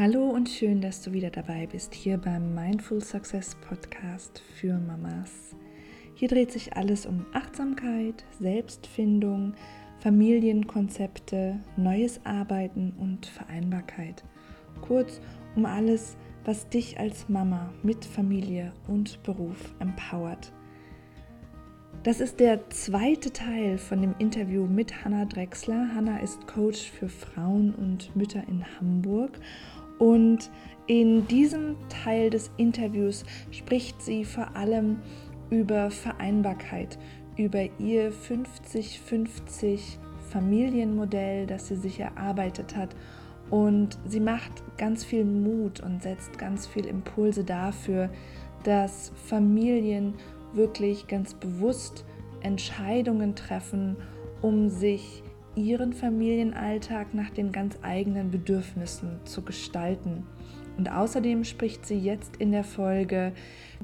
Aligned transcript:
Hallo 0.00 0.30
und 0.30 0.48
schön, 0.48 0.80
dass 0.80 1.02
du 1.02 1.12
wieder 1.12 1.28
dabei 1.28 1.66
bist 1.66 1.92
hier 1.92 2.18
beim 2.18 2.54
Mindful 2.54 3.02
Success 3.02 3.56
Podcast 3.68 4.40
für 4.54 4.74
Mamas. 4.78 5.56
Hier 6.14 6.28
dreht 6.28 6.52
sich 6.52 6.76
alles 6.76 7.04
um 7.04 7.26
Achtsamkeit, 7.32 8.24
Selbstfindung, 8.38 9.54
Familienkonzepte, 9.98 11.58
neues 11.76 12.24
Arbeiten 12.24 12.92
und 12.96 13.26
Vereinbarkeit. 13.26 14.22
Kurz 14.82 15.20
um 15.56 15.66
alles, 15.66 16.16
was 16.44 16.68
dich 16.68 17.00
als 17.00 17.28
Mama 17.28 17.72
mit 17.82 18.04
Familie 18.04 18.72
und 18.86 19.20
Beruf 19.24 19.74
empowert. 19.80 20.52
Das 22.04 22.20
ist 22.20 22.38
der 22.38 22.70
zweite 22.70 23.32
Teil 23.32 23.76
von 23.76 24.00
dem 24.00 24.14
Interview 24.20 24.66
mit 24.66 25.04
Hanna 25.04 25.24
Drexler. 25.24 25.92
Hanna 25.92 26.20
ist 26.20 26.46
Coach 26.46 26.88
für 26.88 27.08
Frauen 27.08 27.74
und 27.74 28.14
Mütter 28.14 28.44
in 28.46 28.64
Hamburg 28.78 29.32
und 29.98 30.50
in 30.86 31.26
diesem 31.26 31.76
Teil 31.88 32.30
des 32.30 32.50
Interviews 32.56 33.24
spricht 33.50 34.00
sie 34.00 34.24
vor 34.24 34.56
allem 34.56 35.00
über 35.50 35.90
Vereinbarkeit, 35.90 36.98
über 37.36 37.64
ihr 37.78 38.12
50-50 38.12 39.98
Familienmodell, 40.30 41.46
das 41.46 41.68
sie 41.68 41.76
sich 41.76 42.00
erarbeitet 42.00 42.76
hat. 42.76 42.94
Und 43.50 43.98
sie 44.06 44.20
macht 44.20 44.62
ganz 44.76 45.04
viel 45.04 45.24
Mut 45.24 45.80
und 45.80 46.02
setzt 46.02 46.38
ganz 46.38 46.66
viel 46.66 46.86
Impulse 46.86 47.44
dafür, 47.44 48.10
dass 48.64 49.12
Familien 49.26 50.14
wirklich 50.52 51.06
ganz 51.06 51.34
bewusst 51.34 52.04
Entscheidungen 52.40 53.34
treffen, 53.34 53.96
um 54.42 54.68
sich 54.68 55.22
ihren 55.58 55.92
Familienalltag 55.92 57.14
nach 57.14 57.30
den 57.30 57.52
ganz 57.52 57.78
eigenen 57.82 58.30
Bedürfnissen 58.30 59.20
zu 59.24 59.42
gestalten. 59.42 60.26
Und 60.76 60.90
außerdem 60.90 61.44
spricht 61.44 61.86
sie 61.86 61.98
jetzt 61.98 62.36
in 62.36 62.52
der 62.52 62.64
Folge 62.64 63.32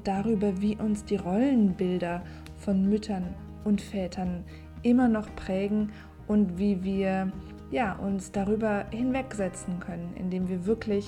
darüber, 0.03 0.61
wie 0.61 0.77
uns 0.77 1.03
die 1.03 1.17
Rollenbilder 1.17 2.23
von 2.57 2.89
Müttern 2.89 3.35
und 3.63 3.81
Vätern 3.81 4.45
immer 4.81 5.07
noch 5.07 5.33
prägen 5.35 5.91
und 6.27 6.57
wie 6.57 6.83
wir 6.83 7.31
ja, 7.71 7.93
uns 7.97 8.31
darüber 8.31 8.85
hinwegsetzen 8.91 9.79
können, 9.79 10.13
indem 10.15 10.47
wir 10.47 10.65
wirklich 10.65 11.05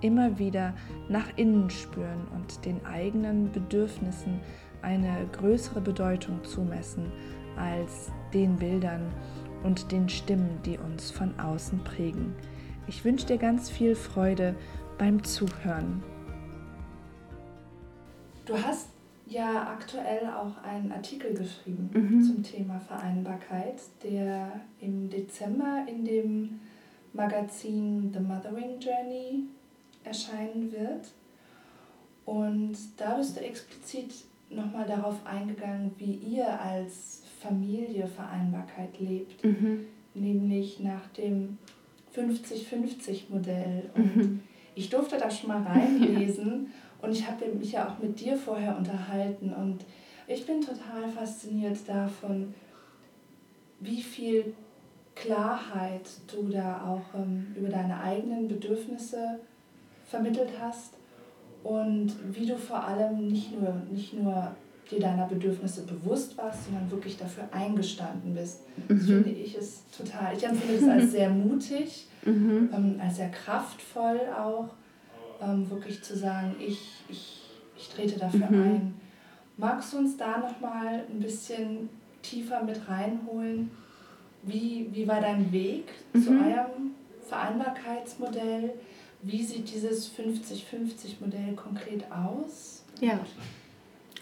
immer 0.00 0.38
wieder 0.38 0.74
nach 1.08 1.26
innen 1.36 1.70
spüren 1.70 2.26
und 2.34 2.64
den 2.64 2.84
eigenen 2.86 3.50
Bedürfnissen 3.52 4.40
eine 4.82 5.26
größere 5.32 5.80
Bedeutung 5.80 6.42
zumessen 6.44 7.12
als 7.56 8.12
den 8.32 8.56
Bildern 8.56 9.12
und 9.64 9.92
den 9.92 10.08
Stimmen, 10.08 10.60
die 10.64 10.78
uns 10.78 11.10
von 11.10 11.38
außen 11.38 11.82
prägen. 11.84 12.34
Ich 12.86 13.04
wünsche 13.04 13.26
dir 13.26 13.38
ganz 13.38 13.70
viel 13.70 13.94
Freude 13.94 14.54
beim 14.96 15.22
Zuhören. 15.22 16.02
Du 18.44 18.54
hast 18.54 18.88
ja 19.26 19.68
aktuell 19.72 20.26
auch 20.26 20.62
einen 20.64 20.90
Artikel 20.90 21.34
geschrieben 21.34 21.90
mhm. 21.92 22.22
zum 22.22 22.42
Thema 22.42 22.80
Vereinbarkeit, 22.80 23.80
der 24.02 24.60
im 24.80 25.10
Dezember 25.10 25.84
in 25.86 26.04
dem 26.04 26.60
Magazin 27.12 28.10
The 28.12 28.20
Mothering 28.20 28.80
Journey 28.80 29.44
erscheinen 30.04 30.72
wird. 30.72 31.12
Und 32.24 32.76
da 32.96 33.16
bist 33.16 33.36
du 33.36 33.40
explizit 33.40 34.12
nochmal 34.50 34.86
darauf 34.86 35.14
eingegangen, 35.26 35.92
wie 35.98 36.14
ihr 36.14 36.60
als 36.60 37.22
Familie 37.40 38.06
Vereinbarkeit 38.06 38.98
lebt, 38.98 39.44
mhm. 39.44 39.86
nämlich 40.14 40.80
nach 40.80 41.06
dem 41.08 41.58
50-50-Modell. 42.14 43.90
Und 43.94 44.16
mhm. 44.16 44.40
ich 44.74 44.88
durfte 44.90 45.18
da 45.18 45.30
schon 45.30 45.48
mal 45.48 45.62
reinlesen 45.62 46.66
ja. 46.66 46.72
und 47.06 47.12
ich 47.12 47.28
habe 47.28 47.46
mich 47.46 47.72
ja 47.72 47.88
auch 47.88 48.02
mit 48.02 48.18
dir 48.20 48.36
vorher 48.36 48.76
unterhalten 48.76 49.52
und 49.52 49.84
ich 50.26 50.44
bin 50.46 50.60
total 50.60 51.08
fasziniert 51.08 51.78
davon, 51.86 52.54
wie 53.80 54.02
viel 54.02 54.54
Klarheit 55.14 56.08
du 56.30 56.48
da 56.48 56.82
auch 56.86 57.18
ähm, 57.18 57.54
über 57.56 57.68
deine 57.68 58.00
eigenen 58.00 58.46
Bedürfnisse 58.46 59.40
vermittelt 60.04 60.50
hast 60.60 60.97
und 61.68 62.14
wie 62.32 62.46
du 62.46 62.56
vor 62.56 62.82
allem 62.82 63.28
nicht 63.28 63.52
nur, 63.60 63.74
nicht 63.90 64.14
nur 64.14 64.52
dir 64.90 65.00
deiner 65.00 65.26
Bedürfnisse 65.26 65.82
bewusst 65.84 66.38
warst, 66.38 66.64
sondern 66.64 66.90
wirklich 66.90 67.18
dafür 67.18 67.44
eingestanden 67.52 68.32
bist. 68.32 68.60
Das 68.88 69.02
mhm. 69.02 69.06
finde 69.24 69.30
ich 69.30 69.54
es 69.54 69.82
total, 69.94 70.34
ich 70.34 70.42
empfinde 70.42 70.76
es 70.76 70.88
als 70.88 71.12
sehr 71.12 71.28
mutig, 71.28 72.06
mhm. 72.24 72.70
ähm, 72.74 73.00
als 73.02 73.16
sehr 73.16 73.28
kraftvoll 73.28 74.18
auch, 74.34 74.70
ähm, 75.42 75.68
wirklich 75.68 76.02
zu 76.02 76.16
sagen, 76.16 76.56
ich, 76.58 77.02
ich, 77.10 77.42
ich 77.76 77.88
trete 77.90 78.18
dafür 78.18 78.50
mhm. 78.50 78.62
ein. 78.62 78.94
Magst 79.58 79.92
du 79.92 79.98
uns 79.98 80.16
da 80.16 80.38
nochmal 80.38 81.04
ein 81.10 81.20
bisschen 81.20 81.90
tiefer 82.22 82.62
mit 82.64 82.88
reinholen? 82.88 83.70
Wie, 84.42 84.88
wie 84.92 85.06
war 85.06 85.20
dein 85.20 85.52
Weg 85.52 85.90
zu 86.14 86.30
mhm. 86.30 86.46
eurem 86.46 86.94
Vereinbarkeitsmodell? 87.28 88.72
Wie 89.22 89.42
sieht 89.42 89.72
dieses 89.72 90.10
50-50-Modell 90.10 91.54
konkret 91.56 92.04
aus? 92.10 92.84
Ja. 93.00 93.18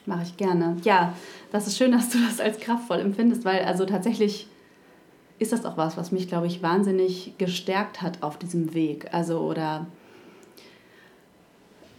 Mache 0.06 0.22
ich 0.22 0.36
gerne. 0.36 0.76
Ja, 0.84 1.14
das 1.52 1.66
ist 1.66 1.76
schön, 1.76 1.92
dass 1.92 2.08
du 2.10 2.18
das 2.24 2.40
als 2.40 2.58
kraftvoll 2.58 3.00
empfindest, 3.00 3.44
weil 3.44 3.64
also 3.64 3.84
tatsächlich 3.84 4.46
ist 5.38 5.52
das 5.52 5.64
auch 5.66 5.76
was, 5.76 5.96
was 5.96 6.12
mich, 6.12 6.28
glaube 6.28 6.46
ich, 6.46 6.62
wahnsinnig 6.62 7.34
gestärkt 7.38 8.00
hat 8.00 8.22
auf 8.22 8.38
diesem 8.38 8.72
Weg. 8.72 9.12
Also 9.12 9.40
oder 9.40 9.86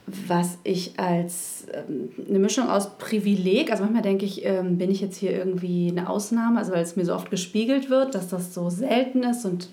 was 0.07 0.57
ich 0.63 0.97
als 0.97 1.67
ähm, 1.73 2.09
eine 2.27 2.39
Mischung 2.39 2.69
aus 2.69 2.97
Privileg, 2.97 3.71
also 3.71 3.83
manchmal 3.83 4.03
denke 4.03 4.25
ich, 4.25 4.45
ähm, 4.45 4.77
bin 4.77 4.89
ich 4.89 5.01
jetzt 5.01 5.17
hier 5.17 5.31
irgendwie 5.31 5.89
eine 5.91 6.09
Ausnahme, 6.09 6.59
also 6.59 6.71
weil 6.71 6.81
es 6.81 6.95
mir 6.95 7.03
so 7.03 7.13
oft 7.13 7.29
gespiegelt 7.29 7.89
wird, 7.89 8.15
dass 8.15 8.29
das 8.29 8.53
so 8.53 8.69
selten 8.69 9.23
ist 9.23 9.43
und 9.43 9.67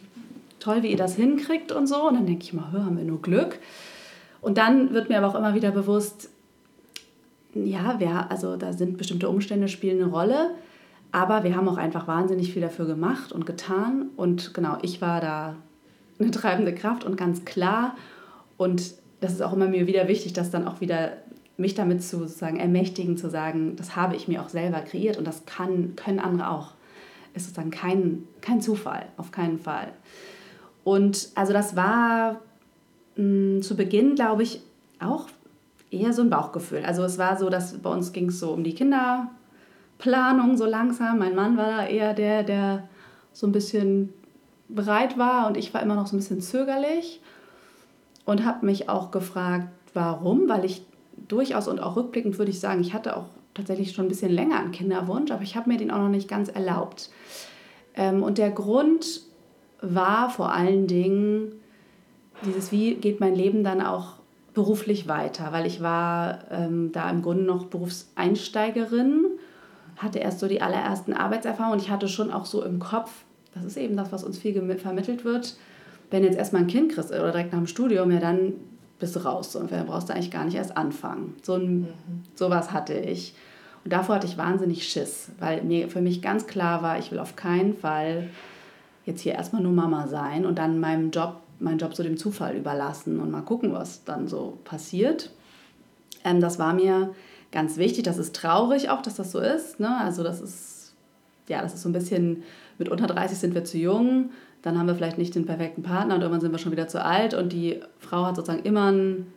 toll, 0.65 0.83
wie 0.83 0.91
ihr 0.91 0.97
das 0.97 1.17
hinkriegt 1.17 1.73
und 1.73 1.87
so. 1.87 2.09
Und 2.09 2.15
dann 2.15 2.27
denke 2.27 2.45
ich 2.45 2.53
mal, 2.53 2.73
haben 2.73 2.97
wir 2.97 3.05
nur 3.05 3.21
Glück. 3.21 3.59
Und 4.41 4.59
dann 4.59 4.93
wird 4.93 5.09
mir 5.09 5.19
aber 5.19 5.29
auch 5.29 5.35
immer 5.35 5.55
wieder 5.55 5.71
bewusst, 5.71 6.31
ja, 7.55 8.01
wir, 8.01 8.31
also 8.31 8.57
da 8.57 8.73
sind 8.73 8.99
bestimmte 8.99 9.29
Umstände, 9.29 9.69
spielen 9.69 10.03
eine 10.03 10.11
Rolle. 10.11 10.51
Aber 11.13 11.45
wir 11.45 11.55
haben 11.55 11.69
auch 11.69 11.77
einfach 11.77 12.09
wahnsinnig 12.09 12.53
viel 12.53 12.63
dafür 12.63 12.87
gemacht 12.87 13.31
und 13.31 13.47
getan. 13.47 14.11
Und 14.17 14.55
genau, 14.55 14.79
ich 14.83 15.01
war 15.01 15.21
da 15.21 15.57
eine 16.19 16.31
treibende 16.31 16.75
Kraft 16.75 17.05
und 17.05 17.17
ganz 17.17 17.45
klar. 17.45 17.95
Und 18.57 18.95
das 19.21 19.33
ist 19.33 19.43
auch 19.43 19.53
immer 19.53 19.69
mir 19.69 19.87
wieder 19.87 20.09
wichtig, 20.09 20.33
dass 20.33 20.51
dann 20.51 20.67
auch 20.67 20.81
wieder 20.81 21.13
mich 21.57 21.75
damit 21.75 22.03
zu 22.03 22.19
sozusagen 22.19 22.59
ermächtigen, 22.59 23.17
zu 23.17 23.31
sagen, 23.31 23.77
das 23.77 23.95
habe 23.95 24.17
ich 24.17 24.27
mir 24.27 24.43
auch 24.43 24.49
selber 24.49 24.81
kreiert 24.81 25.19
und 25.19 25.27
das 25.27 25.47
kann, 25.47 25.95
können 25.95 26.19
andere 26.19 26.51
auch. 26.51 26.73
Es 27.33 27.47
ist 27.47 27.59
dann 27.59 27.71
kein, 27.71 28.25
kein 28.41 28.61
Zufall, 28.61 29.07
auf 29.17 29.31
keinen 29.31 29.59
Fall. 29.59 29.93
Und 30.85 31.31
also 31.35 31.53
das 31.53 31.75
war 31.75 32.41
mh, 33.17 33.59
mm, 33.59 33.63
zu 33.63 33.77
Beginn, 33.77 34.15
glaube 34.15 34.43
ich, 34.43 34.61
auch 35.01 35.27
eher 35.91 36.13
so 36.13 36.23
ein 36.23 36.31
Bauchgefühl. 36.31 36.85
Also 36.85 37.03
es 37.03 37.19
war 37.19 37.39
so, 37.39 37.49
dass 37.49 37.79
bei 37.79 37.91
uns 37.91 38.13
ging 38.13 38.29
es 38.29 38.41
so 38.41 38.51
um 38.51 38.65
die 38.65 38.75
Kinderplanung 38.75 40.57
so 40.57 40.67
langsam. 40.67 41.19
Mein 41.19 41.35
Mann 41.35 41.57
war 41.57 41.67
da 41.67 41.87
eher 41.87 42.15
der, 42.15 42.43
der 42.43 42.89
so 43.33 43.47
ein 43.47 43.53
bisschen 43.53 44.13
bereit 44.69 45.19
war 45.19 45.47
und 45.47 45.57
ich 45.57 45.73
war 45.75 45.83
immer 45.83 45.95
noch 45.95 46.07
so 46.07 46.17
ein 46.17 46.21
bisschen 46.21 46.41
zögerlich 46.41 47.21
und 48.25 48.45
habe 48.45 48.67
mich 48.67 48.89
auch 48.89 49.11
gefragt, 49.11 49.69
warum, 49.93 50.49
weil 50.49 50.65
ich 50.65 50.85
durchaus 51.29 51.69
und 51.69 51.81
auch 51.81 51.97
rückblickend 51.97 52.39
würde 52.39 52.51
ich 52.51 52.61
sagen, 52.61 52.81
ich 52.81 52.93
hatte 52.93 53.17
auch 53.17 53.27
tatsächlich 53.55 53.93
schon 53.93 54.07
ein 54.07 54.09
bisschen 54.09 54.33
länger 54.33 54.59
einen 54.59 54.73
Kinderwunsch, 54.73 55.31
aber 55.31 55.43
ich 55.43 55.57
habe 55.57 55.71
mir 55.71 55.79
den 55.79 55.91
auch 55.91 55.99
noch 55.99 56.09
nicht 56.09 56.29
ganz 56.29 56.49
erlaubt. 56.49 57.11
Ähm, 57.95 58.23
und 58.23 58.39
der 58.39 58.51
Grund 58.51 59.23
war 59.87 60.31
vor 60.31 60.53
allen 60.53 60.87
Dingen 60.87 61.53
dieses, 62.45 62.73
wie 62.73 62.95
geht 62.95 63.21
mein 63.21 63.35
Leben 63.35 63.65
dann 63.65 63.81
auch 63.81 64.15
beruflich 64.55 65.09
weiter, 65.09 65.49
weil 65.51 65.67
ich 65.67 65.83
war 65.83 66.39
ähm, 66.51 66.93
da 66.93 67.11
im 67.11 67.23
Grunde 67.23 67.45
noch 67.45 67.67
Berufseinsteigerin, 67.67 69.27
hatte 69.97 70.21
erst 70.21 70.41
so 70.41 70.49
die 70.49 70.63
allerersten 70.63 71.13
Arbeitserfahrungen 71.13 71.79
und 71.79 71.85
ich 71.85 71.91
hatte 71.91 72.09
schon 72.09 72.33
auch 72.33 72.47
so 72.47 72.63
im 72.63 72.79
Kopf, 72.79 73.11
das 73.55 73.65
ist 73.65 73.77
eben 73.77 73.97
das, 73.97 74.13
was 74.13 74.25
uns 74.25 74.39
viel 74.39 74.55
vermittelt 74.79 75.25
wird, 75.25 75.57
wenn 76.11 76.23
jetzt 76.23 76.39
erstmal 76.39 76.63
ein 76.63 76.69
Kind 76.69 76.93
kriegst 76.93 77.11
oder 77.11 77.33
direkt 77.33 77.53
nach 77.53 77.59
dem 77.59 77.67
Studium, 77.67 78.11
ja 78.11 78.21
dann 78.21 78.55
bist 79.01 79.17
du 79.17 79.21
raus 79.21 79.57
und 79.57 79.73
dann 79.73 79.87
brauchst 79.87 80.09
du 80.09 80.15
eigentlich 80.15 80.31
gar 80.31 80.45
nicht 80.45 80.55
erst 80.55 80.77
anfangen. 80.77 81.35
So 81.43 81.55
ein, 81.55 81.81
mhm. 81.81 81.87
sowas 82.35 82.73
hatte 82.73 82.95
ich. 82.95 83.35
Und 83.85 83.93
davor 83.93 84.15
hatte 84.15 84.27
ich 84.27 84.39
wahnsinnig 84.39 84.89
Schiss, 84.89 85.31
weil 85.41 85.63
mir 85.63 85.89
für 85.89 86.01
mich 86.01 86.23
ganz 86.23 86.47
klar 86.47 86.83
war, 86.83 86.99
ich 86.99 87.11
will 87.11 87.19
auf 87.19 87.37
keinen 87.37 87.77
Fall 87.77 88.31
jetzt 89.05 89.21
hier 89.21 89.35
erstmal 89.35 89.63
nur 89.63 89.73
Mama 89.73 90.07
sein 90.09 90.47
und 90.47 90.59
dann 90.59 90.81
meinem 90.81 91.11
Job 91.11 91.41
meinen 91.61 91.79
Job 91.79 91.95
so 91.95 92.03
dem 92.03 92.17
Zufall 92.17 92.57
überlassen 92.57 93.21
und 93.21 93.31
mal 93.31 93.41
gucken, 93.41 93.73
was 93.73 94.05
dann 94.05 94.27
so 94.27 94.59
passiert. 94.65 95.31
Ähm, 96.25 96.41
das 96.41 96.59
war 96.59 96.75
mir 96.75 97.15
ganz 97.53 97.77
wichtig. 97.77 98.03
Das 98.03 98.19
ist 98.19 98.35
traurig 98.35 98.91
auch, 98.91 99.03
dass 99.03 99.15
das 99.15 99.31
so 99.31 99.39
ist. 99.39 99.79
Ne? 99.79 99.97
Also 100.01 100.25
das 100.25 100.41
ist 100.41 100.75
ja, 101.49 101.63
das 101.63 101.75
ist 101.75 101.83
so 101.83 101.89
ein 101.89 101.93
bisschen, 101.93 102.43
mit 102.79 102.89
unter 102.89 103.07
30 103.07 103.39
sind 103.39 103.55
wir 103.55 103.65
zu 103.65 103.79
jung, 103.79 104.31
dann 104.63 104.79
haben 104.79 104.87
wir 104.87 104.95
vielleicht 104.95 105.19
nicht 105.19 105.35
den 105.35 105.45
perfekten 105.45 105.83
Partner 105.83 106.15
und 106.15 106.23
irgendwann 106.23 106.41
sind 106.41 106.53
wir 106.53 106.59
schon 106.59 106.73
wieder 106.73 106.89
zu 106.89 107.05
alt 107.05 107.35
und 107.35 107.53
die 107.53 107.81
Frau 107.99 108.25
hat 108.25 108.37
sozusagen 108.37 108.63
immer, 108.65 108.93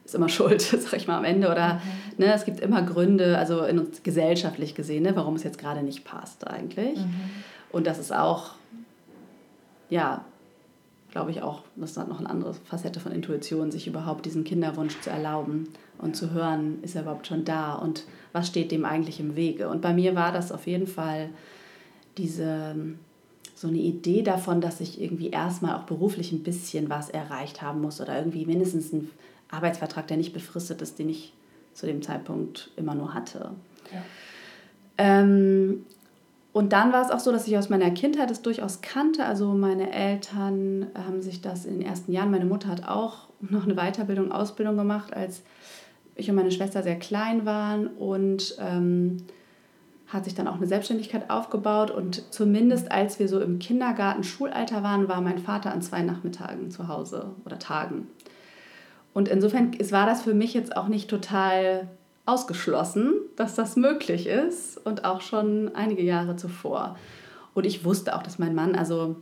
ist 0.05 0.15
immer 0.15 0.29
schuld, 0.29 0.61
sag 0.61 0.93
ich 0.93 1.07
mal 1.07 1.17
am 1.17 1.25
Ende. 1.25 1.49
Oder 1.51 1.75
mhm. 1.75 2.25
ne, 2.25 2.33
es 2.33 2.45
gibt 2.45 2.61
immer 2.61 2.81
Gründe, 2.81 3.37
also 3.37 3.63
in 3.63 3.79
uns 3.79 4.03
gesellschaftlich 4.03 4.73
gesehen, 4.73 5.03
ne, 5.03 5.15
warum 5.15 5.35
es 5.35 5.43
jetzt 5.43 5.59
gerade 5.59 5.83
nicht 5.83 6.05
passt 6.05 6.47
eigentlich. 6.47 6.97
Mhm. 6.97 7.13
Und 7.71 7.87
das 7.87 7.99
ist 7.99 8.13
auch, 8.13 8.51
ja, 9.89 10.25
glaube 11.11 11.31
ich 11.31 11.41
auch, 11.41 11.63
das 11.75 11.91
ist 11.91 11.97
noch 11.97 12.19
eine 12.19 12.29
andere 12.29 12.53
Facette 12.53 12.99
von 12.99 13.11
Intuition, 13.11 13.71
sich 13.71 13.87
überhaupt 13.87 14.25
diesen 14.25 14.43
Kinderwunsch 14.43 14.99
zu 15.01 15.09
erlauben 15.09 15.69
und 15.97 16.15
zu 16.15 16.31
hören, 16.31 16.79
ist 16.83 16.95
er 16.95 17.03
überhaupt 17.03 17.27
schon 17.27 17.45
da 17.45 17.73
und 17.75 18.03
was 18.33 18.47
steht 18.47 18.71
dem 18.71 18.85
eigentlich 18.85 19.19
im 19.19 19.35
Wege. 19.35 19.69
Und 19.69 19.81
bei 19.81 19.93
mir 19.93 20.15
war 20.15 20.31
das 20.31 20.51
auf 20.51 20.67
jeden 20.67 20.87
Fall 20.87 21.29
diese 22.17 22.75
so 23.55 23.67
eine 23.67 23.79
Idee 23.79 24.21
davon, 24.21 24.61
dass 24.61 24.79
ich 24.81 25.01
irgendwie 25.01 25.31
erstmal 25.31 25.75
auch 25.75 25.83
beruflich 25.83 26.31
ein 26.31 26.43
bisschen 26.43 26.89
was 26.89 27.09
erreicht 27.09 27.63
haben 27.63 27.81
muss 27.81 27.99
oder 27.99 28.15
irgendwie 28.15 28.45
mindestens 28.45 28.93
einen 28.93 29.09
Arbeitsvertrag, 29.49 30.07
der 30.07 30.17
nicht 30.17 30.33
befristet 30.33 30.81
ist, 30.83 30.99
den 30.99 31.09
ich 31.09 31.33
zu 31.73 31.87
dem 31.87 32.03
Zeitpunkt 32.03 32.69
immer 32.75 32.93
nur 32.93 33.15
hatte. 33.15 33.51
Ja. 33.91 34.03
Ähm, 34.99 35.85
und 36.57 36.73
dann 36.73 36.91
war 36.91 37.05
es 37.05 37.11
auch 37.11 37.19
so, 37.19 37.31
dass 37.31 37.47
ich 37.47 37.55
aus 37.55 37.69
meiner 37.69 37.91
Kindheit 37.91 38.31
es 38.31 38.41
durchaus 38.41 38.81
kannte. 38.81 39.23
Also 39.23 39.53
meine 39.53 39.91
Eltern 39.91 40.87
haben 40.95 41.21
sich 41.21 41.39
das 41.39 41.65
in 41.65 41.77
den 41.77 41.87
ersten 41.87 42.11
Jahren, 42.11 42.31
meine 42.31 42.45
Mutter 42.45 42.69
hat 42.69 42.87
auch 42.87 43.27
noch 43.41 43.65
eine 43.65 43.75
Weiterbildung, 43.75 44.31
Ausbildung 44.31 44.75
gemacht, 44.75 45.13
als 45.13 45.43
ich 46.15 46.31
und 46.31 46.35
meine 46.35 46.51
Schwester 46.51 46.81
sehr 46.81 46.97
klein 46.97 47.45
waren. 47.45 47.85
Und 47.85 48.55
ähm, 48.59 49.17
hat 50.07 50.25
sich 50.25 50.33
dann 50.33 50.47
auch 50.47 50.55
eine 50.55 50.65
Selbstständigkeit 50.65 51.29
aufgebaut 51.29 51.91
und 51.91 52.33
zumindest 52.33 52.91
als 52.91 53.19
wir 53.19 53.27
so 53.27 53.39
im 53.39 53.59
Kindergarten, 53.59 54.23
Schulalter 54.23 54.81
waren, 54.81 55.07
war 55.07 55.21
mein 55.21 55.37
Vater 55.37 55.71
an 55.71 55.83
zwei 55.83 56.01
Nachmittagen 56.01 56.71
zu 56.71 56.87
Hause 56.87 57.35
oder 57.45 57.59
Tagen. 57.59 58.07
Und 59.13 59.27
insofern 59.27 59.77
war 59.91 60.07
das 60.07 60.23
für 60.23 60.33
mich 60.33 60.55
jetzt 60.55 60.75
auch 60.75 60.87
nicht 60.87 61.07
total 61.07 61.87
ausgeschlossen, 62.27 63.13
dass 63.35 63.55
das 63.55 63.75
möglich 63.75 64.27
ist 64.27 64.77
und 64.85 65.05
auch 65.05 65.21
schon 65.21 65.73
einige 65.75 66.03
Jahre 66.03 66.35
zuvor. 66.35 66.97
Und 67.53 67.65
ich 67.65 67.85
wusste 67.85 68.15
auch, 68.15 68.21
dass 68.21 68.37
mein 68.37 68.53
Mann, 68.53 68.75
also 68.75 69.15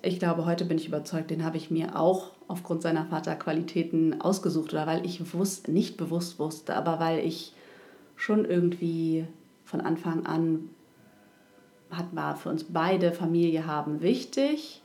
ich 0.00 0.18
glaube, 0.18 0.46
heute 0.46 0.64
bin 0.64 0.78
ich 0.78 0.86
überzeugt, 0.86 1.30
den 1.30 1.44
habe 1.44 1.56
ich 1.56 1.70
mir 1.70 1.98
auch 1.98 2.30
aufgrund 2.46 2.82
seiner 2.82 3.04
Vaterqualitäten 3.04 4.20
ausgesucht 4.20 4.72
oder 4.72 4.86
weil 4.86 5.04
ich 5.04 5.34
wusste, 5.34 5.72
nicht 5.72 5.96
bewusst 5.96 6.38
wusste, 6.38 6.76
aber 6.76 7.00
weil 7.00 7.18
ich 7.26 7.52
schon 8.16 8.44
irgendwie 8.44 9.26
von 9.64 9.80
Anfang 9.80 10.24
an 10.24 10.70
hat, 11.90 12.14
war 12.14 12.36
für 12.36 12.50
uns 12.50 12.64
beide 12.64 13.12
Familie 13.12 13.66
haben 13.66 14.00
wichtig. 14.00 14.82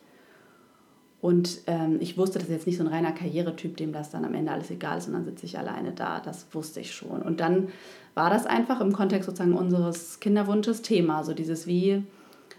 Und 1.23 1.61
ähm, 1.67 1.99
ich 2.01 2.17
wusste, 2.17 2.37
das 2.37 2.49
ist 2.49 2.53
jetzt 2.53 2.67
nicht 2.67 2.77
so 2.77 2.83
ein 2.83 2.89
reiner 2.89 3.13
Karrieretyp, 3.13 3.77
dem 3.77 3.93
das 3.93 4.09
dann 4.09 4.25
am 4.25 4.33
Ende 4.33 4.51
alles 4.51 4.69
egal 4.69 4.97
ist 4.97 5.07
und 5.07 5.13
dann 5.13 5.23
sitze 5.23 5.45
ich 5.45 5.57
alleine 5.57 5.93
da. 5.93 6.19
Das 6.19 6.47
wusste 6.51 6.81
ich 6.81 6.93
schon. 6.93 7.21
Und 7.21 7.39
dann 7.39 7.69
war 8.13 8.29
das 8.29 8.45
einfach 8.45 8.81
im 8.81 8.91
Kontext 8.91 9.27
sozusagen 9.27 9.53
unseres 9.53 10.19
Kinderwunsches 10.19 10.81
Thema. 10.81 11.23
So 11.23 11.33
dieses, 11.33 11.65
wie 11.65 12.03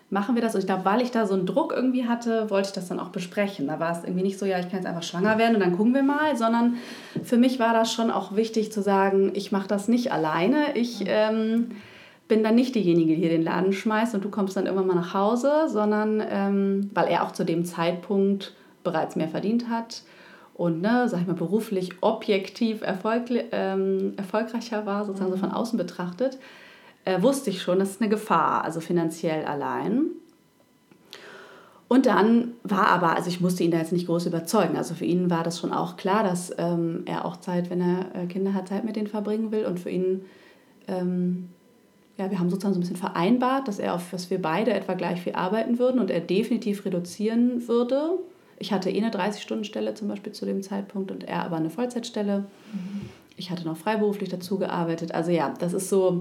machen 0.08 0.34
wir 0.34 0.40
das? 0.40 0.55
Und 0.55 0.62
ich 0.62 0.66
glaube, 0.66 0.87
weil 0.87 1.02
ich 1.02 1.11
da 1.11 1.26
so 1.26 1.34
einen 1.34 1.44
Druck 1.44 1.75
irgendwie 1.76 2.06
hatte, 2.06 2.49
wollte 2.49 2.69
ich 2.69 2.75
das 2.75 2.88
dann 2.88 3.00
auch 3.00 3.11
besprechen. 3.11 3.66
Da 3.66 3.81
war 3.81 3.93
es 3.93 4.02
irgendwie 4.02 4.22
nicht 4.22 4.38
so, 4.38 4.46
ja, 4.46 4.58
ich 4.58 4.70
kann 4.70 4.78
jetzt 4.78 4.87
einfach 4.87 5.02
schwanger 5.02 5.37
werden 5.37 5.56
und 5.56 5.60
dann 5.60 5.76
gucken 5.76 5.93
wir 5.93 6.02
mal, 6.02 6.34
sondern 6.34 6.76
für 7.22 7.37
mich 7.37 7.58
war 7.58 7.75
das 7.75 7.93
schon 7.93 8.10
auch 8.10 8.34
wichtig 8.34 8.72
zu 8.72 8.81
sagen, 8.81 9.32
ich 9.34 9.52
mache 9.52 9.69
das 9.69 9.88
nicht 9.88 10.10
alleine. 10.10 10.75
Ich. 10.75 11.05
Ähm, 11.06 11.72
bin 12.29 12.43
dann 12.43 12.55
nicht 12.55 12.75
diejenige, 12.75 13.15
die 13.15 13.21
hier 13.21 13.31
den 13.31 13.43
Laden 13.43 13.73
schmeißt 13.73 14.15
und 14.15 14.25
du 14.25 14.31
kommst 14.31 14.56
dann 14.56 14.67
irgendwann 14.67 14.87
mal 14.87 14.94
nach 14.94 15.15
Hause, 15.15 15.69
sondern 15.69 16.23
ähm, 16.26 16.91
weil 16.94 17.09
er 17.09 17.25
auch 17.25 17.32
zu 17.32 17.44
dem 17.44 17.65
Zeitpunkt 17.65 18.55
bereits 18.82 19.17
mehr 19.17 19.29
verdient 19.29 19.69
hat 19.69 20.03
und, 20.55 20.81
ne, 20.81 21.09
sag 21.09 21.21
ich 21.21 21.26
mal, 21.26 21.35
beruflich 21.35 21.91
objektiv 22.00 22.82
erfolg, 22.82 23.25
ähm, 23.53 24.15
erfolgreicher 24.17 24.87
war, 24.87 25.05
sozusagen 25.05 25.31
mhm. 25.31 25.37
so 25.37 25.41
von 25.41 25.53
außen 25.53 25.76
betrachtet, 25.76 26.38
äh, 27.05 27.21
wusste 27.21 27.50
ich 27.50 27.61
schon, 27.61 27.79
das 27.79 27.91
ist 27.91 28.00
eine 28.00 28.11
Gefahr, 28.11 28.65
also 28.65 28.81
finanziell 28.81 29.44
allein. 29.44 30.06
Und 31.88 32.06
dann 32.06 32.53
war 32.62 32.88
aber, 32.88 33.15
also 33.15 33.29
ich 33.29 33.41
musste 33.41 33.62
ihn 33.62 33.70
da 33.70 33.79
jetzt 33.79 33.93
nicht 33.93 34.06
groß 34.06 34.27
überzeugen. 34.27 34.77
Also 34.77 34.94
für 34.94 35.05
ihn 35.05 35.29
war 35.29 35.44
das 35.44 35.61
schon 35.61 35.73
auch 35.73 35.97
klar, 35.97 36.25
dass 36.25 36.53
ähm, 36.56 37.03
er 37.05 37.25
auch 37.25 37.37
Zeit, 37.37 37.69
wenn 37.69 37.81
er 37.81 38.06
äh, 38.15 38.27
Kinder 38.27 38.55
hat, 38.55 38.69
Zeit 38.69 38.85
mit 38.85 38.97
denen 38.97 39.06
verbringen 39.06 39.53
will. 39.53 39.67
Und 39.67 39.79
für 39.79 39.91
ihn 39.91 40.25
ähm, 40.88 41.50
ja, 42.16 42.31
wir 42.31 42.38
haben 42.38 42.49
sozusagen 42.49 42.75
so 42.75 42.78
ein 42.78 42.82
bisschen 42.82 42.96
vereinbart, 42.96 43.66
dass 43.66 43.78
er 43.78 43.94
auf 43.94 44.12
was 44.12 44.31
wir 44.31 44.40
beide 44.40 44.72
etwa 44.72 44.94
gleich 44.94 45.20
viel 45.20 45.34
arbeiten 45.34 45.78
würden 45.78 46.00
und 46.00 46.11
er 46.11 46.20
definitiv 46.20 46.84
reduzieren 46.84 47.66
würde. 47.66 48.19
Ich 48.58 48.72
hatte 48.72 48.90
eh 48.90 49.02
eine 49.02 49.11
30-Stunden-Stelle 49.11 49.94
zum 49.94 50.08
Beispiel 50.08 50.32
zu 50.32 50.46
dem 50.46 50.62
Zeitpunkt 50.62 51.11
und 51.11 51.25
er 51.25 51.44
aber 51.44 51.56
eine 51.56 51.70
Vollzeitstelle. 51.70 52.44
Mhm. 52.72 53.00
Ich 53.37 53.50
hatte 53.50 53.64
noch 53.64 53.76
freiberuflich 53.76 54.28
dazu 54.28 54.58
gearbeitet. 54.58 55.12
Also 55.12 55.32
ja, 55.32 55.52
das 55.58 55.72
ist 55.72 55.88
so. 55.88 56.20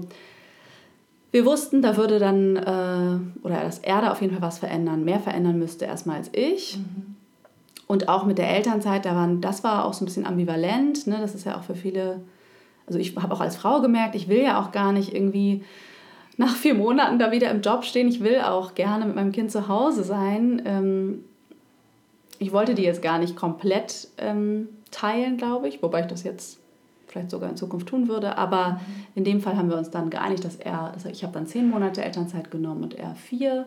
Wir 1.30 1.44
wussten, 1.44 1.82
da 1.82 1.96
würde 1.96 2.18
dann, 2.18 2.56
äh, 2.56 3.44
oder 3.46 3.60
dass 3.62 3.78
er 3.78 4.00
da 4.00 4.12
auf 4.12 4.20
jeden 4.20 4.32
Fall 4.32 4.42
was 4.42 4.58
verändern, 4.58 5.04
mehr 5.04 5.20
verändern 5.20 5.58
müsste 5.58 5.84
erstmal 5.84 6.16
als 6.16 6.30
ich. 6.32 6.78
Mhm. 6.78 7.16
Und 7.86 8.08
auch 8.08 8.24
mit 8.24 8.38
der 8.38 8.50
Elternzeit, 8.50 9.04
da 9.04 9.14
waren, 9.14 9.40
das 9.40 9.62
war 9.62 9.84
auch 9.84 9.92
so 9.92 10.04
ein 10.04 10.06
bisschen 10.06 10.26
ambivalent. 10.26 11.06
Ne? 11.06 11.18
Das 11.20 11.34
ist 11.34 11.44
ja 11.44 11.56
auch 11.56 11.62
für 11.62 11.74
viele 11.74 12.20
also 12.86 12.98
ich 12.98 13.16
habe 13.16 13.34
auch 13.34 13.40
als 13.40 13.56
Frau 13.56 13.80
gemerkt, 13.80 14.14
ich 14.14 14.28
will 14.28 14.42
ja 14.42 14.60
auch 14.60 14.72
gar 14.72 14.92
nicht 14.92 15.14
irgendwie 15.14 15.62
nach 16.36 16.54
vier 16.54 16.74
Monaten 16.74 17.18
da 17.18 17.30
wieder 17.32 17.50
im 17.50 17.60
Job 17.60 17.84
stehen. 17.84 18.08
Ich 18.08 18.22
will 18.22 18.40
auch 18.40 18.74
gerne 18.74 19.06
mit 19.06 19.14
meinem 19.14 19.32
Kind 19.32 19.50
zu 19.50 19.68
Hause 19.68 20.02
sein. 20.02 20.62
Ähm, 20.64 21.24
ich 22.38 22.52
wollte 22.52 22.74
die 22.74 22.82
jetzt 22.82 23.02
gar 23.02 23.18
nicht 23.18 23.36
komplett 23.36 24.08
ähm, 24.18 24.68
teilen, 24.90 25.36
glaube 25.36 25.68
ich, 25.68 25.82
wobei 25.82 26.00
ich 26.00 26.06
das 26.06 26.24
jetzt 26.24 26.58
vielleicht 27.06 27.30
sogar 27.30 27.48
in 27.48 27.56
Zukunft 27.56 27.86
tun 27.86 28.08
würde. 28.08 28.36
Aber 28.36 28.80
in 29.14 29.24
dem 29.24 29.40
Fall 29.40 29.56
haben 29.56 29.70
wir 29.70 29.78
uns 29.78 29.90
dann 29.90 30.10
geeinigt, 30.10 30.44
dass 30.44 30.56
er, 30.56 30.90
dass 30.92 31.04
ich 31.04 31.22
habe 31.22 31.32
dann 31.32 31.46
zehn 31.46 31.70
Monate 31.70 32.02
Elternzeit 32.02 32.50
genommen 32.50 32.82
und 32.82 32.94
er 32.94 33.14
vier. 33.14 33.66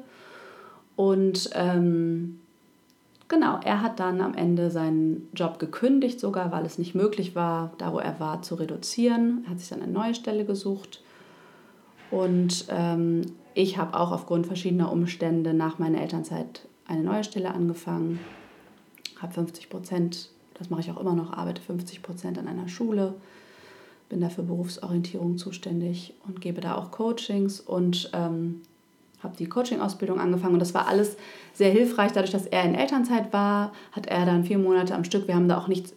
Und 0.98 1.50
ähm, 1.54 2.40
Genau, 3.30 3.60
er 3.62 3.82
hat 3.82 4.00
dann 4.00 4.22
am 4.22 4.34
Ende 4.34 4.72
seinen 4.72 5.28
Job 5.34 5.60
gekündigt, 5.60 6.20
sogar 6.20 6.52
weil 6.52 6.66
es 6.66 6.78
nicht 6.78 6.96
möglich 6.96 7.36
war, 7.36 7.74
da 7.78 7.92
wo 7.92 8.00
er 8.00 8.20
war, 8.22 8.42
zu 8.42 8.56
reduzieren. 8.56 9.44
Er 9.46 9.52
hat 9.52 9.60
sich 9.60 9.70
dann 9.70 9.82
eine 9.82 9.92
neue 9.92 10.16
Stelle 10.16 10.46
gesucht. 10.46 11.02
Und 12.10 12.68
ähm, 12.70 13.24
ich 13.54 13.78
habe 13.78 14.00
auch 14.00 14.14
aufgrund 14.14 14.48
verschiedener 14.48 14.92
Umstände 14.92 15.54
nach 15.54 15.78
meiner 15.78 16.00
Elternzeit 16.00 16.68
eine 16.88 17.04
neue 17.04 17.26
Stelle 17.26 17.54
angefangen. 17.54 18.20
Habe 19.22 19.34
50 19.34 19.70
Prozent, 19.70 20.30
das 20.54 20.70
mache 20.70 20.82
ich 20.82 20.92
auch 20.92 21.02
immer 21.02 21.16
noch, 21.16 21.34
arbeite 21.34 21.62
50 21.62 22.02
Prozent 22.02 22.38
an 22.38 22.48
einer 22.48 22.70
Schule, 22.70 23.16
bin 24.08 24.22
da 24.22 24.30
für 24.30 24.44
Berufsorientierung 24.44 25.38
zuständig 25.38 26.14
und 26.26 26.40
gebe 26.40 26.62
da 26.62 26.76
auch 26.76 26.92
Coachings 26.92 27.60
und 27.60 28.10
ähm, 28.14 28.62
habe 29.24 29.36
die 29.38 29.50
Coaching-Ausbildung 29.50 30.20
angefangen 30.20 30.54
und 30.54 30.60
das 30.60 30.74
war 30.74 30.88
alles 30.88 31.18
sehr 31.54 31.72
hilfreich. 31.72 32.12
Dadurch, 32.12 32.32
dass 32.32 32.46
er 32.46 32.64
in 32.64 32.76
Elternzeit 32.76 33.34
war, 33.34 33.72
hat 33.92 34.06
er 34.06 34.26
dann 34.26 34.44
vier 34.44 34.60
Monate 34.60 34.94
am 34.94 35.04
Stück. 35.04 35.28
Wir 35.28 35.36
haben 35.36 35.48
da 35.48 35.58
auch 35.58 35.68
nichts 35.68 35.94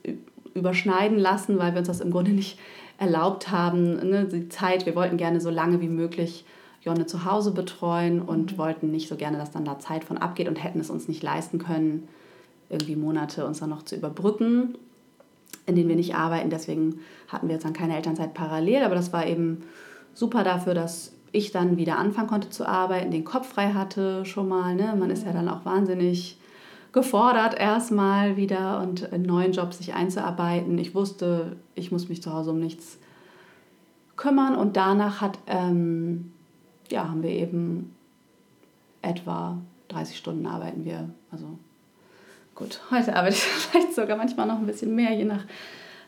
überschneiden 0.54 1.18
lassen, 1.18 1.58
weil 1.58 1.72
wir 1.72 1.80
uns 1.80 1.88
das 1.88 2.00
im 2.00 2.10
Grunde 2.10 2.30
nicht 2.32 2.58
erlaubt 2.98 3.50
haben. 3.50 3.96
Ne? 4.08 4.26
Die 4.26 4.48
Zeit, 4.48 4.86
wir 4.86 4.94
wollten 4.94 5.16
gerne 5.16 5.40
so 5.40 5.50
lange 5.50 5.80
wie 5.80 5.88
möglich 5.88 6.44
Jonne 6.82 7.06
zu 7.06 7.24
Hause 7.24 7.52
betreuen 7.52 8.22
und 8.22 8.52
mhm. 8.52 8.58
wollten 8.58 8.90
nicht 8.90 9.08
so 9.08 9.16
gerne, 9.16 9.38
dass 9.38 9.50
dann 9.50 9.64
da 9.64 9.78
Zeit 9.78 10.04
von 10.04 10.18
abgeht 10.18 10.48
und 10.48 10.62
hätten 10.62 10.80
es 10.80 10.90
uns 10.90 11.08
nicht 11.08 11.22
leisten 11.22 11.58
können, 11.58 12.08
irgendwie 12.68 12.96
Monate 12.96 13.46
uns 13.46 13.60
dann 13.60 13.70
noch 13.70 13.82
zu 13.82 13.96
überbrücken, 13.96 14.76
in 15.66 15.74
denen 15.74 15.88
wir 15.88 15.96
nicht 15.96 16.14
arbeiten. 16.14 16.50
Deswegen 16.50 17.00
hatten 17.28 17.48
wir 17.48 17.54
jetzt 17.54 17.64
dann 17.64 17.72
keine 17.72 17.96
Elternzeit 17.96 18.32
parallel, 18.32 18.84
aber 18.84 18.94
das 18.94 19.12
war 19.12 19.26
eben 19.26 19.62
super 20.14 20.42
dafür, 20.42 20.74
dass 20.74 21.12
ich 21.32 21.52
dann 21.52 21.76
wieder 21.76 21.98
anfangen 21.98 22.28
konnte 22.28 22.50
zu 22.50 22.66
arbeiten, 22.66 23.10
den 23.10 23.24
Kopf 23.24 23.48
frei 23.48 23.72
hatte 23.72 24.24
schon 24.24 24.48
mal. 24.48 24.74
Ne? 24.74 24.94
Man 24.98 25.10
ist 25.10 25.24
ja 25.24 25.32
dann 25.32 25.48
auch 25.48 25.64
wahnsinnig 25.64 26.38
gefordert, 26.92 27.58
erstmal 27.58 28.36
wieder 28.36 28.80
und 28.80 29.02
in 29.02 29.22
neuen 29.22 29.52
Jobs 29.52 29.78
sich 29.78 29.94
einzuarbeiten. 29.94 30.76
Ich 30.78 30.94
wusste, 30.94 31.56
ich 31.74 31.92
muss 31.92 32.08
mich 32.08 32.22
zu 32.22 32.32
Hause 32.32 32.50
um 32.50 32.58
nichts 32.58 32.98
kümmern 34.16 34.56
und 34.56 34.76
danach 34.76 35.20
hat, 35.20 35.38
ähm, 35.46 36.32
ja, 36.90 37.08
haben 37.08 37.22
wir 37.22 37.30
eben 37.30 37.94
etwa 39.02 39.58
30 39.88 40.16
Stunden 40.16 40.46
arbeiten 40.46 40.84
wir. 40.84 41.08
Also 41.30 41.58
gut, 42.54 42.80
heute 42.90 43.16
arbeite 43.16 43.36
ich 43.36 43.42
vielleicht 43.42 43.94
sogar 43.94 44.16
manchmal 44.16 44.46
noch 44.46 44.58
ein 44.58 44.66
bisschen 44.66 44.94
mehr, 44.94 45.14
je 45.14 45.24
nach 45.24 45.44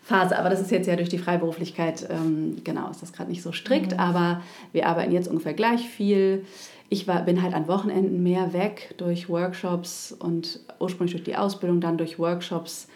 Phase. 0.03 0.39
Aber 0.39 0.51
das 0.51 0.61
ist 0.61 0.71
jetzt 0.71 0.87
ja 0.87 0.97
durch 0.97 1.09
die 1.09 1.19
Freiberuflichkeit, 1.19 2.09
ähm, 2.11 2.57
genau, 2.65 2.91
ist 2.91 3.03
das 3.03 3.13
gerade 3.13 3.31
nicht 3.31 3.43
so 3.43 3.53
strikt. 3.53 3.93
Mhm. 3.93 4.01
Aber 4.01 4.43
wir 4.73 4.87
arbeiten 4.87 5.13
jetzt 5.13 5.29
ungefähr 5.29 5.55
gleich 5.55 5.89
viel. 5.89 6.45
Ich 6.89 7.09
war, 7.09 7.23
bin 7.23 7.43
halt 7.43 7.55
an 7.55 7.69
Wochenenden 7.69 8.23
mehr 8.23 8.53
weg 8.53 8.95
durch 8.99 9.29
Workshops 9.29 10.13
und 10.13 10.61
ursprünglich 10.79 11.13
durch 11.13 11.25
die 11.25 11.37
Ausbildung, 11.37 11.81
dann 11.81 11.97
durch 11.97 12.19
Workshops. 12.19 12.89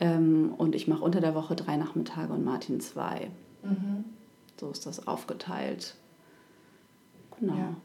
Ähm, 0.00 0.54
und 0.56 0.74
ich 0.74 0.88
mache 0.88 1.04
unter 1.04 1.20
der 1.20 1.34
Woche 1.34 1.54
drei 1.54 1.76
Nachmittage 1.76 2.32
und 2.32 2.44
Martin 2.44 2.80
zwei. 2.80 3.28
Mhm. 3.62 4.04
So 4.58 4.70
ist 4.70 4.86
das 4.86 5.06
aufgeteilt. 5.06 5.94
Genau. 7.38 7.54
Ja. 7.54 7.76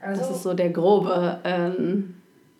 Also, 0.00 0.20
das 0.20 0.30
ist 0.30 0.42
so 0.42 0.54
der 0.54 0.70
grobe, 0.70 1.40
ähm, 1.44 2.14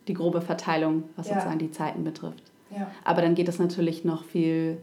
die 0.07 0.13
grobe 0.13 0.41
Verteilung, 0.41 1.03
was 1.15 1.27
ja. 1.27 1.35
sozusagen 1.35 1.59
die 1.59 1.71
Zeiten 1.71 2.03
betrifft. 2.03 2.48
Ja. 2.71 2.91
Aber 3.03 3.21
dann 3.21 3.35
geht 3.35 3.47
es 3.47 3.59
natürlich 3.59 4.05
noch 4.05 4.23
viel 4.23 4.77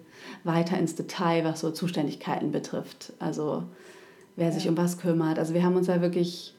weiter 0.44 0.78
ins 0.78 0.94
Detail, 0.94 1.44
was 1.44 1.60
so 1.60 1.70
Zuständigkeiten 1.70 2.50
betrifft. 2.50 3.12
Also 3.18 3.64
wer 4.36 4.52
sich 4.52 4.68
um 4.68 4.76
was 4.76 4.98
kümmert. 4.98 5.38
Also 5.38 5.54
wir 5.54 5.62
haben 5.62 5.76
uns 5.76 5.86
da 5.86 6.00
wirklich, 6.00 6.54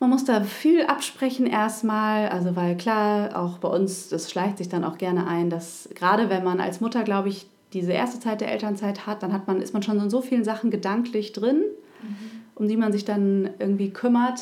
man 0.00 0.10
muss 0.10 0.24
da 0.24 0.42
viel 0.42 0.82
absprechen 0.84 1.46
erstmal, 1.46 2.28
also 2.28 2.56
weil 2.56 2.76
klar, 2.76 3.38
auch 3.40 3.58
bei 3.58 3.68
uns, 3.68 4.08
das 4.08 4.30
schleicht 4.30 4.58
sich 4.58 4.68
dann 4.68 4.84
auch 4.84 4.98
gerne 4.98 5.26
ein, 5.26 5.48
dass 5.48 5.88
gerade 5.94 6.28
wenn 6.28 6.44
man 6.44 6.60
als 6.60 6.80
Mutter, 6.80 7.04
glaube 7.04 7.28
ich, 7.28 7.46
diese 7.72 7.92
erste 7.92 8.18
Zeit 8.18 8.40
der 8.40 8.50
Elternzeit 8.50 9.06
hat, 9.06 9.22
dann 9.22 9.32
hat 9.32 9.46
man, 9.46 9.62
ist 9.62 9.72
man 9.72 9.82
schon 9.82 10.00
in 10.00 10.10
so 10.10 10.22
vielen 10.22 10.42
Sachen 10.42 10.70
gedanklich 10.70 11.32
drin, 11.32 11.62
mhm. 12.02 12.16
um 12.56 12.68
die 12.68 12.76
man 12.76 12.90
sich 12.90 13.04
dann 13.04 13.50
irgendwie 13.60 13.90
kümmert. 13.90 14.40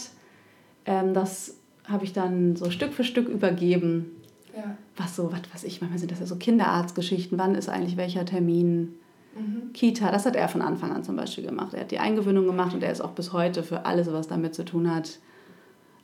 Ähm, 0.87 1.13
das 1.13 1.57
habe 1.85 2.05
ich 2.05 2.15
dann 2.15 2.57
so 2.57 2.71
Stück 2.71 2.95
für 2.95 3.05
Stück 3.05 3.29
übergeben. 3.29 4.13
Ja. 4.59 4.77
Was 4.97 5.17
so, 5.17 5.33
was 5.33 5.41
weiß 5.53 5.65
ich, 5.65 5.81
manchmal 5.81 5.99
sind 5.99 6.11
das 6.11 6.21
ja 6.21 6.27
so 6.27 6.37
Kinderarztgeschichten, 6.37 7.39
wann 7.39 7.55
ist 7.55 7.69
eigentlich 7.69 7.97
welcher 7.97 8.25
Termin, 8.25 8.95
Mhm. 9.39 9.73
Kita, 9.73 10.11
das 10.11 10.27
hat 10.27 10.37
er 10.37 10.49
von 10.49 10.63
Anfang 10.63 10.93
an 10.93 11.05
zum 11.05 11.17
Beispiel 11.17 11.45
gemacht. 11.45 11.75
Er 11.75 11.81
hat 11.81 11.91
die 11.91 11.99
Eingewöhnung 11.99 12.47
gemacht 12.47 12.75
und 12.75 12.83
er 12.83 12.93
ist 12.93 13.01
auch 13.01 13.13
bis 13.13 13.33
heute 13.33 13.63
für 13.63 13.87
alles, 13.87 14.13
was 14.13 14.29
damit 14.29 14.55
zu 14.55 14.65
tun 14.65 14.93
hat. 14.95 15.19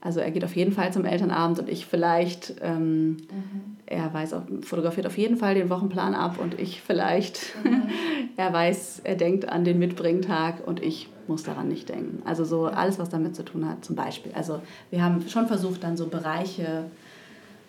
Also 0.01 0.21
er 0.21 0.31
geht 0.31 0.45
auf 0.45 0.55
jeden 0.55 0.73
Fall 0.73 0.93
zum 0.93 1.07
Elternabend 1.07 1.59
und 1.59 1.69
ich 1.69 1.87
vielleicht. 1.87 2.57
Ähm, 2.61 3.09
mhm. 3.09 3.77
Er 3.87 4.13
weiß 4.13 4.35
auch, 4.35 4.43
fotografiert 4.63 5.07
auf 5.07 5.19
jeden 5.19 5.37
Fall 5.37 5.55
den 5.55 5.71
Wochenplan 5.71 6.15
ab 6.15 6.39
und 6.39 6.59
ich 6.61 6.81
vielleicht. 6.83 7.55
Mhm. 7.65 7.85
er 8.37 8.53
weiß, 8.53 9.01
er 9.05 9.15
denkt 9.15 9.49
an 9.49 9.65
den 9.65 9.79
Mitbringtag 9.79 10.67
und 10.67 10.83
ich 10.83 11.09
muss 11.27 11.43
daran 11.43 11.69
nicht 11.69 11.89
denken. 11.89 12.23
Also 12.27 12.45
so 12.45 12.67
alles, 12.67 12.99
was 12.99 13.09
damit 13.09 13.35
zu 13.35 13.45
tun 13.45 13.67
hat, 13.67 13.85
zum 13.85 13.97
Beispiel. 13.97 14.33
Also 14.35 14.61
wir 14.91 15.03
haben 15.03 15.27
schon 15.29 15.47
versucht, 15.47 15.83
dann 15.83 15.97
so 15.97 16.07
Bereiche 16.07 16.85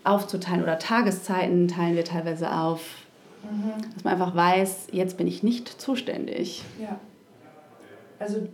aufzuteilen 0.06 0.64
oder 0.64 0.80
Tageszeiten 0.80 1.68
teilen 1.68 1.96
wir 1.96 2.06
teilweise 2.06 2.52
auf 2.52 3.06
Mhm. 3.52 3.94
Dass 3.94 4.04
man 4.04 4.14
einfach 4.14 4.36
weiß, 4.36 4.88
jetzt 4.92 5.18
bin 5.18 5.28
ich 5.28 5.44
nicht 5.44 5.70
zuständig. 5.70 6.64
Ja. 6.82 7.00
Also 8.20 8.48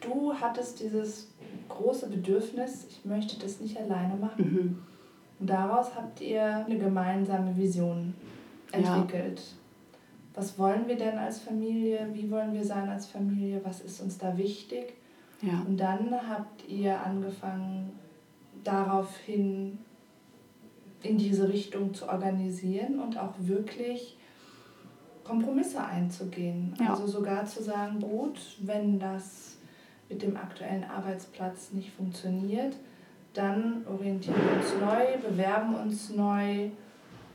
du 0.00 0.34
hattest 0.34 0.80
dieses 0.80 1.28
große 1.68 2.08
Bedürfnis, 2.08 2.86
ich 2.88 3.04
möchte 3.04 3.38
das 3.38 3.60
nicht 3.60 3.78
alleine 3.78 4.14
machen. 4.14 4.44
Mhm. 4.44 4.78
Und 5.38 5.50
daraus 5.50 5.94
habt 5.94 6.20
ihr 6.20 6.64
eine 6.66 6.78
gemeinsame 6.78 7.56
Vision 7.56 8.14
entwickelt. 8.70 9.38
Ja. 9.38 9.58
Was 10.34 10.58
wollen 10.58 10.86
wir 10.86 10.96
denn 10.96 11.18
als 11.18 11.40
Familie? 11.40 12.08
Wie 12.12 12.30
wollen 12.30 12.54
wir 12.54 12.64
sein 12.64 12.88
als 12.88 13.06
Familie? 13.06 13.60
Was 13.64 13.80
ist 13.80 14.00
uns 14.00 14.18
da 14.18 14.36
wichtig? 14.38 14.94
Ja. 15.42 15.62
Und 15.66 15.76
dann 15.78 16.10
habt 16.28 16.66
ihr 16.68 16.98
angefangen, 17.04 17.92
daraufhin 18.64 19.78
in 21.02 21.18
diese 21.18 21.48
Richtung 21.48 21.94
zu 21.94 22.08
organisieren 22.08 23.00
und 23.00 23.18
auch 23.18 23.34
wirklich 23.38 24.16
Kompromisse 25.24 25.84
einzugehen. 25.84 26.74
Ja. 26.78 26.90
Also 26.90 27.06
sogar 27.06 27.44
zu 27.46 27.62
sagen, 27.62 28.00
gut, 28.00 28.38
wenn 28.60 28.98
das 28.98 29.56
mit 30.08 30.22
dem 30.22 30.36
aktuellen 30.36 30.84
Arbeitsplatz 30.84 31.72
nicht 31.72 31.90
funktioniert, 31.92 32.76
dann 33.34 33.86
orientieren 33.86 34.36
wir 34.36 34.56
uns 34.56 34.74
neu, 34.80 35.28
bewerben 35.28 35.74
uns 35.74 36.10
neu 36.10 36.68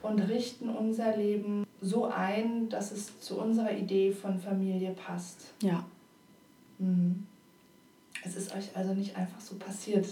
und 0.03 0.19
richten 0.19 0.69
unser 0.69 1.17
Leben 1.17 1.65
so 1.81 2.05
ein, 2.05 2.69
dass 2.69 2.91
es 2.91 3.19
zu 3.19 3.39
unserer 3.39 3.71
Idee 3.71 4.11
von 4.11 4.39
Familie 4.39 4.91
passt. 4.91 5.53
Ja. 5.61 5.85
Mhm. 6.77 7.25
Es 8.23 8.35
ist 8.35 8.53
euch 8.55 8.75
also 8.75 8.93
nicht 8.93 9.15
einfach 9.15 9.39
so 9.39 9.55
passiert. 9.55 10.07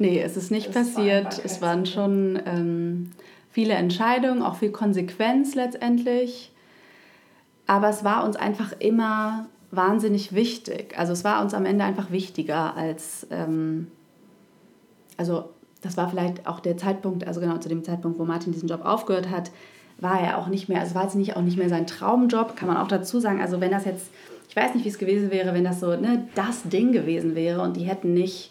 Nee, 0.00 0.22
es 0.22 0.38
ist 0.38 0.50
nicht 0.50 0.68
es 0.68 0.74
passiert. 0.74 1.44
Es 1.44 1.60
waren 1.60 1.84
schon 1.84 2.40
ähm, 2.46 3.10
viele 3.50 3.74
Entscheidungen, 3.74 4.42
auch 4.42 4.56
viel 4.56 4.70
Konsequenz 4.72 5.54
letztendlich. 5.54 6.50
Aber 7.66 7.90
es 7.90 8.02
war 8.02 8.24
uns 8.24 8.34
einfach 8.34 8.72
immer 8.78 9.46
wahnsinnig 9.70 10.34
wichtig. 10.34 10.94
Also 10.98 11.12
es 11.12 11.22
war 11.22 11.42
uns 11.42 11.52
am 11.52 11.66
Ende 11.66 11.84
einfach 11.84 12.10
wichtiger 12.10 12.74
als, 12.78 13.26
ähm, 13.30 13.88
also 15.18 15.50
das 15.82 15.98
war 15.98 16.08
vielleicht 16.08 16.46
auch 16.46 16.60
der 16.60 16.78
Zeitpunkt, 16.78 17.26
also 17.26 17.40
genau 17.40 17.58
zu 17.58 17.68
dem 17.68 17.84
Zeitpunkt, 17.84 18.18
wo 18.18 18.24
Martin 18.24 18.54
diesen 18.54 18.70
Job 18.70 18.86
aufgehört 18.86 19.28
hat, 19.28 19.50
war 19.98 20.18
er 20.18 20.38
auch 20.38 20.46
nicht 20.46 20.70
mehr, 20.70 20.80
also 20.80 20.94
war 20.94 21.06
es 21.06 21.14
nicht 21.14 21.36
auch 21.36 21.42
nicht 21.42 21.58
mehr 21.58 21.68
sein 21.68 21.86
Traumjob, 21.86 22.56
kann 22.56 22.68
man 22.68 22.78
auch 22.78 22.88
dazu 22.88 23.20
sagen. 23.20 23.42
Also 23.42 23.60
wenn 23.60 23.70
das 23.70 23.84
jetzt, 23.84 24.10
ich 24.48 24.56
weiß 24.56 24.74
nicht, 24.74 24.86
wie 24.86 24.88
es 24.88 24.98
gewesen 24.98 25.30
wäre, 25.30 25.52
wenn 25.52 25.64
das 25.64 25.78
so 25.78 25.94
ne, 25.94 26.26
das 26.34 26.62
Ding 26.62 26.90
gewesen 26.92 27.34
wäre 27.34 27.60
und 27.60 27.76
die 27.76 27.84
hätten 27.84 28.14
nicht, 28.14 28.50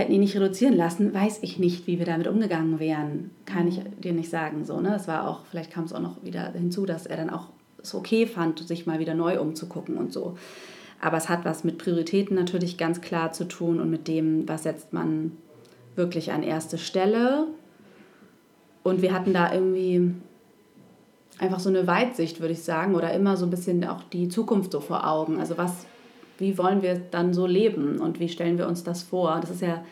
hätten 0.00 0.12
ihn 0.12 0.20
nicht 0.20 0.34
reduzieren 0.34 0.76
lassen, 0.76 1.14
weiß 1.14 1.38
ich 1.42 1.58
nicht, 1.58 1.86
wie 1.86 1.98
wir 1.98 2.06
damit 2.06 2.26
umgegangen 2.26 2.80
wären. 2.80 3.30
Kann 3.44 3.68
ich 3.68 3.80
dir 4.02 4.12
nicht 4.12 4.30
sagen. 4.30 4.64
So, 4.64 4.80
ne? 4.80 4.96
Es 4.96 5.06
war 5.06 5.28
auch, 5.28 5.44
vielleicht 5.50 5.70
kam 5.70 5.84
es 5.84 5.92
auch 5.92 6.00
noch 6.00 6.24
wieder 6.24 6.52
hinzu, 6.52 6.86
dass 6.86 7.06
er 7.06 7.16
dann 7.16 7.30
auch 7.30 7.48
es 7.82 7.94
okay 7.94 8.26
fand, 8.26 8.66
sich 8.66 8.86
mal 8.86 8.98
wieder 8.98 9.14
neu 9.14 9.40
umzugucken 9.40 9.96
und 9.96 10.12
so. 10.12 10.36
Aber 11.00 11.16
es 11.16 11.28
hat 11.28 11.44
was 11.44 11.64
mit 11.64 11.78
Prioritäten 11.78 12.34
natürlich 12.34 12.76
ganz 12.76 13.00
klar 13.00 13.32
zu 13.32 13.44
tun 13.44 13.80
und 13.80 13.90
mit 13.90 14.06
dem, 14.06 14.48
was 14.48 14.64
setzt 14.64 14.92
man 14.92 15.32
wirklich 15.96 16.32
an 16.32 16.42
erste 16.42 16.76
Stelle. 16.78 17.46
Und 18.82 19.02
wir 19.02 19.14
hatten 19.14 19.32
da 19.32 19.52
irgendwie 19.52 20.12
einfach 21.38 21.60
so 21.60 21.70
eine 21.70 21.86
Weitsicht, 21.86 22.40
würde 22.40 22.52
ich 22.52 22.62
sagen, 22.62 22.94
oder 22.94 23.12
immer 23.12 23.36
so 23.36 23.46
ein 23.46 23.50
bisschen 23.50 23.84
auch 23.86 24.02
die 24.04 24.28
Zukunft 24.28 24.72
so 24.72 24.80
vor 24.80 25.06
Augen. 25.06 25.40
Also 25.40 25.56
was, 25.56 25.86
wie 26.40 26.58
wollen 26.58 26.82
wir 26.82 27.00
dann 27.10 27.32
so 27.34 27.46
leben 27.46 27.98
und 27.98 28.18
wie 28.18 28.28
stellen 28.28 28.58
wir 28.58 28.66
uns 28.66 28.82
das 28.82 29.02
vor? 29.02 29.38
Das 29.40 29.50
ist 29.50 29.62
ja 29.62 29.84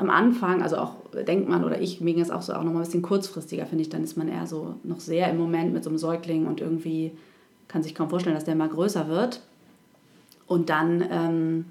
am 0.00 0.10
Anfang, 0.10 0.62
also 0.62 0.78
auch 0.78 0.94
denkt 1.26 1.48
man 1.48 1.62
oder 1.62 1.80
ich, 1.80 2.00
mir 2.00 2.14
ging 2.14 2.22
es 2.22 2.30
auch 2.30 2.42
so 2.42 2.54
auch 2.54 2.62
noch 2.62 2.72
mal 2.72 2.80
ein 2.80 2.84
bisschen 2.84 3.02
kurzfristiger, 3.02 3.66
finde 3.66 3.82
ich, 3.82 3.90
dann 3.90 4.02
ist 4.02 4.16
man 4.16 4.28
eher 4.28 4.46
so 4.46 4.74
noch 4.82 4.98
sehr 4.98 5.28
im 5.30 5.38
Moment 5.38 5.74
mit 5.74 5.84
so 5.84 5.90
einem 5.90 5.98
Säugling 5.98 6.46
und 6.46 6.60
irgendwie 6.60 7.12
kann 7.68 7.82
sich 7.82 7.94
kaum 7.94 8.08
vorstellen, 8.08 8.34
dass 8.34 8.44
der 8.44 8.54
mal 8.56 8.68
größer 8.68 9.08
wird. 9.08 9.42
Und 10.46 10.70
dann, 10.70 11.04
ähm, 11.10 11.64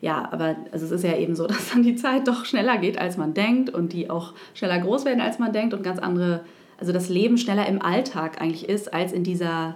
ja, 0.00 0.28
aber 0.32 0.56
also 0.70 0.86
es 0.86 0.92
ist 0.92 1.04
ja 1.04 1.16
eben 1.16 1.34
so, 1.34 1.46
dass 1.48 1.72
dann 1.72 1.82
die 1.82 1.96
Zeit 1.96 2.28
doch 2.28 2.44
schneller 2.44 2.78
geht, 2.78 2.98
als 2.98 3.16
man 3.16 3.34
denkt 3.34 3.68
und 3.68 3.92
die 3.92 4.08
auch 4.08 4.32
schneller 4.54 4.78
groß 4.78 5.04
werden, 5.04 5.20
als 5.20 5.38
man 5.38 5.52
denkt 5.52 5.74
und 5.74 5.82
ganz 5.82 5.98
andere, 5.98 6.40
also 6.78 6.92
das 6.92 7.08
Leben 7.08 7.36
schneller 7.36 7.66
im 7.66 7.82
Alltag 7.82 8.40
eigentlich 8.40 8.68
ist, 8.68 8.94
als 8.94 9.12
in 9.12 9.24
dieser 9.24 9.74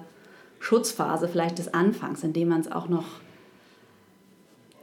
Schutzphase 0.62 1.26
vielleicht 1.26 1.59
des 1.59 1.75
Anfangs, 1.75 2.23
in 2.23 2.33
dem 2.33 2.49
man 2.49 2.61
es 2.61 2.71
auch 2.71 2.88
noch 2.88 3.04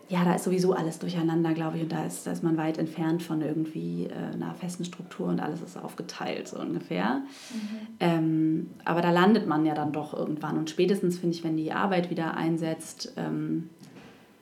ja, 0.10 0.26
da 0.26 0.34
ist 0.34 0.44
sowieso 0.44 0.74
alles 0.74 0.98
durcheinander, 0.98 1.54
glaube 1.54 1.78
ich, 1.78 1.84
und 1.84 1.92
da 1.92 2.04
ist, 2.04 2.26
da 2.26 2.32
ist 2.32 2.44
man 2.44 2.58
weit 2.58 2.80
entfernt 2.80 3.22
von 3.22 3.42
irgendwie 3.42 4.08
äh, 4.08 4.34
einer 4.34 4.56
festen 4.56 4.84
Struktur 4.84 5.28
und 5.28 5.40
alles 5.40 5.62
ist 5.62 5.78
aufgeteilt, 5.78 6.48
so 6.48 6.60
ungefähr. 6.60 7.22
Mhm. 7.54 7.88
Ähm, 8.00 8.70
aber 8.86 9.02
da 9.02 9.12
landet 9.12 9.46
man 9.46 9.68
ja 9.68 9.76
dann 9.76 9.92
doch 9.94 10.16
irgendwann 10.16 10.58
und 10.58 10.72
spätestens, 10.72 11.20
finde 11.20 11.36
ich, 11.36 11.44
wenn 11.44 11.58
die 11.58 11.72
Arbeit 11.72 12.10
wieder 12.10 12.36
einsetzt, 12.36 13.14
ähm, 13.18 13.70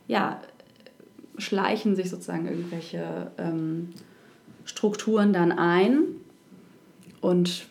ja, 0.07 0.39
schleichen 1.37 1.97
sich 1.97 2.09
sozusagen 2.09 2.47
irgendwelche 2.47 3.31
ähm, 3.37 3.89
Strukturen 4.63 5.33
dann 5.33 5.51
ein 5.51 5.99
und 7.19 7.67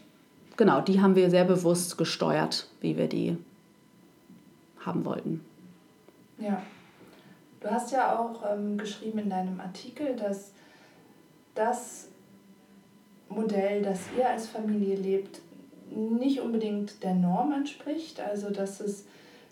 genau, 0.59 0.83
die 0.83 1.01
haben 1.01 1.17
wir 1.17 1.31
sehr 1.31 1.45
bewusst 1.45 1.97
gesteuert, 1.97 2.69
wie 2.83 2.99
wir 2.99 3.09
die 3.09 3.39
haben 4.87 5.05
wollten. 5.05 5.45
Ja. 6.39 6.63
Du 7.61 7.71
hast 7.71 7.91
ja 7.91 8.19
auch 8.19 8.43
ähm, 8.51 8.79
geschrieben 8.79 9.19
in 9.19 9.31
deinem 9.31 9.61
Artikel, 9.61 10.15
dass 10.15 10.53
das 11.55 12.09
Modell, 13.29 13.83
das 13.83 14.01
ihr 14.17 14.29
als 14.29 14.47
Familie 14.47 14.97
lebt, 14.97 15.41
nicht 15.91 16.41
unbedingt 16.41 17.03
der 17.03 17.15
Norm 17.15 17.53
entspricht, 17.53 18.21
also 18.21 18.51
dass 18.51 18.81
es 18.81 19.07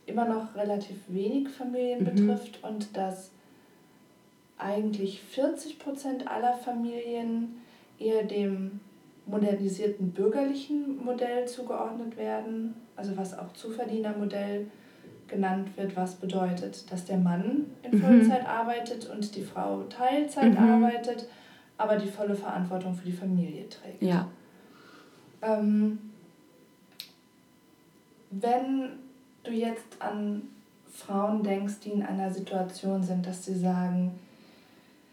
immer 0.06 0.26
noch 0.26 0.54
relativ 0.54 0.96
wenig 1.08 1.48
Familien 1.48 2.00
mhm. 2.00 2.04
betrifft 2.04 2.62
und 2.62 2.96
dass 2.96 3.30
eigentlich 4.58 5.20
40 5.22 5.78
Prozent 5.78 6.28
aller 6.28 6.54
Familien 6.54 7.62
eher 7.98 8.24
dem 8.24 8.80
modernisierten 9.26 10.10
bürgerlichen 10.12 11.02
Modell 11.02 11.48
zugeordnet 11.48 12.16
werden, 12.16 12.74
also 12.96 13.16
was 13.16 13.36
auch 13.36 13.52
Zuverdienermodell 13.54 14.66
genannt 15.28 15.76
wird, 15.76 15.96
was 15.96 16.16
bedeutet, 16.16 16.90
dass 16.90 17.04
der 17.04 17.18
Mann 17.18 17.66
in 17.82 17.98
mhm. 17.98 18.02
Vollzeit 18.02 18.42
mhm. 18.42 18.48
arbeitet 18.48 19.06
und 19.10 19.34
die 19.34 19.42
Frau 19.42 19.82
Teilzeit 19.84 20.52
mhm. 20.52 20.58
arbeitet, 20.58 21.28
aber 21.78 21.96
die 21.96 22.08
volle 22.08 22.34
Verantwortung 22.34 22.94
für 22.94 23.06
die 23.06 23.12
Familie 23.12 23.68
trägt. 23.68 24.02
Ja. 24.02 24.28
Ähm, 25.42 25.98
wenn 28.30 28.90
du 29.42 29.52
jetzt 29.52 30.00
an 30.00 30.42
Frauen 30.90 31.42
denkst, 31.42 31.80
die 31.84 31.90
in 31.90 32.02
einer 32.02 32.32
Situation 32.32 33.02
sind, 33.02 33.26
dass 33.26 33.44
sie 33.44 33.58
sagen, 33.58 34.12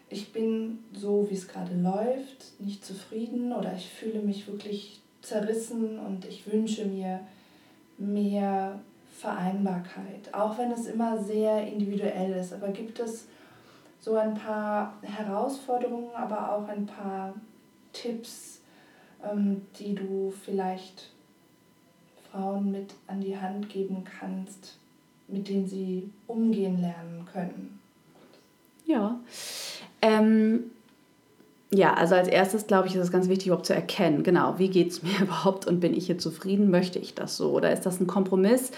ich 0.09 0.31
bin 0.33 0.79
so, 0.93 1.27
wie 1.29 1.35
es 1.35 1.47
gerade 1.47 1.75
läuft, 1.75 2.59
nicht 2.59 2.85
zufrieden 2.85 3.53
oder 3.53 3.73
ich 3.75 3.89
fühle 3.89 4.19
mich 4.19 4.45
wirklich 4.47 4.99
zerrissen 5.21 5.99
und 5.99 6.25
ich 6.25 6.51
wünsche 6.51 6.85
mir 6.85 7.21
mehr 7.97 8.79
Vereinbarkeit, 9.21 10.33
auch 10.33 10.57
wenn 10.57 10.71
es 10.71 10.87
immer 10.87 11.21
sehr 11.23 11.67
individuell 11.67 12.33
ist. 12.33 12.53
Aber 12.53 12.69
gibt 12.69 12.99
es 12.99 13.27
so 13.99 14.15
ein 14.15 14.33
paar 14.33 14.97
Herausforderungen, 15.03 16.09
aber 16.15 16.51
auch 16.51 16.67
ein 16.67 16.87
paar 16.87 17.35
Tipps, 17.93 18.61
ähm, 19.23 19.61
die 19.77 19.93
du 19.93 20.33
vielleicht 20.43 21.11
Frauen 22.31 22.71
mit 22.71 22.95
an 23.05 23.21
die 23.21 23.37
Hand 23.37 23.69
geben 23.69 24.03
kannst, 24.03 24.79
mit 25.27 25.47
denen 25.47 25.67
sie 25.67 26.09
umgehen 26.25 26.81
lernen 26.81 27.27
können? 27.31 27.79
Ja. 28.85 29.19
Ähm, 30.01 30.71
ja, 31.69 31.93
also 31.93 32.15
als 32.15 32.27
erstes 32.27 32.65
glaube 32.65 32.87
ich, 32.87 32.95
ist 32.95 33.01
es 33.01 33.11
ganz 33.11 33.29
wichtig, 33.29 33.47
überhaupt 33.47 33.67
zu 33.67 33.75
erkennen, 33.75 34.23
genau, 34.23 34.57
wie 34.57 34.69
geht 34.69 34.89
es 34.89 35.03
mir 35.03 35.19
überhaupt 35.21 35.67
und 35.67 35.79
bin 35.79 35.93
ich 35.93 36.07
hier 36.07 36.17
zufrieden? 36.17 36.71
Möchte 36.71 36.97
ich 36.97 37.13
das 37.13 37.37
so? 37.37 37.51
Oder 37.51 37.71
ist 37.71 37.85
das 37.85 37.99
ein 37.99 38.07
Kompromiss? 38.07 38.71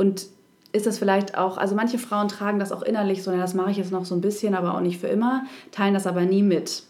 Und 0.00 0.28
ist 0.72 0.86
das 0.86 0.98
vielleicht 0.98 1.36
auch, 1.36 1.58
also 1.58 1.74
manche 1.74 1.98
Frauen 1.98 2.28
tragen 2.28 2.58
das 2.58 2.72
auch 2.72 2.80
innerlich 2.80 3.22
so, 3.22 3.32
ja, 3.32 3.36
das 3.36 3.52
mache 3.52 3.70
ich 3.70 3.76
jetzt 3.76 3.92
noch 3.92 4.06
so 4.06 4.14
ein 4.14 4.22
bisschen, 4.22 4.54
aber 4.54 4.74
auch 4.74 4.80
nicht 4.80 4.98
für 4.98 5.08
immer, 5.08 5.44
teilen 5.72 5.92
das 5.92 6.06
aber 6.06 6.22
nie 6.22 6.42
mit. 6.42 6.84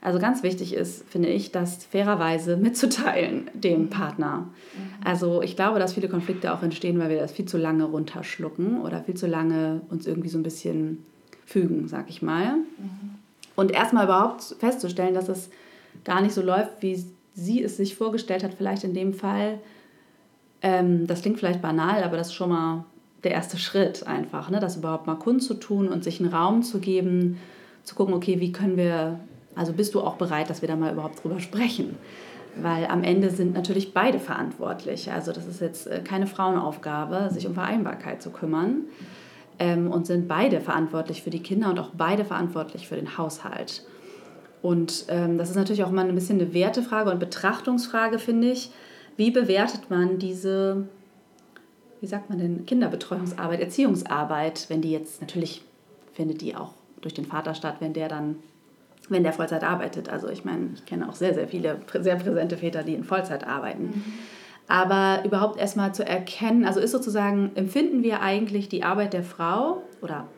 Also 0.00 0.18
ganz 0.18 0.42
wichtig 0.42 0.72
ist, 0.72 1.04
finde 1.10 1.28
ich, 1.28 1.52
das 1.52 1.84
fairerweise 1.84 2.56
mitzuteilen 2.56 3.50
dem 3.52 3.90
Partner. 3.90 4.38
Mhm. 4.38 5.04
Also 5.04 5.42
ich 5.42 5.56
glaube, 5.56 5.78
dass 5.78 5.92
viele 5.92 6.08
Konflikte 6.08 6.54
auch 6.54 6.62
entstehen, 6.62 6.98
weil 6.98 7.10
wir 7.10 7.20
das 7.20 7.32
viel 7.32 7.44
zu 7.44 7.58
lange 7.58 7.84
runterschlucken 7.84 8.80
oder 8.80 9.02
viel 9.02 9.14
zu 9.14 9.26
lange 9.26 9.82
uns 9.90 10.06
irgendwie 10.06 10.30
so 10.30 10.38
ein 10.38 10.42
bisschen 10.42 11.04
fügen, 11.44 11.86
sag 11.86 12.08
ich 12.08 12.22
mal. 12.22 12.54
Mhm. 12.54 13.16
Und 13.56 13.72
erstmal 13.72 14.04
überhaupt 14.04 14.56
festzustellen, 14.58 15.12
dass 15.12 15.28
es 15.28 15.50
gar 16.02 16.22
nicht 16.22 16.32
so 16.32 16.40
läuft, 16.40 16.80
wie 16.80 17.04
sie 17.34 17.62
es 17.62 17.76
sich 17.76 17.94
vorgestellt 17.94 18.42
hat, 18.42 18.54
vielleicht 18.54 18.84
in 18.84 18.94
dem 18.94 19.12
Fall. 19.12 19.58
Ähm, 20.62 21.06
das 21.06 21.22
klingt 21.22 21.38
vielleicht 21.38 21.62
banal, 21.62 22.02
aber 22.02 22.16
das 22.16 22.28
ist 22.28 22.34
schon 22.34 22.50
mal 22.50 22.84
der 23.24 23.32
erste 23.32 23.58
Schritt 23.58 24.06
einfach, 24.06 24.50
ne? 24.50 24.60
das 24.60 24.76
überhaupt 24.76 25.06
mal 25.06 25.16
kundzutun 25.16 25.88
und 25.88 26.04
sich 26.04 26.20
einen 26.20 26.32
Raum 26.32 26.62
zu 26.62 26.78
geben, 26.78 27.38
zu 27.82 27.94
gucken, 27.94 28.14
okay, 28.14 28.40
wie 28.40 28.52
können 28.52 28.76
wir, 28.76 29.18
also 29.54 29.72
bist 29.72 29.94
du 29.94 30.00
auch 30.00 30.16
bereit, 30.16 30.50
dass 30.50 30.62
wir 30.62 30.68
da 30.68 30.76
mal 30.76 30.92
überhaupt 30.92 31.22
drüber 31.22 31.40
sprechen? 31.40 31.96
Weil 32.60 32.86
am 32.86 33.04
Ende 33.04 33.30
sind 33.30 33.54
natürlich 33.54 33.94
beide 33.94 34.18
verantwortlich. 34.18 35.12
Also 35.12 35.32
das 35.32 35.46
ist 35.46 35.60
jetzt 35.60 35.86
äh, 35.86 36.00
keine 36.02 36.26
Frauenaufgabe, 36.26 37.30
sich 37.32 37.46
um 37.46 37.54
Vereinbarkeit 37.54 38.22
zu 38.22 38.30
kümmern 38.30 38.82
ähm, 39.58 39.90
und 39.90 40.06
sind 40.06 40.28
beide 40.28 40.60
verantwortlich 40.60 41.22
für 41.22 41.30
die 41.30 41.42
Kinder 41.42 41.70
und 41.70 41.78
auch 41.78 41.90
beide 41.96 42.24
verantwortlich 42.24 42.88
für 42.88 42.96
den 42.96 43.16
Haushalt. 43.16 43.84
Und 44.60 45.04
ähm, 45.08 45.38
das 45.38 45.50
ist 45.50 45.56
natürlich 45.56 45.84
auch 45.84 45.90
mal 45.90 46.08
ein 46.08 46.14
bisschen 46.14 46.40
eine 46.40 46.52
Wertefrage 46.52 47.10
und 47.10 47.20
Betrachtungsfrage, 47.20 48.18
finde 48.18 48.50
ich. 48.50 48.70
Wie 49.18 49.32
bewertet 49.32 49.90
man 49.90 50.18
diese, 50.18 50.86
wie 52.00 52.06
sagt 52.06 52.30
man 52.30 52.38
denn, 52.38 52.64
Kinderbetreuungsarbeit, 52.66 53.60
Erziehungsarbeit, 53.60 54.66
wenn 54.68 54.80
die 54.80 54.92
jetzt 54.92 55.20
natürlich 55.20 55.62
findet 56.14 56.40
die 56.40 56.56
auch 56.56 56.72
durch 57.00 57.14
den 57.14 57.26
Vater 57.26 57.54
statt, 57.54 57.76
wenn 57.80 57.92
der 57.92 58.08
dann, 58.08 58.36
wenn 59.08 59.24
der 59.24 59.32
Vollzeit 59.32 59.64
arbeitet. 59.64 60.08
Also 60.08 60.28
ich 60.28 60.44
meine, 60.44 60.70
ich 60.74 60.84
kenne 60.84 61.08
auch 61.08 61.14
sehr, 61.14 61.34
sehr 61.34 61.48
viele 61.48 61.80
sehr 62.00 62.16
präsente 62.16 62.56
Väter, 62.56 62.82
die 62.84 62.94
in 62.94 63.04
Vollzeit 63.04 63.46
arbeiten. 63.46 63.84
Mhm. 63.84 64.04
Aber 64.68 65.24
überhaupt 65.24 65.58
erstmal 65.58 65.94
zu 65.94 66.04
erkennen, 66.06 66.64
also 66.64 66.78
ist 66.78 66.92
sozusagen, 66.92 67.52
empfinden 67.54 68.02
wir 68.02 68.20
eigentlich 68.20 68.68
die 68.68 68.84
Arbeit 68.84 69.14
der 69.14 69.24
Frau 69.24 69.82
oder 70.00 70.28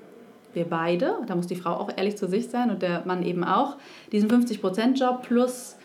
wir 0.52 0.64
beide, 0.64 1.18
da 1.26 1.34
muss 1.34 1.46
die 1.46 1.56
Frau 1.56 1.72
auch 1.72 1.90
ehrlich 1.96 2.16
zu 2.16 2.28
sich 2.28 2.48
sein 2.48 2.70
und 2.70 2.80
der 2.80 3.02
Mann 3.04 3.22
eben 3.22 3.44
auch, 3.44 3.76
diesen 4.12 4.30
50%-Job 4.30 5.22
plus 5.22 5.76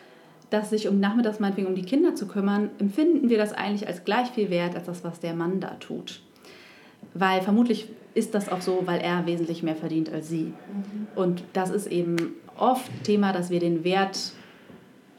das 0.49 0.69
sich 0.69 0.87
um 0.87 0.99
nachmittags 0.99 1.39
meinetwegen 1.39 1.67
um 1.67 1.75
die 1.75 1.85
Kinder 1.85 2.15
zu 2.15 2.27
kümmern, 2.27 2.69
empfinden 2.79 3.29
wir 3.29 3.37
das 3.37 3.53
eigentlich 3.53 3.87
als 3.87 4.03
gleich 4.03 4.29
viel 4.29 4.49
wert 4.49 4.75
als 4.75 4.85
das, 4.85 5.03
was 5.03 5.19
der 5.19 5.33
Mann 5.33 5.59
da 5.59 5.75
tut. 5.79 6.21
Weil 7.13 7.41
vermutlich 7.41 7.89
ist 8.13 8.33
das 8.33 8.49
auch 8.49 8.61
so, 8.61 8.83
weil 8.85 9.01
er 9.01 9.25
wesentlich 9.25 9.63
mehr 9.63 9.75
verdient 9.75 10.11
als 10.11 10.29
sie. 10.29 10.53
Mhm. 10.53 11.07
Und 11.15 11.43
das 11.53 11.69
ist 11.69 11.87
eben 11.87 12.33
oft 12.57 12.89
Thema, 13.03 13.33
dass 13.33 13.49
wir 13.49 13.59
den 13.59 13.83
Wert 13.83 14.31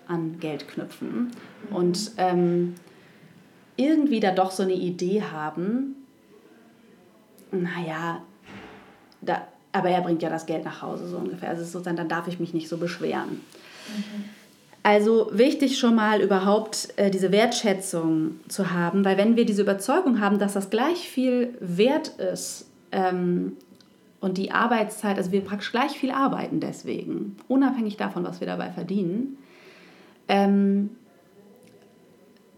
an 0.08 0.38
Geld 0.40 0.68
knüpfen. 0.68 1.32
Mhm. 1.68 1.76
Und 1.76 2.12
ähm, 2.16 2.74
irgendwie 3.76 4.20
da 4.20 4.30
doch 4.30 4.50
so 4.50 4.62
eine 4.62 4.72
Idee 4.72 5.22
haben, 5.22 5.96
naja, 7.50 8.22
da, 9.20 9.46
aber 9.72 9.90
er 9.90 10.00
bringt 10.00 10.22
ja 10.22 10.30
das 10.30 10.46
Geld 10.46 10.64
nach 10.64 10.82
Hause, 10.82 11.08
so 11.08 11.18
ungefähr. 11.18 11.50
Also 11.50 11.64
sozusagen, 11.64 11.96
dann 11.96 12.08
darf 12.08 12.28
ich 12.28 12.40
mich 12.40 12.54
nicht 12.54 12.68
so 12.68 12.78
beschweren. 12.78 13.40
Mhm. 13.94 14.24
Also 14.86 15.30
wichtig 15.32 15.80
schon 15.80 15.96
mal 15.96 16.20
überhaupt 16.20 16.90
äh, 16.94 17.10
diese 17.10 17.32
Wertschätzung 17.32 18.38
zu 18.46 18.70
haben, 18.70 19.04
weil 19.04 19.18
wenn 19.18 19.34
wir 19.34 19.44
diese 19.44 19.62
Überzeugung 19.62 20.20
haben, 20.20 20.38
dass 20.38 20.52
das 20.52 20.70
gleich 20.70 21.08
viel 21.08 21.58
wert 21.58 22.10
ist 22.20 22.66
ähm, 22.92 23.56
und 24.20 24.38
die 24.38 24.52
Arbeitszeit, 24.52 25.16
also 25.16 25.32
wir 25.32 25.40
praktisch 25.40 25.72
gleich 25.72 25.98
viel 25.98 26.12
arbeiten 26.12 26.60
deswegen, 26.60 27.36
unabhängig 27.48 27.96
davon, 27.96 28.22
was 28.22 28.38
wir 28.38 28.46
dabei 28.46 28.70
verdienen, 28.70 29.38
ähm, 30.28 30.90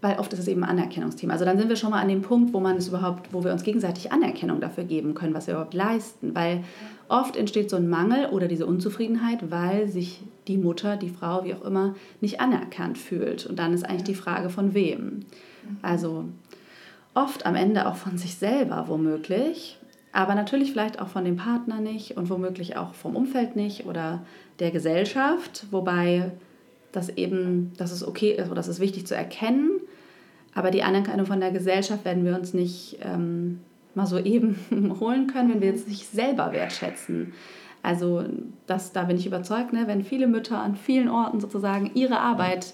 weil 0.01 0.17
oft 0.17 0.31
ist 0.31 0.39
es 0.39 0.47
eben 0.47 0.63
ein 0.63 0.69
Anerkennungsthema. 0.69 1.33
Also 1.33 1.45
dann 1.45 1.57
sind 1.57 1.69
wir 1.69 1.75
schon 1.75 1.91
mal 1.91 2.01
an 2.01 2.07
dem 2.07 2.21
Punkt, 2.21 2.53
wo 2.53 2.59
man 2.59 2.77
es 2.77 2.87
überhaupt, 2.87 3.33
wo 3.33 3.43
wir 3.43 3.51
uns 3.51 3.63
gegenseitig 3.63 4.11
Anerkennung 4.11 4.61
dafür 4.61 4.85
geben 4.85 5.13
können, 5.13 5.33
was 5.33 5.47
wir 5.47 5.55
überhaupt 5.55 5.73
leisten. 5.73 6.33
Weil 6.35 6.63
oft 7.09 7.35
entsteht 7.35 7.69
so 7.69 7.75
ein 7.75 7.89
Mangel 7.89 8.27
oder 8.27 8.47
diese 8.47 8.65
Unzufriedenheit, 8.65 9.51
weil 9.51 9.89
sich 9.89 10.21
die 10.47 10.57
Mutter, 10.57 10.95
die 10.95 11.09
Frau, 11.09 11.43
wie 11.43 11.53
auch 11.53 11.65
immer, 11.65 11.95
nicht 12.21 12.39
anerkannt 12.39 12.97
fühlt. 12.97 13.45
Und 13.45 13.59
dann 13.59 13.73
ist 13.73 13.83
eigentlich 13.83 14.03
die 14.03 14.15
Frage 14.15 14.49
von 14.49 14.73
wem. 14.73 15.25
Also 15.81 16.25
oft 17.13 17.45
am 17.45 17.55
Ende 17.55 17.87
auch 17.87 17.95
von 17.95 18.17
sich 18.17 18.35
selber 18.35 18.85
womöglich, 18.87 19.77
aber 20.11 20.33
natürlich 20.33 20.71
vielleicht 20.71 20.99
auch 20.99 21.09
von 21.09 21.25
dem 21.25 21.35
Partner 21.35 21.81
nicht 21.81 22.17
und 22.17 22.29
womöglich 22.29 22.77
auch 22.77 22.93
vom 22.93 23.15
Umfeld 23.15 23.55
nicht 23.55 23.85
oder 23.85 24.23
der 24.59 24.71
Gesellschaft, 24.71 25.65
wobei 25.71 26.31
das 26.91 27.09
eben, 27.09 27.73
dass 27.77 27.91
es 27.91 28.05
okay 28.05 28.31
ist 28.31 28.47
oder 28.47 28.55
das 28.55 28.67
ist 28.67 28.79
wichtig 28.79 29.05
zu 29.05 29.15
erkennen, 29.15 29.69
aber 30.59 30.71
die 30.71 30.83
Anerkennung 30.83 31.25
von 31.25 31.39
der 31.39 31.51
Gesellschaft 31.51 32.03
werden 32.03 32.25
wir 32.25 32.35
uns 32.35 32.53
nicht 32.53 32.97
ähm, 33.01 33.61
mal 33.95 34.05
so 34.05 34.19
eben 34.19 34.59
holen 34.99 35.27
können, 35.27 35.53
wenn 35.53 35.61
wir 35.61 35.69
jetzt 35.69 35.87
nicht 35.87 36.11
selber 36.11 36.51
wertschätzen. 36.51 37.31
Also 37.81 38.25
das, 38.67 38.91
da 38.91 39.03
bin 39.05 39.15
ich 39.15 39.25
überzeugt, 39.25 39.71
ne, 39.71 39.87
wenn 39.87 40.03
viele 40.03 40.27
Mütter 40.27 40.59
an 40.59 40.75
vielen 40.75 41.07
Orten 41.07 41.39
sozusagen 41.39 41.91
ihre 41.93 42.19
Arbeit 42.19 42.73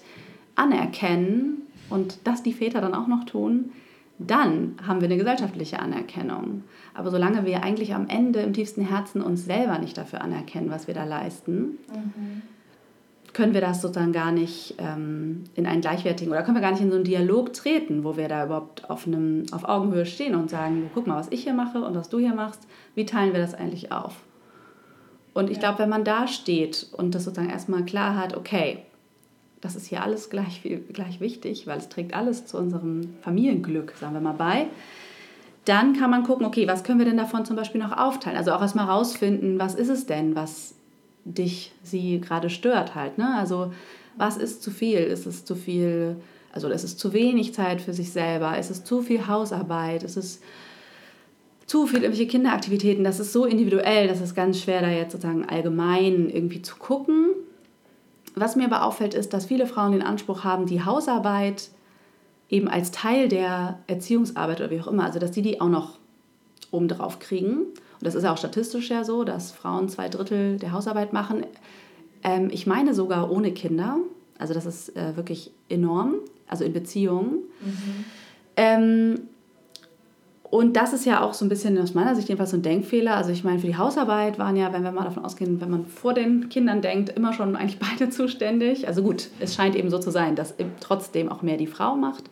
anerkennen 0.56 1.62
und 1.88 2.18
das 2.24 2.42
die 2.42 2.54
Väter 2.54 2.80
dann 2.80 2.92
auch 2.92 3.06
noch 3.06 3.22
tun, 3.22 3.70
dann 4.18 4.74
haben 4.84 5.00
wir 5.00 5.06
eine 5.06 5.16
gesellschaftliche 5.16 5.78
Anerkennung. 5.78 6.64
Aber 6.92 7.12
solange 7.12 7.46
wir 7.46 7.62
eigentlich 7.62 7.94
am 7.94 8.08
Ende 8.08 8.40
im 8.40 8.52
tiefsten 8.52 8.82
Herzen 8.82 9.22
uns 9.22 9.44
selber 9.44 9.78
nicht 9.78 9.96
dafür 9.96 10.22
anerkennen, 10.22 10.72
was 10.72 10.88
wir 10.88 10.94
da 10.94 11.04
leisten, 11.04 11.78
mhm 11.86 12.42
können 13.36 13.52
wir 13.52 13.60
das 13.60 13.82
sozusagen 13.82 14.14
gar 14.14 14.32
nicht 14.32 14.76
ähm, 14.78 15.44
in 15.54 15.66
einen 15.66 15.82
gleichwertigen 15.82 16.32
oder 16.32 16.42
können 16.42 16.56
wir 16.56 16.62
gar 16.62 16.70
nicht 16.70 16.80
in 16.80 16.88
so 16.88 16.94
einen 16.94 17.04
Dialog 17.04 17.52
treten, 17.52 18.02
wo 18.02 18.16
wir 18.16 18.28
da 18.28 18.46
überhaupt 18.46 18.88
auf, 18.88 19.06
einem, 19.06 19.44
auf 19.52 19.68
Augenhöhe 19.68 20.06
stehen 20.06 20.34
und 20.34 20.48
sagen, 20.48 20.90
guck 20.94 21.06
mal, 21.06 21.18
was 21.18 21.28
ich 21.30 21.42
hier 21.42 21.52
mache 21.52 21.84
und 21.84 21.94
was 21.94 22.08
du 22.08 22.18
hier 22.18 22.34
machst, 22.34 22.66
wie 22.94 23.04
teilen 23.04 23.34
wir 23.34 23.40
das 23.40 23.52
eigentlich 23.52 23.92
auf? 23.92 24.14
Und 25.34 25.50
ich 25.50 25.60
glaube, 25.60 25.80
wenn 25.80 25.90
man 25.90 26.02
da 26.02 26.26
steht 26.26 26.86
und 26.96 27.14
das 27.14 27.24
sozusagen 27.24 27.50
erstmal 27.50 27.84
klar 27.84 28.16
hat, 28.16 28.34
okay, 28.34 28.78
das 29.60 29.76
ist 29.76 29.86
hier 29.86 30.02
alles 30.02 30.30
gleich, 30.30 30.62
gleich 30.94 31.20
wichtig, 31.20 31.66
weil 31.66 31.76
es 31.76 31.90
trägt 31.90 32.14
alles 32.14 32.46
zu 32.46 32.56
unserem 32.56 33.16
Familienglück, 33.20 33.92
sagen 34.00 34.14
wir 34.14 34.22
mal, 34.22 34.32
bei, 34.32 34.68
dann 35.66 35.92
kann 35.92 36.08
man 36.08 36.22
gucken, 36.22 36.46
okay, 36.46 36.66
was 36.66 36.84
können 36.84 37.00
wir 37.00 37.06
denn 37.06 37.18
davon 37.18 37.44
zum 37.44 37.56
Beispiel 37.56 37.82
noch 37.82 37.94
aufteilen? 37.94 38.38
Also 38.38 38.52
auch 38.52 38.62
erstmal 38.62 38.86
rausfinden, 38.86 39.58
was 39.58 39.74
ist 39.74 39.90
es 39.90 40.06
denn, 40.06 40.34
was 40.34 40.76
dich, 41.26 41.72
sie 41.82 42.20
gerade 42.20 42.50
stört 42.50 42.94
halt. 42.94 43.18
Ne? 43.18 43.34
Also 43.36 43.72
was 44.16 44.36
ist 44.36 44.62
zu 44.62 44.70
viel? 44.70 44.98
Ist 44.98 45.26
es 45.26 45.44
zu 45.44 45.54
viel, 45.54 46.16
also 46.52 46.68
ist 46.68 46.84
es 46.84 46.96
zu 46.96 47.12
wenig 47.12 47.52
Zeit 47.52 47.80
für 47.80 47.92
sich 47.92 48.12
selber? 48.12 48.58
Ist 48.58 48.70
es 48.70 48.84
zu 48.84 49.02
viel 49.02 49.26
Hausarbeit? 49.26 50.02
Ist 50.02 50.16
es 50.16 50.40
zu 51.66 51.86
viel 51.86 52.02
irgendwelche 52.02 52.28
Kinderaktivitäten? 52.30 53.04
Das 53.04 53.20
ist 53.20 53.32
so 53.32 53.44
individuell, 53.44 54.08
das 54.08 54.20
ist 54.20 54.34
ganz 54.34 54.60
schwer, 54.60 54.80
da 54.80 54.88
jetzt 54.88 55.12
sozusagen 55.12 55.44
allgemein 55.44 56.30
irgendwie 56.30 56.62
zu 56.62 56.76
gucken. 56.76 57.30
Was 58.34 58.54
mir 58.54 58.66
aber 58.66 58.84
auffällt, 58.84 59.14
ist, 59.14 59.32
dass 59.32 59.46
viele 59.46 59.66
Frauen 59.66 59.92
den 59.92 60.02
Anspruch 60.02 60.44
haben, 60.44 60.66
die 60.66 60.84
Hausarbeit 60.84 61.70
eben 62.48 62.68
als 62.68 62.92
Teil 62.92 63.28
der 63.28 63.80
Erziehungsarbeit 63.88 64.60
oder 64.60 64.70
wie 64.70 64.80
auch 64.80 64.86
immer, 64.86 65.04
also 65.04 65.18
dass 65.18 65.32
die 65.32 65.42
die 65.42 65.60
auch 65.60 65.68
noch 65.68 65.98
obendrauf 66.70 67.18
kriegen 67.18 67.66
und 67.98 68.06
das 68.06 68.14
ist 68.14 68.24
ja 68.24 68.32
auch 68.32 68.38
statistisch 68.38 68.90
ja 68.90 69.04
so, 69.04 69.24
dass 69.24 69.52
Frauen 69.52 69.88
zwei 69.88 70.08
Drittel 70.08 70.58
der 70.58 70.72
Hausarbeit 70.72 71.12
machen. 71.12 71.46
Ähm, 72.22 72.48
ich 72.50 72.66
meine 72.66 72.94
sogar 72.94 73.30
ohne 73.30 73.52
Kinder. 73.52 73.98
Also 74.38 74.52
das 74.52 74.66
ist 74.66 74.94
äh, 74.96 75.16
wirklich 75.16 75.50
enorm, 75.68 76.16
also 76.46 76.64
in 76.64 76.72
Beziehungen. 76.72 77.38
Mhm. 77.60 78.04
Ähm, 78.56 79.20
und 80.50 80.76
das 80.76 80.92
ist 80.92 81.04
ja 81.04 81.22
auch 81.22 81.34
so 81.34 81.44
ein 81.44 81.48
bisschen 81.48 81.76
aus 81.78 81.94
meiner 81.94 82.14
Sicht 82.14 82.28
jedenfalls 82.28 82.50
so 82.50 82.56
ein 82.56 82.62
Denkfehler. 82.62 83.16
Also 83.16 83.30
ich 83.30 83.44
meine, 83.44 83.58
für 83.58 83.66
die 83.66 83.76
Hausarbeit 83.76 84.38
waren 84.38 84.56
ja, 84.56 84.72
wenn 84.72 84.84
wir 84.84 84.92
mal 84.92 85.04
davon 85.04 85.24
ausgehen, 85.24 85.60
wenn 85.60 85.70
man 85.70 85.86
vor 85.86 86.14
den 86.14 86.48
Kindern 86.48 86.82
denkt, 86.82 87.08
immer 87.10 87.32
schon 87.32 87.56
eigentlich 87.56 87.78
beide 87.98 88.10
zuständig. 88.10 88.86
Also 88.86 89.02
gut, 89.02 89.28
es 89.40 89.54
scheint 89.54 89.74
eben 89.74 89.90
so 89.90 89.98
zu 89.98 90.10
sein, 90.10 90.36
dass 90.36 90.54
trotzdem 90.80 91.30
auch 91.30 91.42
mehr 91.42 91.56
die 91.56 91.66
Frau 91.66 91.96
macht. 91.96 92.24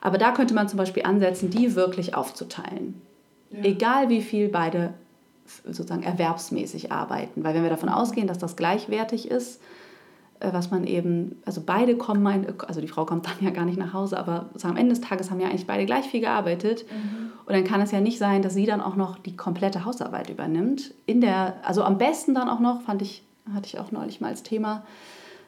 Aber 0.00 0.18
da 0.18 0.32
könnte 0.32 0.54
man 0.54 0.68
zum 0.68 0.78
Beispiel 0.78 1.02
ansetzen, 1.02 1.50
die 1.50 1.74
wirklich 1.74 2.14
aufzuteilen. 2.14 3.00
Ja. 3.50 3.64
Egal 3.64 4.08
wie 4.08 4.22
viel 4.22 4.48
beide 4.48 4.94
sozusagen 5.64 6.02
erwerbsmäßig 6.02 6.92
arbeiten. 6.92 7.42
Weil 7.44 7.54
wenn 7.54 7.62
wir 7.62 7.70
davon 7.70 7.88
ausgehen, 7.88 8.26
dass 8.26 8.38
das 8.38 8.56
gleichwertig 8.56 9.30
ist, 9.30 9.60
äh, 10.40 10.52
was 10.52 10.70
man 10.70 10.86
eben, 10.86 11.40
also 11.44 11.62
beide 11.64 11.96
kommen, 11.96 12.46
also 12.66 12.80
die 12.80 12.88
Frau 12.88 13.04
kommt 13.04 13.26
dann 13.26 13.34
ja 13.40 13.50
gar 13.50 13.64
nicht 13.64 13.78
nach 13.78 13.92
Hause, 13.92 14.18
aber 14.18 14.50
am 14.62 14.76
Ende 14.76 14.94
des 14.94 15.00
Tages 15.00 15.30
haben 15.30 15.40
ja 15.40 15.48
eigentlich 15.48 15.66
beide 15.66 15.86
gleich 15.86 16.06
viel 16.06 16.20
gearbeitet. 16.20 16.84
Mhm. 16.90 17.32
Und 17.46 17.54
dann 17.54 17.64
kann 17.64 17.80
es 17.80 17.90
ja 17.90 18.00
nicht 18.00 18.18
sein, 18.18 18.42
dass 18.42 18.54
sie 18.54 18.66
dann 18.66 18.80
auch 18.80 18.96
noch 18.96 19.18
die 19.18 19.36
komplette 19.36 19.84
Hausarbeit 19.84 20.30
übernimmt. 20.30 20.94
In 21.06 21.20
der, 21.20 21.54
also 21.62 21.82
am 21.82 21.98
besten 21.98 22.34
dann 22.34 22.48
auch 22.48 22.60
noch, 22.60 22.82
fand 22.82 23.02
ich, 23.02 23.24
hatte 23.52 23.66
ich 23.66 23.78
auch 23.78 23.90
neulich 23.90 24.20
mal 24.20 24.28
als 24.28 24.42
Thema, 24.42 24.84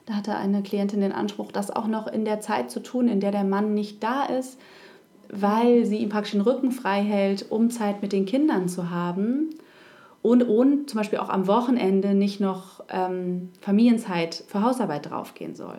da 0.06 0.14
hatte 0.14 0.34
eine 0.34 0.62
Klientin 0.62 1.00
den 1.00 1.12
Anspruch, 1.12 1.52
das 1.52 1.70
auch 1.70 1.86
noch 1.86 2.08
in 2.08 2.24
der 2.24 2.40
Zeit 2.40 2.72
zu 2.72 2.80
tun, 2.80 3.06
in 3.06 3.20
der 3.20 3.30
der 3.30 3.44
Mann 3.44 3.72
nicht 3.72 4.02
da 4.02 4.24
ist, 4.24 4.58
weil 5.32 5.86
sie 5.86 5.96
ihm 5.96 6.10
praktisch 6.10 6.32
den 6.32 6.42
Rücken 6.42 6.70
frei 6.70 7.02
hält, 7.02 7.50
um 7.50 7.70
Zeit 7.70 8.02
mit 8.02 8.12
den 8.12 8.26
Kindern 8.26 8.68
zu 8.68 8.90
haben 8.90 9.48
und, 10.20 10.42
und 10.42 10.90
zum 10.90 10.98
Beispiel 10.98 11.18
auch 11.18 11.30
am 11.30 11.46
Wochenende 11.46 12.14
nicht 12.14 12.38
noch 12.38 12.84
ähm, 12.90 13.48
Familienzeit 13.60 14.44
für 14.46 14.62
Hausarbeit 14.62 15.10
draufgehen 15.10 15.56
soll. 15.56 15.78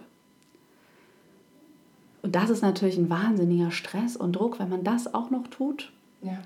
Und 2.23 2.35
das 2.35 2.49
ist 2.49 2.63
natürlich 2.63 2.97
ein 2.97 3.09
wahnsinniger 3.09 3.69
Stress 3.69 4.17
und 4.17 4.33
Druck, 4.33 4.59
wenn 4.59 4.69
man 4.69 4.83
das 4.83 5.13
auch 5.13 5.29
noch 5.29 5.47
tut. 5.47 5.91
Ja. 6.21 6.39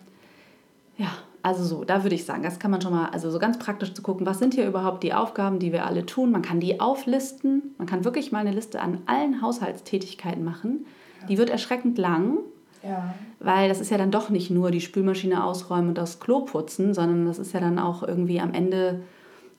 Ja, 0.98 1.12
also 1.43 1.63
so, 1.63 1.84
da 1.84 2.04
würde 2.04 2.15
ich 2.15 2.26
sagen, 2.26 2.41
das 2.41 2.60
kann 2.60 2.72
man 2.72 2.82
schon 2.82 2.91
mal, 2.91 3.10
also 3.10 3.30
so 3.30 3.39
ganz 3.39 3.60
praktisch 3.60 3.93
zu 3.93 4.02
gucken, 4.02 4.26
was 4.26 4.39
sind 4.39 4.56
hier 4.56 4.67
überhaupt 4.67 5.04
die 5.04 5.13
Aufgaben, 5.13 5.60
die 5.60 5.72
wir 5.72 5.86
alle 5.86 6.06
tun. 6.06 6.32
Man 6.32 6.41
kann 6.41 6.60
die 6.60 6.80
auflisten, 6.80 7.76
man 7.78 7.88
kann 7.88 8.04
wirklich 8.04 8.32
mal 8.32 8.39
eine 8.39 8.52
Liste 8.52 8.82
an 8.82 9.04
allen 9.06 9.41
Haushaltstätigkeiten 9.41 10.43
machen. 10.43 10.88
Ja. 11.22 11.28
Die 11.28 11.38
wird 11.38 11.52
erschreckend 11.52 12.00
lang, 12.00 12.39
ja. 12.88 13.13
Weil 13.39 13.69
das 13.69 13.80
ist 13.80 13.91
ja 13.91 13.97
dann 13.97 14.12
doch 14.12 14.30
nicht 14.30 14.50
nur 14.50 14.71
die 14.71 14.82
Spülmaschine 14.82 15.43
ausräumen 15.43 15.89
und 15.89 15.97
das 15.97 16.19
Klo 16.19 16.41
putzen, 16.41 16.93
sondern 16.93 17.26
das 17.26 17.39
ist 17.39 17.54
ja 17.54 17.60
dann 17.60 17.80
auch 17.80 18.04
irgendwie 18.04 18.39
am 18.39 18.54
Ende 18.54 19.02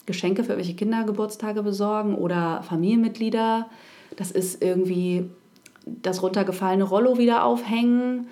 Geschenke 0.07 0.43
für 0.43 0.53
irgendwelche 0.53 0.77
Kindergeburtstage 0.77 1.63
besorgen 1.63 2.15
oder 2.15 2.63
Familienmitglieder. 2.63 3.67
Das 4.17 4.31
ist 4.31 4.63
irgendwie 4.63 5.31
das 5.85 6.23
runtergefallene 6.23 6.85
Rollo 6.85 7.19
wieder 7.19 7.45
aufhängen. 7.45 8.29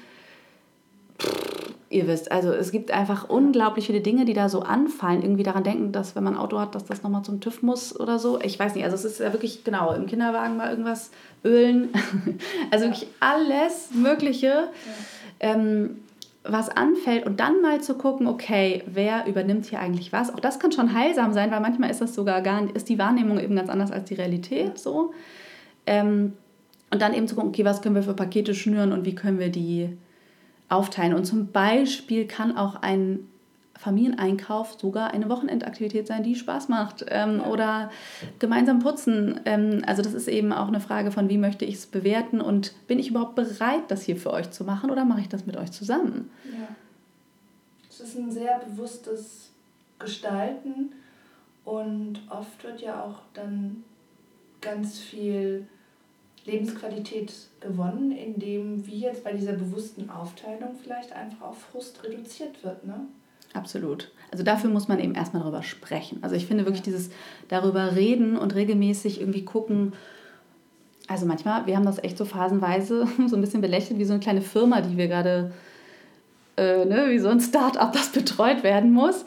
Pff, 1.21 1.66
ihr 1.89 2.07
wisst, 2.07 2.33
also 2.33 2.53
es 2.53 2.73
gibt 2.73 2.91
einfach 2.91 3.29
unglaublich 3.29 3.87
viele 3.87 4.01
Dinge, 4.01 4.25
die 4.25 4.35
da 4.35 4.49
so 4.49 4.61
anfallen. 4.61 5.23
Irgendwie 5.23 5.45
daran 5.45 5.63
denken, 5.63 5.93
dass 5.93 6.17
wenn 6.17 6.25
man 6.25 6.35
ein 6.35 6.41
Auto 6.41 6.59
hat, 6.59 6.75
dass 6.75 6.85
das 6.85 7.03
nochmal 7.03 7.23
zum 7.23 7.41
TÜV 7.41 7.63
muss 7.63 7.99
oder 7.99 8.19
so. 8.19 8.41
Ich 8.41 8.59
weiß 8.59 8.75
nicht, 8.75 8.85
also 8.85 8.97
es 8.97 9.05
ist 9.05 9.21
ja 9.21 9.33
wirklich 9.33 9.63
genau 9.63 9.93
im 9.93 10.07
Kinderwagen 10.07 10.57
mal 10.57 10.71
irgendwas 10.71 11.11
ölen. 11.45 11.91
also 12.71 12.87
wirklich 12.87 13.07
alles 13.21 13.91
Mögliche. 13.95 14.47
Ja. 14.47 14.69
Ähm, 15.41 15.99
was 16.49 16.69
anfällt 16.69 17.27
und 17.27 17.41
dann 17.41 17.61
mal 17.61 17.81
zu 17.81 17.95
gucken, 17.95 18.27
okay, 18.27 18.85
wer 18.87 19.27
übernimmt 19.27 19.67
hier 19.67 19.81
eigentlich 19.81 20.13
was? 20.13 20.33
Auch 20.33 20.41
das 20.41 20.61
kann 20.61 20.71
schon 20.71 20.95
heilsam 20.95 21.33
sein, 21.33 21.51
weil 21.51 21.61
manchmal 21.61 21.91
ist 21.91 22.01
das 22.01 22.15
sogar 22.15 22.41
gar 22.41 22.61
nicht, 22.61 22.77
ist 22.77 22.89
die 22.89 22.99
Wahrnehmung 22.99 23.41
eben 23.41 23.57
ganz 23.57 23.69
anders 23.69 23.91
als 23.91 24.05
die 24.05 24.15
Realität 24.15 24.79
so. 24.79 25.13
Ähm, 25.87 26.35
und 26.91 27.03
dann 27.03 27.15
eben 27.15 27.27
zu 27.27 27.35
gucken, 27.35 27.51
okay, 27.51 27.65
was 27.65 27.83
können 27.83 27.97
wir 27.97 28.03
für 28.03 28.15
Pakete 28.15 28.55
schnüren 28.55 28.93
und 28.93 29.05
wie 29.05 29.15
können 29.15 29.39
wir 29.39 29.51
die 29.51 29.97
aufteilen. 30.69 31.15
Und 31.15 31.25
zum 31.25 31.53
Beispiel 31.53 32.27
kann 32.27 32.57
auch 32.57 32.77
ein 32.83 33.29
Familieneinkauf 33.79 34.77
sogar 34.81 35.13
eine 35.13 35.29
Wochenendaktivität 35.29 36.07
sein, 36.07 36.23
die 36.23 36.35
Spaß 36.35 36.69
macht. 36.69 37.05
Ähm. 37.09 37.41
Oder 37.43 37.91
gemeinsam 38.39 38.79
putzen. 38.81 39.41
Ähm, 39.45 39.83
also 39.87 40.03
das 40.03 40.15
ist 40.15 40.29
eben 40.29 40.53
auch 40.53 40.69
eine 40.69 40.81
Frage 40.81 41.11
von, 41.11 41.29
wie 41.29 41.39
möchte 41.39 41.65
ich 41.65 41.75
es 41.75 41.87
bewerten 41.87 42.41
und 42.41 42.75
bin 42.87 42.99
ich 42.99 43.11
überhaupt 43.11 43.35
bereit, 43.35 43.85
das 43.89 44.03
hier 44.03 44.17
für 44.17 44.33
euch 44.33 44.51
zu 44.51 44.65
machen 44.65 44.91
oder 44.91 45.05
mache 45.05 45.21
ich 45.21 45.29
das 45.29 45.47
mit 45.47 45.57
euch 45.57 45.73
zusammen? 45.73 46.31
Ja. 46.45 46.69
Es 47.89 48.01
ist 48.01 48.19
ein 48.19 48.31
sehr 48.31 48.59
bewusstes 48.59 49.51
Gestalten 49.99 50.93
und 51.65 52.21
oft 52.29 52.63
wird 52.65 52.81
ja 52.81 53.03
auch 53.03 53.21
dann 53.33 53.85
ganz 54.61 54.99
viel 54.99 55.67
Lebensqualität 56.47 57.33
gewonnen, 57.61 58.13
indem, 58.13 58.87
wie 58.87 59.01
jetzt 59.01 59.25
bei 59.25 59.33
dieser 59.33 59.53
bewussten 59.53 60.11
Aufteilung, 60.11 60.77
vielleicht 60.83 61.13
einfach 61.13 61.49
auch 61.49 61.55
Frust 61.55 62.03
reduziert 62.05 62.63
wird. 62.63 62.87
Ne? 62.87 63.01
Absolut. 63.53 64.11
Also 64.31 64.45
dafür 64.45 64.71
muss 64.71 64.89
man 64.89 64.99
eben 65.01 65.15
erstmal 65.15 65.43
darüber 65.43 65.63
sprechen. 65.63 66.19
Also 66.23 66.37
ich 66.37 66.47
finde 66.47 66.65
wirklich 66.65 66.83
dieses 66.83 67.11
darüber 67.49 67.97
reden 67.97 68.37
und 68.37 68.55
regelmäßig 68.55 69.21
irgendwie 69.21 69.45
gucken. 69.45 69.93
Also 71.09 71.27
manchmal, 71.27 71.67
wir 71.67 71.77
haben 71.77 71.87
das 71.87 72.03
echt 72.03 72.19
so 72.19 72.25
phasenweise 72.25 73.07
so 73.29 73.37
ein 73.37 73.41
bisschen 73.41 73.61
belächelt, 73.61 73.99
wie 73.99 74.05
so 74.05 74.13
eine 74.13 74.23
kleine 74.23 74.43
Firma, 74.43 74.81
die 74.81 74.97
wir 74.97 75.09
gerade, 75.09 75.53
äh, 76.57 76.85
ne, 76.85 77.07
wie 77.09 77.19
so 77.19 77.29
ein 77.29 77.41
Start-up, 77.41 77.93
das 77.93 78.11
betreut 78.11 78.63
werden 78.63 78.93
muss 78.93 79.25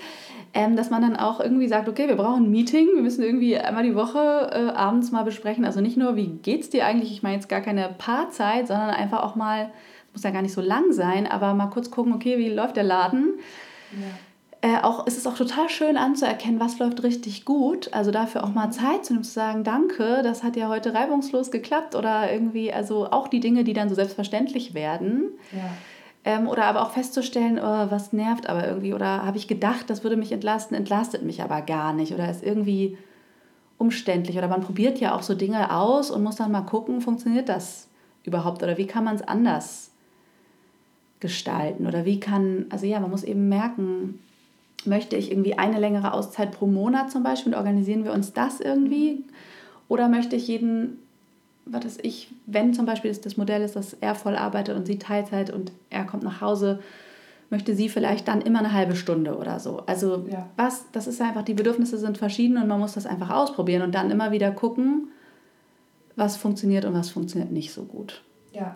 ähm, 0.53 0.75
dass 0.75 0.89
man 0.89 1.01
dann 1.01 1.15
auch 1.15 1.39
irgendwie 1.39 1.67
sagt, 1.67 1.87
okay, 1.87 2.07
wir 2.07 2.15
brauchen 2.15 2.45
ein 2.45 2.51
Meeting, 2.51 2.87
wir 2.95 3.01
müssen 3.01 3.23
irgendwie 3.23 3.57
einmal 3.57 3.83
die 3.83 3.95
Woche 3.95 4.49
äh, 4.51 4.75
abends 4.75 5.11
mal 5.11 5.23
besprechen. 5.23 5.65
Also 5.65 5.81
nicht 5.81 5.97
nur, 5.97 6.15
wie 6.15 6.27
geht's 6.27 6.69
dir 6.69 6.85
eigentlich, 6.85 7.11
ich 7.11 7.23
meine 7.23 7.35
jetzt 7.35 7.49
gar 7.49 7.61
keine 7.61 7.89
Paarzeit, 7.97 8.67
sondern 8.67 8.89
einfach 8.89 9.23
auch 9.23 9.35
mal, 9.35 9.71
muss 10.13 10.23
ja 10.23 10.31
gar 10.31 10.41
nicht 10.41 10.53
so 10.53 10.61
lang 10.61 10.91
sein, 10.91 11.27
aber 11.27 11.53
mal 11.53 11.67
kurz 11.67 11.91
gucken, 11.91 12.13
okay, 12.13 12.37
wie 12.37 12.49
läuft 12.49 12.77
der 12.77 12.83
Laden? 12.83 13.33
Ja. 13.91 14.07
Äh, 14.61 14.83
auch, 14.83 15.07
es 15.07 15.15
ist 15.15 15.25
auch 15.25 15.37
total 15.37 15.69
schön 15.69 15.95
anzuerkennen, 15.95 16.59
was 16.59 16.79
läuft 16.79 17.03
richtig 17.03 17.45
gut. 17.45 17.93
Also 17.93 18.11
dafür 18.11 18.43
auch 18.43 18.53
mal 18.53 18.71
Zeit 18.71 19.05
zu 19.05 19.13
nehmen, 19.13 19.23
zu 19.23 19.31
sagen, 19.31 19.63
danke, 19.63 20.21
das 20.21 20.43
hat 20.43 20.57
ja 20.57 20.67
heute 20.67 20.93
reibungslos 20.93 21.49
geklappt 21.49 21.95
oder 21.95 22.31
irgendwie, 22.31 22.73
also 22.73 23.09
auch 23.09 23.29
die 23.29 23.39
Dinge, 23.39 23.63
die 23.63 23.73
dann 23.73 23.87
so 23.87 23.95
selbstverständlich 23.95 24.73
werden. 24.73 25.29
Ja 25.53 25.69
ähm, 26.25 26.47
oder 26.47 26.65
aber 26.65 26.81
auch 26.81 26.91
festzustellen, 26.91 27.59
oh, 27.59 27.91
was 27.91 28.13
nervt 28.13 28.47
aber 28.47 28.67
irgendwie. 28.67 28.93
Oder 28.93 29.25
habe 29.25 29.37
ich 29.37 29.47
gedacht, 29.47 29.89
das 29.89 30.03
würde 30.03 30.17
mich 30.17 30.31
entlasten, 30.31 30.75
entlastet 30.75 31.23
mich 31.23 31.41
aber 31.41 31.61
gar 31.61 31.93
nicht. 31.93 32.13
Oder 32.13 32.29
ist 32.29 32.43
irgendwie 32.43 32.97
umständlich. 33.77 34.37
Oder 34.37 34.47
man 34.47 34.61
probiert 34.61 34.99
ja 34.99 35.15
auch 35.15 35.23
so 35.23 35.33
Dinge 35.33 35.73
aus 35.75 36.11
und 36.11 36.23
muss 36.23 36.35
dann 36.35 36.51
mal 36.51 36.61
gucken, 36.61 37.01
funktioniert 37.01 37.49
das 37.49 37.87
überhaupt? 38.23 38.61
Oder 38.61 38.77
wie 38.77 38.87
kann 38.87 39.05
man 39.05 39.15
es 39.15 39.21
anders 39.21 39.91
gestalten? 41.19 41.87
Oder 41.87 42.05
wie 42.05 42.19
kann, 42.19 42.65
also 42.69 42.85
ja, 42.85 42.99
man 42.99 43.09
muss 43.09 43.23
eben 43.23 43.47
merken, 43.47 44.19
möchte 44.85 45.15
ich 45.15 45.31
irgendwie 45.31 45.57
eine 45.57 45.79
längere 45.79 46.13
Auszeit 46.13 46.51
pro 46.51 46.67
Monat 46.67 47.11
zum 47.11 47.23
Beispiel 47.23 47.53
und 47.53 47.57
organisieren 47.57 48.03
wir 48.03 48.13
uns 48.13 48.33
das 48.33 48.59
irgendwie? 48.59 49.23
Oder 49.87 50.09
möchte 50.09 50.35
ich 50.35 50.47
jeden 50.47 50.99
was 51.71 51.85
ist 51.85 52.05
ich, 52.05 52.29
wenn 52.45 52.73
zum 52.73 52.85
Beispiel 52.85 53.13
das 53.13 53.37
Modell 53.37 53.61
ist, 53.61 53.75
dass 53.75 53.93
er 53.93 54.15
voll 54.15 54.35
arbeitet 54.35 54.75
und 54.75 54.85
sie 54.85 54.99
Teilzeit 54.99 55.51
und 55.51 55.71
er 55.89 56.05
kommt 56.05 56.23
nach 56.23 56.41
Hause, 56.41 56.79
möchte 57.49 57.75
sie 57.75 57.89
vielleicht 57.89 58.27
dann 58.27 58.41
immer 58.41 58.59
eine 58.59 58.73
halbe 58.73 58.95
Stunde 58.95 59.37
oder 59.37 59.59
so. 59.59 59.83
Also 59.85 60.25
ja. 60.29 60.47
was, 60.55 60.85
das 60.91 61.07
ist 61.07 61.21
einfach, 61.21 61.43
die 61.43 61.53
Bedürfnisse 61.53 61.97
sind 61.97 62.17
verschieden 62.17 62.57
und 62.57 62.67
man 62.67 62.79
muss 62.79 62.93
das 62.93 63.05
einfach 63.05 63.29
ausprobieren 63.29 63.81
und 63.81 63.95
dann 63.95 64.11
immer 64.11 64.31
wieder 64.31 64.51
gucken, 64.51 65.09
was 66.15 66.37
funktioniert 66.37 66.85
und 66.85 66.93
was 66.93 67.09
funktioniert 67.09 67.51
nicht 67.51 67.71
so 67.73 67.83
gut. 67.83 68.21
Ja. 68.51 68.75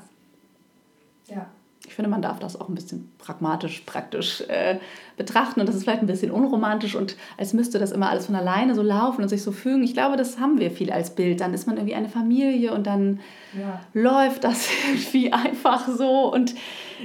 Ja 1.27 1.47
ich 1.93 1.95
finde, 1.95 2.09
man 2.09 2.23
darf 2.23 2.39
das 2.39 2.59
auch 2.59 2.69
ein 2.69 2.73
bisschen 2.73 3.11
pragmatisch, 3.19 3.83
praktisch 3.85 4.41
äh, 4.47 4.79
betrachten. 5.15 5.59
Und 5.59 5.69
das 5.69 5.75
ist 5.75 5.83
vielleicht 5.83 6.01
ein 6.01 6.07
bisschen 6.07 6.31
unromantisch 6.31 6.95
und 6.95 7.15
als 7.37 7.53
müsste 7.53 7.77
das 7.77 7.91
immer 7.91 8.09
alles 8.09 8.25
von 8.25 8.33
alleine 8.33 8.73
so 8.73 8.81
laufen 8.81 9.21
und 9.21 9.29
sich 9.29 9.43
so 9.43 9.51
fügen. 9.51 9.83
Ich 9.83 9.93
glaube, 9.93 10.17
das 10.17 10.39
haben 10.39 10.59
wir 10.59 10.71
viel 10.71 10.91
als 10.91 11.13
Bild. 11.13 11.39
Dann 11.39 11.53
ist 11.53 11.67
man 11.67 11.77
irgendwie 11.77 11.93
eine 11.93 12.09
Familie 12.09 12.73
und 12.73 12.87
dann 12.87 13.19
ja. 13.55 13.79
läuft 13.93 14.43
das 14.43 14.67
irgendwie 14.87 15.31
einfach 15.31 15.87
so. 15.87 16.33
Und 16.33 16.55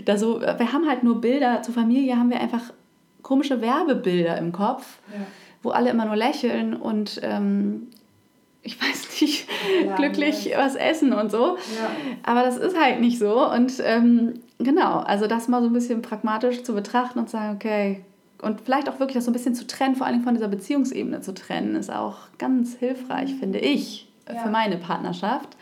da 0.06 0.16
so, 0.16 0.40
wir 0.40 0.72
haben 0.72 0.88
halt 0.88 1.02
nur 1.02 1.20
Bilder. 1.20 1.60
Zur 1.60 1.74
Familie 1.74 2.16
haben 2.16 2.30
wir 2.30 2.40
einfach 2.40 2.72
komische 3.20 3.60
Werbebilder 3.60 4.38
im 4.38 4.52
Kopf, 4.52 5.00
ja. 5.12 5.26
wo 5.62 5.68
alle 5.68 5.90
immer 5.90 6.06
nur 6.06 6.16
lächeln 6.16 6.74
und 6.74 7.20
ähm, 7.22 7.88
ich 8.62 8.80
weiß 8.80 9.20
nicht, 9.20 9.48
ja, 9.84 9.96
glücklich 9.96 10.50
was 10.56 10.76
essen 10.76 11.12
und 11.12 11.30
so. 11.30 11.56
Ja. 11.56 11.90
Aber 12.22 12.42
das 12.42 12.56
ist 12.56 12.78
halt 12.78 13.00
nicht 13.00 13.18
so. 13.18 13.50
Und 13.50 13.74
ähm, 13.84 14.34
genau, 14.58 14.98
also 14.98 15.26
das 15.26 15.48
mal 15.48 15.62
so 15.62 15.68
ein 15.68 15.72
bisschen 15.72 16.02
pragmatisch 16.02 16.62
zu 16.62 16.74
betrachten 16.74 17.18
und 17.18 17.28
zu 17.28 17.32
sagen, 17.32 17.56
okay, 17.56 18.04
und 18.42 18.60
vielleicht 18.60 18.88
auch 18.88 19.00
wirklich 19.00 19.14
das 19.14 19.24
so 19.24 19.30
ein 19.30 19.34
bisschen 19.34 19.54
zu 19.54 19.66
trennen, 19.66 19.96
vor 19.96 20.06
allem 20.06 20.22
von 20.22 20.34
dieser 20.34 20.48
Beziehungsebene 20.48 21.20
zu 21.20 21.34
trennen, 21.34 21.74
ist 21.74 21.92
auch 21.92 22.16
ganz 22.38 22.76
hilfreich, 22.76 23.34
finde 23.34 23.58
ich, 23.58 24.08
ja. 24.28 24.36
für 24.36 24.50
meine 24.50 24.76
Partnerschaft. 24.76 25.56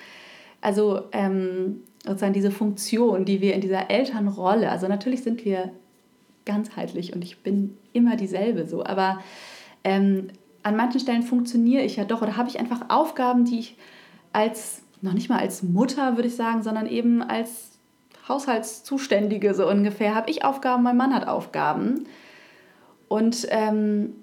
Also 0.60 1.02
ähm, 1.12 1.82
sozusagen 2.04 2.32
diese 2.32 2.50
Funktion, 2.50 3.24
die 3.24 3.40
wir 3.40 3.54
in 3.54 3.60
dieser 3.60 3.90
Elternrolle, 3.90 4.70
also 4.70 4.88
natürlich 4.88 5.22
sind 5.22 5.44
wir 5.44 5.70
ganzheitlich 6.44 7.14
und 7.14 7.24
ich 7.24 7.42
bin 7.42 7.76
immer 7.92 8.16
dieselbe 8.16 8.66
so, 8.66 8.84
aber 8.84 9.20
ähm, 9.84 10.28
an 10.62 10.76
manchen 10.76 11.00
Stellen 11.00 11.22
funktioniere 11.22 11.82
ich 11.82 11.96
ja 11.96 12.04
doch 12.04 12.22
oder 12.22 12.36
habe 12.36 12.48
ich 12.48 12.58
einfach 12.58 12.88
Aufgaben, 12.88 13.44
die 13.44 13.60
ich 13.60 13.76
als, 14.32 14.82
noch 15.00 15.12
nicht 15.12 15.28
mal 15.28 15.38
als 15.38 15.62
Mutter 15.62 16.16
würde 16.16 16.28
ich 16.28 16.36
sagen, 16.36 16.62
sondern 16.62 16.86
eben 16.86 17.22
als 17.22 17.75
Haushaltszuständige 18.28 19.54
so 19.54 19.68
ungefähr, 19.68 20.14
habe 20.14 20.30
ich 20.30 20.44
Aufgaben, 20.44 20.82
mein 20.82 20.96
Mann 20.96 21.14
hat 21.14 21.28
Aufgaben. 21.28 22.04
Und 23.08 23.46
ähm, 23.50 24.14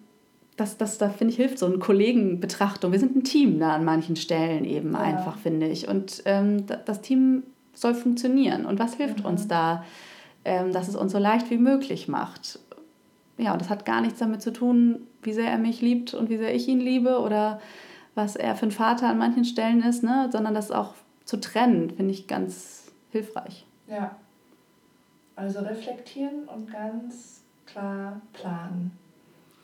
das, 0.57 0.77
das 0.77 0.97
da 0.97 1.09
finde 1.09 1.31
ich, 1.31 1.37
hilft 1.37 1.59
so 1.59 1.65
eine 1.65 1.79
Kollegenbetrachtung. 1.79 2.91
Wir 2.91 2.99
sind 2.99 3.15
ein 3.15 3.23
Team 3.23 3.59
da 3.59 3.73
an 3.73 3.85
manchen 3.85 4.15
Stellen 4.15 4.65
eben 4.65 4.93
ja. 4.93 4.99
einfach, 4.99 5.37
finde 5.37 5.67
ich. 5.67 5.87
Und 5.87 6.21
ähm, 6.25 6.65
das 6.85 7.01
Team 7.01 7.43
soll 7.73 7.95
funktionieren. 7.95 8.65
Und 8.65 8.79
was 8.79 8.95
hilft 8.95 9.19
mhm. 9.19 9.25
uns 9.25 9.47
da, 9.47 9.83
ähm, 10.45 10.73
dass 10.73 10.87
es 10.89 10.95
uns 10.95 11.11
so 11.11 11.17
leicht 11.17 11.49
wie 11.49 11.57
möglich 11.57 12.07
macht? 12.07 12.59
ja, 13.37 13.55
das 13.57 13.69
hat 13.69 13.85
gar 13.85 14.01
nichts 14.01 14.19
damit 14.19 14.41
zu 14.41 14.53
tun, 14.53 15.07
wie 15.21 15.33
sehr 15.33 15.49
er 15.49 15.57
mich 15.57 15.81
liebt 15.81 16.13
und 16.13 16.29
wie 16.29 16.37
sehr 16.37 16.53
ich 16.53 16.67
ihn 16.67 16.79
liebe 16.79 17.19
oder 17.19 17.59
was 18.15 18.35
er 18.35 18.55
für 18.55 18.67
ein 18.67 18.71
Vater 18.71 19.09
an 19.09 19.17
manchen 19.17 19.45
Stellen 19.45 19.81
ist, 19.81 20.03
ne? 20.03 20.29
sondern 20.31 20.53
das 20.53 20.71
auch 20.71 20.93
zu 21.25 21.39
trennen, 21.39 21.89
finde 21.89 22.11
ich 22.11 22.27
ganz 22.27 22.91
hilfreich. 23.11 23.65
Ja. 23.87 24.15
Also 25.35 25.59
reflektieren 25.59 26.47
und 26.47 26.71
ganz 26.71 27.41
klar 27.65 28.21
planen. 28.33 28.91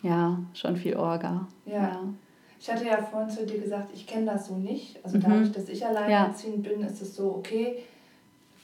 Ja, 0.02 0.40
schon 0.54 0.78
viel 0.78 0.96
Orga. 0.96 1.48
Ja. 1.66 1.74
ja. 1.74 2.04
Ich 2.60 2.70
hatte 2.70 2.86
ja 2.86 3.02
vorhin 3.02 3.30
zu 3.30 3.46
dir 3.46 3.60
gesagt, 3.60 3.90
ich 3.94 4.06
kenne 4.06 4.26
das 4.26 4.48
so 4.48 4.56
nicht. 4.56 5.04
Also 5.04 5.18
mhm. 5.18 5.22
dadurch, 5.22 5.52
dass 5.52 5.70
ich 5.70 5.86
alleinerziehend 5.86 6.66
ja. 6.66 6.74
bin, 6.74 6.82
ist 6.84 7.02
es 7.02 7.16
so, 7.16 7.36
okay, 7.36 7.84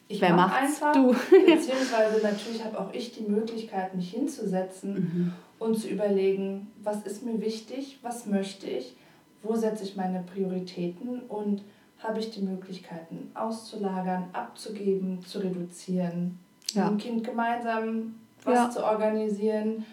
ich 0.07 0.21
Wer 0.21 0.33
mach 0.33 0.53
einfach. 0.53 0.93
Du. 0.93 1.07
beziehungsweise 1.45 2.21
natürlich 2.21 2.63
habe 2.63 2.79
auch 2.79 2.93
ich 2.93 3.13
die 3.13 3.23
Möglichkeit, 3.23 3.95
mich 3.95 4.11
hinzusetzen 4.11 4.93
mhm. 4.93 5.33
und 5.57 5.79
zu 5.79 5.87
überlegen, 5.87 6.67
was 6.83 7.03
ist 7.03 7.25
mir 7.25 7.41
wichtig, 7.41 7.99
was 8.03 8.27
möchte 8.27 8.69
ich, 8.69 8.95
wo 9.41 9.55
setze 9.55 9.83
ich 9.83 9.95
meine 9.95 10.23
Prioritäten 10.23 11.21
und 11.21 11.63
habe 11.99 12.19
ich 12.19 12.31
die 12.31 12.41
Möglichkeiten 12.41 13.31
auszulagern, 13.34 14.25
abzugeben, 14.34 15.23
zu 15.25 15.39
reduzieren, 15.39 16.39
ja. 16.73 16.89
mit 16.89 16.91
dem 16.91 16.97
Kind 17.05 17.23
gemeinsam 17.23 18.15
was 18.43 18.55
ja. 18.55 18.69
zu 18.69 18.86
organisieren. 18.86 19.86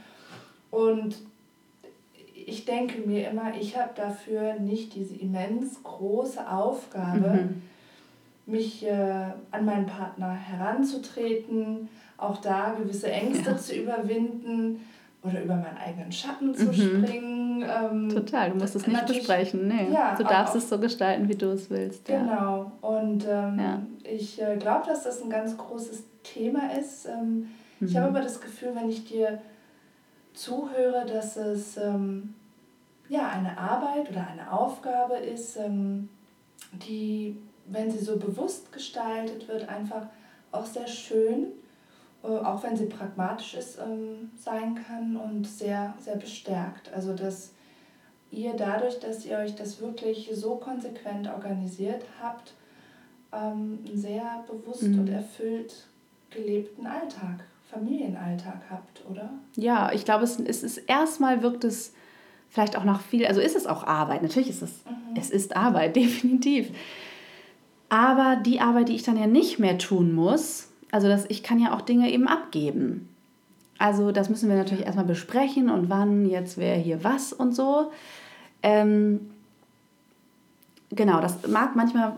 Und 0.70 1.16
ich 2.34 2.64
denke 2.64 3.06
mir 3.06 3.30
immer, 3.30 3.54
ich 3.58 3.76
habe 3.76 3.90
dafür 3.94 4.54
nicht 4.54 4.94
diese 4.94 5.14
immens 5.16 5.82
große 5.82 6.50
Aufgabe, 6.50 7.28
mhm. 7.28 7.62
mich 8.46 8.84
äh, 8.84 9.26
an 9.50 9.64
meinen 9.64 9.86
Partner 9.86 10.32
heranzutreten, 10.32 11.88
auch 12.16 12.38
da 12.38 12.74
gewisse 12.78 13.10
Ängste 13.10 13.50
ja. 13.50 13.56
zu 13.56 13.74
überwinden 13.74 14.80
oder 15.22 15.42
über 15.42 15.54
meinen 15.54 15.78
eigenen 15.78 16.10
Schatten 16.10 16.54
zu 16.54 16.66
mhm. 16.66 16.72
springen. 16.72 17.62
Ähm, 17.62 18.08
Total, 18.08 18.50
du 18.50 18.56
musst 18.56 18.74
es 18.74 18.86
nicht 18.86 19.06
besprechen. 19.06 19.68
Nee. 19.68 19.92
Ja, 19.92 20.16
du 20.16 20.24
darfst 20.24 20.56
es 20.56 20.68
so 20.68 20.78
gestalten, 20.78 21.28
wie 21.28 21.36
du 21.36 21.52
es 21.52 21.70
willst. 21.70 22.06
Genau. 22.06 22.72
Ja. 22.72 22.72
Und 22.80 23.24
ähm, 23.28 23.58
ja. 23.58 23.82
ich 24.02 24.42
äh, 24.42 24.56
glaube, 24.56 24.86
dass 24.86 25.04
das 25.04 25.22
ein 25.22 25.30
ganz 25.30 25.56
großes 25.56 26.04
Thema 26.24 26.72
ist. 26.72 27.06
Ähm, 27.06 27.48
mhm. 27.78 27.86
Ich 27.86 27.96
habe 27.96 28.08
aber 28.08 28.20
das 28.20 28.40
Gefühl, 28.40 28.72
wenn 28.74 28.88
ich 28.88 29.04
dir 29.04 29.40
zuhöre, 30.34 31.06
dass 31.06 31.36
es 31.36 31.76
ähm, 31.76 32.34
ja, 33.08 33.28
eine 33.28 33.56
Arbeit 33.58 34.10
oder 34.10 34.26
eine 34.26 34.50
Aufgabe 34.50 35.16
ist, 35.16 35.56
ähm, 35.56 36.08
die, 36.72 37.36
wenn 37.66 37.90
sie 37.90 37.98
so 37.98 38.16
bewusst 38.16 38.72
gestaltet 38.72 39.46
wird, 39.46 39.68
einfach 39.68 40.06
auch 40.50 40.64
sehr 40.64 40.86
schön 40.86 41.44
äh, 41.44 41.61
auch 42.28 42.62
wenn 42.62 42.76
sie 42.76 42.86
pragmatisch 42.86 43.54
ist, 43.54 43.78
ähm, 43.78 44.30
sein 44.36 44.78
kann 44.86 45.16
und 45.16 45.46
sehr, 45.46 45.94
sehr 45.98 46.16
bestärkt. 46.16 46.92
Also 46.94 47.14
dass 47.14 47.52
ihr 48.30 48.54
dadurch, 48.54 48.98
dass 49.00 49.24
ihr 49.26 49.38
euch 49.38 49.54
das 49.54 49.80
wirklich 49.80 50.30
so 50.32 50.56
konsequent 50.56 51.28
organisiert 51.28 52.04
habt, 52.20 52.54
ähm, 53.32 53.80
einen 53.86 53.98
sehr 53.98 54.44
bewusst 54.46 54.84
mhm. 54.84 55.00
und 55.00 55.08
erfüllt 55.08 55.86
gelebten 56.30 56.86
Alltag, 56.86 57.44
Familienalltag 57.70 58.62
habt, 58.70 59.04
oder? 59.10 59.30
Ja, 59.56 59.92
ich 59.92 60.04
glaube, 60.04 60.24
es, 60.24 60.38
es 60.38 60.62
ist 60.62 60.78
erstmal 60.78 61.42
wirkt 61.42 61.64
es 61.64 61.92
vielleicht 62.48 62.76
auch 62.76 62.84
noch 62.84 63.00
viel, 63.00 63.26
also 63.26 63.40
ist 63.40 63.56
es 63.56 63.66
auch 63.66 63.84
Arbeit, 63.84 64.22
natürlich 64.22 64.50
ist 64.50 64.62
es, 64.62 64.84
mhm. 64.84 65.16
es 65.16 65.30
ist 65.30 65.56
Arbeit, 65.56 65.96
definitiv. 65.96 66.70
Aber 67.88 68.36
die 68.36 68.60
Arbeit, 68.60 68.88
die 68.88 68.94
ich 68.94 69.02
dann 69.02 69.18
ja 69.18 69.26
nicht 69.26 69.58
mehr 69.58 69.76
tun 69.76 70.14
muss, 70.14 70.71
also 70.92 71.08
das, 71.08 71.24
ich 71.28 71.42
kann 71.42 71.58
ja 71.58 71.74
auch 71.74 71.80
Dinge 71.80 72.12
eben 72.12 72.28
abgeben. 72.28 73.08
Also 73.78 74.12
das 74.12 74.28
müssen 74.28 74.48
wir 74.48 74.56
natürlich 74.56 74.84
erstmal 74.84 75.06
besprechen 75.06 75.68
und 75.68 75.90
wann 75.90 76.28
jetzt 76.28 76.58
wer 76.58 76.76
hier 76.76 77.02
was 77.02 77.32
und 77.32 77.56
so. 77.56 77.90
Ähm, 78.62 79.32
genau, 80.90 81.20
das 81.20 81.48
mag 81.48 81.74
manchmal, 81.74 82.12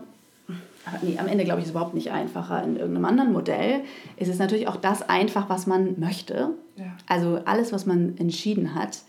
nee, 1.01 1.17
am 1.17 1.27
Ende 1.27 1.45
glaube 1.45 1.59
ich, 1.59 1.63
ist 1.63 1.69
es 1.69 1.71
überhaupt 1.71 1.95
nicht 1.95 2.11
einfacher. 2.11 2.61
In 2.63 2.75
irgendeinem 2.75 3.05
anderen 3.05 3.33
Modell 3.33 3.81
ist 4.17 4.27
es 4.27 4.37
natürlich 4.37 4.67
auch 4.67 4.75
das 4.75 5.09
einfach, 5.09 5.49
was 5.49 5.65
man 5.65 5.99
möchte. 5.99 6.51
Ja. 6.75 6.85
Also 7.07 7.39
alles, 7.45 7.71
was 7.71 7.85
man 7.85 8.17
entschieden 8.17 8.75
hat, 8.75 8.99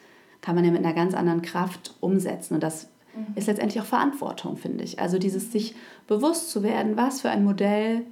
kann 0.40 0.54
man 0.54 0.64
ja 0.64 0.70
mit 0.70 0.84
einer 0.84 0.94
ganz 0.94 1.12
anderen 1.12 1.42
Kraft 1.42 1.94
umsetzen. 2.00 2.54
Und 2.54 2.62
das 2.62 2.88
mhm. 3.14 3.34
ist 3.34 3.48
letztendlich 3.48 3.82
auch 3.82 3.86
Verantwortung, 3.86 4.56
finde 4.56 4.84
ich. 4.84 5.00
Also 5.00 5.18
dieses 5.18 5.50
sich 5.50 5.74
bewusst 6.06 6.50
zu 6.52 6.62
werden, 6.62 6.96
was 6.96 7.20
für 7.20 7.30
ein 7.30 7.44
Modell 7.44 8.02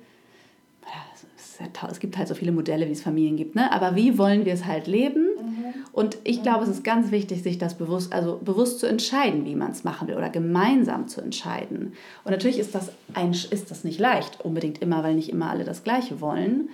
es 1.91 2.01
gibt 2.01 2.17
halt 2.17 2.29
so 2.29 2.35
viele 2.35 2.53
Modelle, 2.53 2.87
wie 2.89 2.93
es 2.93 3.03
Familien 3.03 3.37
gibt, 3.37 3.55
ne? 3.55 3.71
aber 3.73 3.97
wie 3.97 4.19
wollen 4.19 4.45
wir 4.45 4.53
es 4.53 4.65
halt 4.65 4.87
leben? 4.87 5.27
Mhm. 5.37 5.65
Und 5.93 6.19
ich 6.25 6.43
glaube, 6.43 6.65
es 6.65 6.71
ist 6.71 6.85
ganz 6.85 7.11
wichtig, 7.11 7.43
sich 7.43 7.59
das 7.59 7.75
bewusst, 7.75 8.13
also 8.13 8.41
bewusst 8.45 8.81
zu 8.81 8.87
entscheiden, 8.87 9.45
wie 9.45 9.55
man 9.55 9.71
es 9.71 9.85
machen 9.85 10.09
will 10.09 10.17
oder 10.17 10.31
gemeinsam 10.31 11.07
zu 11.07 11.21
entscheiden. 11.21 11.93
Und 12.25 12.33
natürlich 12.33 12.59
ist 12.59 12.75
das, 12.75 12.91
ein, 13.15 13.31
ist 13.33 13.71
das 13.71 13.85
nicht 13.85 14.01
leicht, 14.01 14.41
unbedingt 14.45 14.83
immer, 14.83 15.05
weil 15.05 15.15
nicht 15.15 15.31
immer 15.31 15.51
alle 15.51 15.65
das 15.65 15.85
Gleiche 15.85 16.21
wollen. 16.21 16.71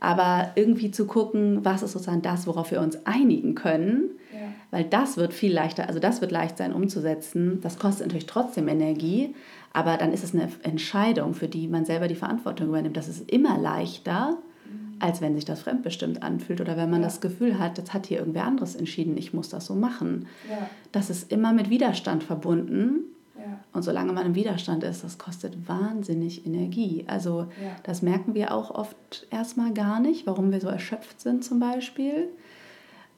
Aber 0.00 0.52
irgendwie 0.54 0.90
zu 0.90 1.06
gucken, 1.06 1.64
was 1.64 1.82
ist 1.82 1.92
sozusagen 1.92 2.22
das, 2.22 2.46
worauf 2.46 2.70
wir 2.70 2.80
uns 2.80 3.06
einigen 3.06 3.54
können. 3.54 4.10
Weil 4.74 4.82
das 4.82 5.16
wird 5.16 5.32
viel 5.32 5.54
leichter, 5.54 5.86
also 5.86 6.00
das 6.00 6.20
wird 6.20 6.32
leicht 6.32 6.58
sein 6.58 6.72
umzusetzen. 6.72 7.60
Das 7.60 7.78
kostet 7.78 8.08
natürlich 8.08 8.26
trotzdem 8.26 8.66
Energie, 8.66 9.32
aber 9.72 9.96
dann 9.96 10.12
ist 10.12 10.24
es 10.24 10.34
eine 10.34 10.48
Entscheidung, 10.64 11.34
für 11.34 11.46
die 11.46 11.68
man 11.68 11.84
selber 11.84 12.08
die 12.08 12.16
Verantwortung 12.16 12.70
übernimmt. 12.70 12.96
Das 12.96 13.06
ist 13.06 13.30
immer 13.30 13.56
leichter, 13.56 14.36
als 14.98 15.20
wenn 15.20 15.36
sich 15.36 15.44
das 15.44 15.62
fremdbestimmt 15.62 16.24
anfühlt 16.24 16.60
oder 16.60 16.76
wenn 16.76 16.90
man 16.90 17.02
ja. 17.02 17.06
das 17.06 17.20
Gefühl 17.20 17.60
hat, 17.60 17.78
jetzt 17.78 17.94
hat 17.94 18.06
hier 18.06 18.18
irgendwer 18.18 18.46
anderes 18.46 18.74
entschieden, 18.74 19.16
ich 19.16 19.32
muss 19.32 19.48
das 19.48 19.66
so 19.66 19.76
machen. 19.76 20.26
Ja. 20.50 20.68
Das 20.90 21.08
ist 21.08 21.30
immer 21.30 21.52
mit 21.52 21.70
Widerstand 21.70 22.24
verbunden. 22.24 23.04
Ja. 23.38 23.60
Und 23.72 23.84
solange 23.84 24.12
man 24.12 24.26
im 24.26 24.34
Widerstand 24.34 24.82
ist, 24.82 25.04
das 25.04 25.18
kostet 25.18 25.68
wahnsinnig 25.68 26.46
Energie. 26.46 27.04
Also 27.06 27.46
das 27.84 28.02
merken 28.02 28.34
wir 28.34 28.52
auch 28.52 28.72
oft 28.72 29.28
erstmal 29.30 29.72
gar 29.72 30.00
nicht, 30.00 30.26
warum 30.26 30.50
wir 30.50 30.60
so 30.60 30.66
erschöpft 30.66 31.20
sind 31.20 31.44
zum 31.44 31.60
Beispiel. 31.60 32.28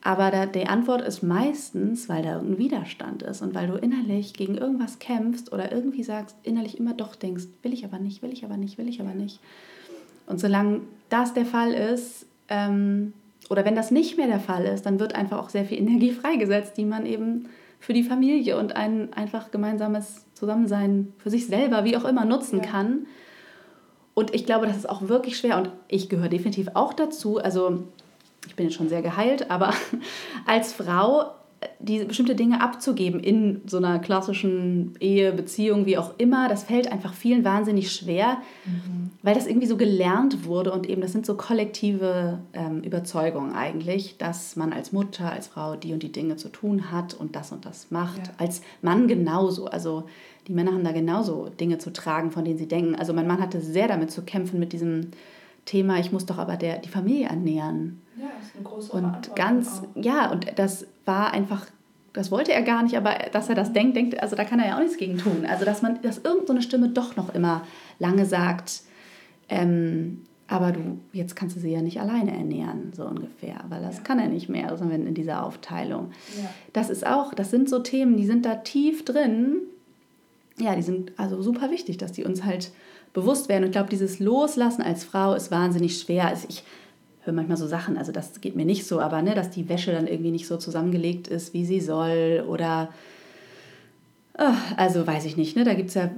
Aber 0.06 0.30
da, 0.30 0.46
die 0.46 0.68
Antwort 0.68 1.00
ist 1.00 1.24
meistens, 1.24 2.08
weil 2.08 2.22
da 2.22 2.34
irgendein 2.34 2.58
Widerstand 2.58 3.24
ist 3.24 3.42
und 3.42 3.56
weil 3.56 3.66
du 3.66 3.74
innerlich 3.74 4.34
gegen 4.34 4.56
irgendwas 4.56 5.00
kämpfst 5.00 5.52
oder 5.52 5.72
irgendwie 5.72 6.04
sagst, 6.04 6.36
innerlich 6.44 6.78
immer 6.78 6.94
doch 6.94 7.16
denkst, 7.16 7.46
will 7.62 7.72
ich 7.72 7.84
aber 7.84 7.98
nicht, 7.98 8.22
will 8.22 8.32
ich 8.32 8.44
aber 8.44 8.56
nicht, 8.56 8.78
will 8.78 8.88
ich 8.88 9.00
aber 9.00 9.14
nicht. 9.14 9.40
Und 10.28 10.38
solange 10.38 10.82
das 11.08 11.34
der 11.34 11.44
Fall 11.44 11.72
ist, 11.72 12.26
ähm, 12.48 13.14
oder 13.50 13.64
wenn 13.64 13.74
das 13.74 13.90
nicht 13.90 14.16
mehr 14.16 14.28
der 14.28 14.38
Fall 14.38 14.66
ist, 14.66 14.86
dann 14.86 15.00
wird 15.00 15.16
einfach 15.16 15.40
auch 15.40 15.48
sehr 15.48 15.64
viel 15.64 15.78
Energie 15.78 16.12
freigesetzt, 16.22 16.76
die 16.76 16.84
man 16.84 17.04
eben 17.04 17.48
für 17.80 17.92
die 17.92 18.04
Familie 18.04 18.58
und 18.58 18.76
ein 18.76 19.12
einfach 19.12 19.50
gemeinsames 19.50 20.24
Zusammensein 20.34 21.14
für 21.18 21.30
sich 21.30 21.48
selber, 21.48 21.82
wie 21.82 21.96
auch 21.96 22.04
immer, 22.04 22.24
nutzen 22.24 22.60
ja. 22.60 22.64
kann. 22.64 23.06
Und 24.14 24.32
ich 24.36 24.46
glaube, 24.46 24.68
das 24.68 24.76
ist 24.76 24.88
auch 24.88 25.08
wirklich 25.08 25.36
schwer 25.36 25.56
und 25.56 25.72
ich 25.88 26.08
gehöre 26.08 26.28
definitiv 26.28 26.68
auch 26.74 26.94
dazu. 26.94 27.38
Also 27.38 27.82
ich 28.46 28.56
bin 28.56 28.66
jetzt 28.66 28.76
schon 28.76 28.88
sehr 28.88 29.02
geheilt, 29.02 29.50
aber 29.50 29.72
als 30.46 30.72
Frau 30.72 31.32
diese 31.78 32.04
bestimmte 32.04 32.34
Dinge 32.34 32.60
abzugeben 32.60 33.20
in 33.20 33.62
so 33.66 33.78
einer 33.78 33.98
klassischen 33.98 34.94
Ehe, 35.00 35.32
Beziehung, 35.32 35.86
wie 35.86 35.96
auch 35.96 36.12
immer, 36.18 36.48
das 36.48 36.64
fällt 36.64 36.92
einfach 36.92 37.14
vielen 37.14 37.44
wahnsinnig 37.44 37.92
schwer, 37.92 38.38
mhm. 38.66 39.10
weil 39.22 39.34
das 39.34 39.46
irgendwie 39.46 39.66
so 39.66 39.76
gelernt 39.76 40.44
wurde 40.44 40.72
und 40.72 40.88
eben 40.88 41.00
das 41.00 41.12
sind 41.12 41.24
so 41.24 41.34
kollektive 41.34 42.40
ähm, 42.52 42.82
Überzeugungen 42.82 43.54
eigentlich, 43.54 44.18
dass 44.18 44.56
man 44.56 44.72
als 44.72 44.92
Mutter, 44.92 45.32
als 45.32 45.46
Frau 45.46 45.76
die 45.76 45.92
und 45.92 46.02
die 46.02 46.12
Dinge 46.12 46.36
zu 46.36 46.50
tun 46.50 46.90
hat 46.90 47.14
und 47.14 47.36
das 47.36 47.52
und 47.52 47.64
das 47.64 47.90
macht. 47.90 48.26
Ja. 48.26 48.34
Als 48.38 48.62
Mann 48.82 49.08
genauso. 49.08 49.66
Also 49.66 50.04
die 50.48 50.52
Männer 50.52 50.72
haben 50.72 50.84
da 50.84 50.92
genauso 50.92 51.48
Dinge 51.48 51.78
zu 51.78 51.92
tragen, 51.92 52.30
von 52.30 52.44
denen 52.44 52.58
sie 52.58 52.68
denken. 52.68 52.94
Also 52.94 53.12
mein 53.12 53.26
Mann 53.26 53.40
hatte 53.40 53.60
sehr 53.60 53.88
damit 53.88 54.10
zu 54.10 54.22
kämpfen 54.22 54.60
mit 54.60 54.72
diesem 54.72 55.10
Thema, 55.66 55.98
ich 55.98 56.12
muss 56.12 56.24
doch 56.24 56.38
aber 56.38 56.56
der, 56.56 56.78
die 56.78 56.88
Familie 56.88 57.28
ernähren. 57.28 58.00
Ja, 58.16 58.28
das 58.38 58.48
ist 58.48 58.56
eine 58.56 58.64
große 58.64 58.92
Und 58.92 59.36
ganz, 59.36 59.82
auch. 59.82 60.02
ja, 60.02 60.30
und 60.30 60.58
das 60.58 60.86
war 61.04 61.32
einfach, 61.32 61.66
das 62.14 62.30
wollte 62.30 62.52
er 62.52 62.62
gar 62.62 62.82
nicht, 62.82 62.96
aber 62.96 63.14
dass 63.32 63.50
er 63.50 63.54
das 63.54 63.72
denkt, 63.72 63.96
denkt, 63.96 64.22
also 64.22 64.36
da 64.36 64.44
kann 64.44 64.60
er 64.60 64.68
ja 64.68 64.76
auch 64.76 64.80
nichts 64.80 64.96
gegen 64.96 65.18
tun. 65.18 65.44
Also 65.46 65.64
dass 65.66 65.82
man, 65.82 66.00
dass 66.00 66.18
irgendeine 66.18 66.62
so 66.62 66.68
Stimme 66.68 66.88
doch 66.88 67.16
noch 67.16 67.34
immer 67.34 67.62
lange 67.98 68.24
sagt, 68.24 68.82
ähm, 69.48 70.22
aber 70.48 70.70
du, 70.70 70.98
jetzt 71.12 71.34
kannst 71.34 71.56
du 71.56 71.60
sie 71.60 71.72
ja 71.72 71.82
nicht 71.82 72.00
alleine 72.00 72.30
ernähren, 72.30 72.92
so 72.94 73.04
ungefähr, 73.04 73.64
weil 73.68 73.82
das 73.82 73.96
ja. 73.96 74.02
kann 74.04 74.20
er 74.20 74.28
nicht 74.28 74.48
mehr, 74.48 74.70
also 74.70 74.84
in 74.84 75.14
dieser 75.14 75.44
Aufteilung. 75.44 76.12
Ja. 76.40 76.48
Das 76.72 76.88
ist 76.88 77.04
auch, 77.04 77.34
das 77.34 77.50
sind 77.50 77.68
so 77.68 77.80
Themen, 77.80 78.16
die 78.16 78.26
sind 78.26 78.46
da 78.46 78.54
tief 78.54 79.04
drin. 79.04 79.62
Ja, 80.58 80.76
die 80.76 80.82
sind 80.82 81.12
also 81.16 81.42
super 81.42 81.70
wichtig, 81.70 81.98
dass 81.98 82.12
die 82.12 82.24
uns 82.24 82.44
halt 82.44 82.70
bewusst 83.16 83.48
werden. 83.48 83.64
Und 83.64 83.70
ich 83.70 83.72
glaube, 83.72 83.88
dieses 83.88 84.20
Loslassen 84.20 84.82
als 84.82 85.02
Frau 85.02 85.32
ist 85.34 85.50
wahnsinnig 85.50 85.98
schwer. 85.98 86.28
Also 86.28 86.46
ich 86.50 86.62
höre 87.22 87.32
manchmal 87.32 87.56
so 87.56 87.66
Sachen, 87.66 87.96
also 87.96 88.12
das 88.12 88.42
geht 88.42 88.56
mir 88.56 88.66
nicht 88.66 88.86
so, 88.86 89.00
aber 89.00 89.22
ne, 89.22 89.34
dass 89.34 89.50
die 89.50 89.70
Wäsche 89.70 89.90
dann 89.90 90.06
irgendwie 90.06 90.30
nicht 90.30 90.46
so 90.46 90.58
zusammengelegt 90.58 91.26
ist, 91.26 91.54
wie 91.54 91.64
sie 91.64 91.80
soll 91.80 92.44
oder 92.46 92.90
oh, 94.38 94.52
also 94.76 95.06
weiß 95.06 95.24
ich 95.24 95.38
nicht, 95.38 95.56
ne? 95.56 95.64
da 95.64 95.72
gibt 95.72 95.88
es 95.88 95.94
ja, 95.94 96.10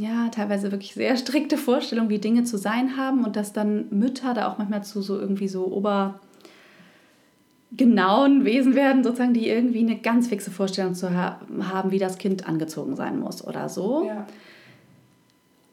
ja 0.00 0.28
teilweise 0.30 0.72
wirklich 0.72 0.94
sehr 0.94 1.16
strikte 1.16 1.56
Vorstellungen, 1.56 2.10
wie 2.10 2.18
Dinge 2.18 2.42
zu 2.42 2.58
sein 2.58 2.96
haben 2.96 3.24
und 3.24 3.36
dass 3.36 3.52
dann 3.52 3.86
Mütter 3.90 4.34
da 4.34 4.50
auch 4.50 4.58
manchmal 4.58 4.82
zu 4.82 5.00
so 5.00 5.16
irgendwie 5.16 5.46
so 5.46 5.64
Ober 5.66 6.18
genauen 7.70 8.44
Wesen 8.44 8.74
werden, 8.74 9.04
sozusagen, 9.04 9.32
die 9.32 9.48
irgendwie 9.48 9.78
eine 9.78 9.96
ganz 9.96 10.26
fixe 10.26 10.50
Vorstellung 10.50 10.94
zu 10.94 11.16
ha 11.16 11.40
haben, 11.60 11.92
wie 11.92 12.00
das 12.00 12.18
Kind 12.18 12.48
angezogen 12.48 12.96
sein 12.96 13.20
muss 13.20 13.46
oder 13.46 13.68
so. 13.68 14.06
Ja. 14.08 14.26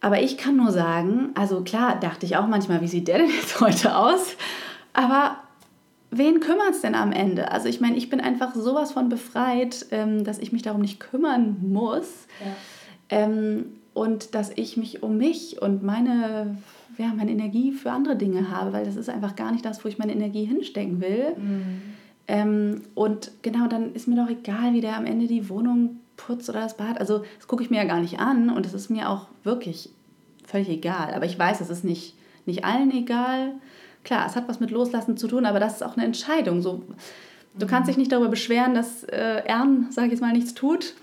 Aber 0.01 0.21
ich 0.21 0.37
kann 0.37 0.55
nur 0.55 0.71
sagen, 0.71 1.29
also 1.35 1.61
klar, 1.61 1.99
dachte 1.99 2.25
ich 2.25 2.37
auch 2.37 2.47
manchmal, 2.47 2.81
wie 2.81 2.87
sieht 2.87 3.07
der 3.07 3.19
denn 3.19 3.29
jetzt 3.29 3.59
heute 3.59 3.95
aus? 3.95 4.35
Aber 4.93 5.37
wen 6.11 6.39
kümmert 6.39 6.71
es 6.71 6.81
denn 6.81 6.95
am 6.95 7.11
Ende? 7.11 7.51
Also 7.51 7.67
ich 7.67 7.81
meine, 7.81 7.97
ich 7.97 8.09
bin 8.09 8.21
einfach 8.21 8.55
sowas 8.55 8.91
von 8.91 9.09
befreit, 9.09 9.85
ähm, 9.91 10.23
dass 10.23 10.39
ich 10.39 10.51
mich 10.51 10.61
darum 10.61 10.81
nicht 10.81 10.99
kümmern 10.99 11.57
muss. 11.61 12.27
Ja. 12.39 12.55
Ähm, 13.09 13.65
und 13.93 14.35
dass 14.35 14.51
ich 14.55 14.77
mich 14.77 15.03
um 15.03 15.17
mich 15.17 15.61
und 15.61 15.83
meine, 15.83 16.57
ja, 16.97 17.11
meine 17.15 17.31
Energie 17.31 17.71
für 17.71 17.91
andere 17.91 18.15
Dinge 18.15 18.49
habe, 18.49 18.71
weil 18.71 18.85
das 18.85 18.95
ist 18.95 19.09
einfach 19.09 19.35
gar 19.35 19.51
nicht 19.51 19.65
das, 19.65 19.83
wo 19.83 19.89
ich 19.89 19.97
meine 19.97 20.13
Energie 20.13 20.45
hinstecken 20.45 21.01
will. 21.01 21.35
Mhm. 21.35 21.81
Ähm, 22.27 22.81
und 22.93 23.31
genau, 23.41 23.67
dann 23.67 23.93
ist 23.93 24.07
mir 24.07 24.15
doch 24.15 24.29
egal, 24.29 24.73
wie 24.73 24.81
der 24.81 24.95
am 24.95 25.05
Ende 25.05 25.27
die 25.27 25.49
Wohnung 25.49 25.99
putzt 26.19 26.49
oder 26.49 26.61
das 26.61 26.77
Bad. 26.77 26.99
Also 26.99 27.23
das 27.37 27.47
gucke 27.47 27.63
ich 27.63 27.69
mir 27.69 27.77
ja 27.77 27.85
gar 27.85 28.01
nicht 28.01 28.19
an 28.19 28.49
und 28.49 28.65
es 28.65 28.73
ist 28.73 28.89
mir 28.89 29.09
auch 29.09 29.27
wirklich 29.43 29.89
völlig 30.45 30.69
egal. 30.69 31.13
Aber 31.13 31.25
ich 31.25 31.39
weiß, 31.39 31.61
es 31.61 31.69
ist 31.69 31.83
nicht, 31.83 32.15
nicht 32.45 32.65
allen 32.65 32.91
egal. 32.91 33.53
Klar, 34.03 34.25
es 34.27 34.35
hat 34.35 34.47
was 34.47 34.59
mit 34.59 34.71
Loslassen 34.71 35.17
zu 35.17 35.27
tun, 35.27 35.45
aber 35.45 35.59
das 35.59 35.75
ist 35.75 35.83
auch 35.83 35.95
eine 35.95 36.05
Entscheidung. 36.05 36.61
So, 36.61 36.83
du 37.57 37.67
kannst 37.67 37.89
dich 37.89 37.97
nicht 37.97 38.11
darüber 38.11 38.29
beschweren, 38.29 38.73
dass 38.73 39.03
äh, 39.05 39.43
Ern, 39.45 39.87
sage 39.91 40.07
ich 40.07 40.13
jetzt 40.13 40.21
mal, 40.21 40.33
nichts 40.33 40.53
tut 40.53 40.93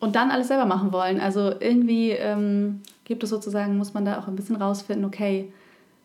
und 0.00 0.16
dann 0.16 0.30
alles 0.30 0.48
selber 0.48 0.66
machen 0.66 0.92
wollen. 0.92 1.20
Also 1.20 1.52
irgendwie 1.58 2.10
ähm, 2.10 2.82
gibt 3.04 3.22
es 3.24 3.30
sozusagen, 3.30 3.76
muss 3.76 3.94
man 3.94 4.04
da 4.04 4.18
auch 4.18 4.28
ein 4.28 4.36
bisschen 4.36 4.56
rausfinden, 4.56 5.04
okay, 5.04 5.52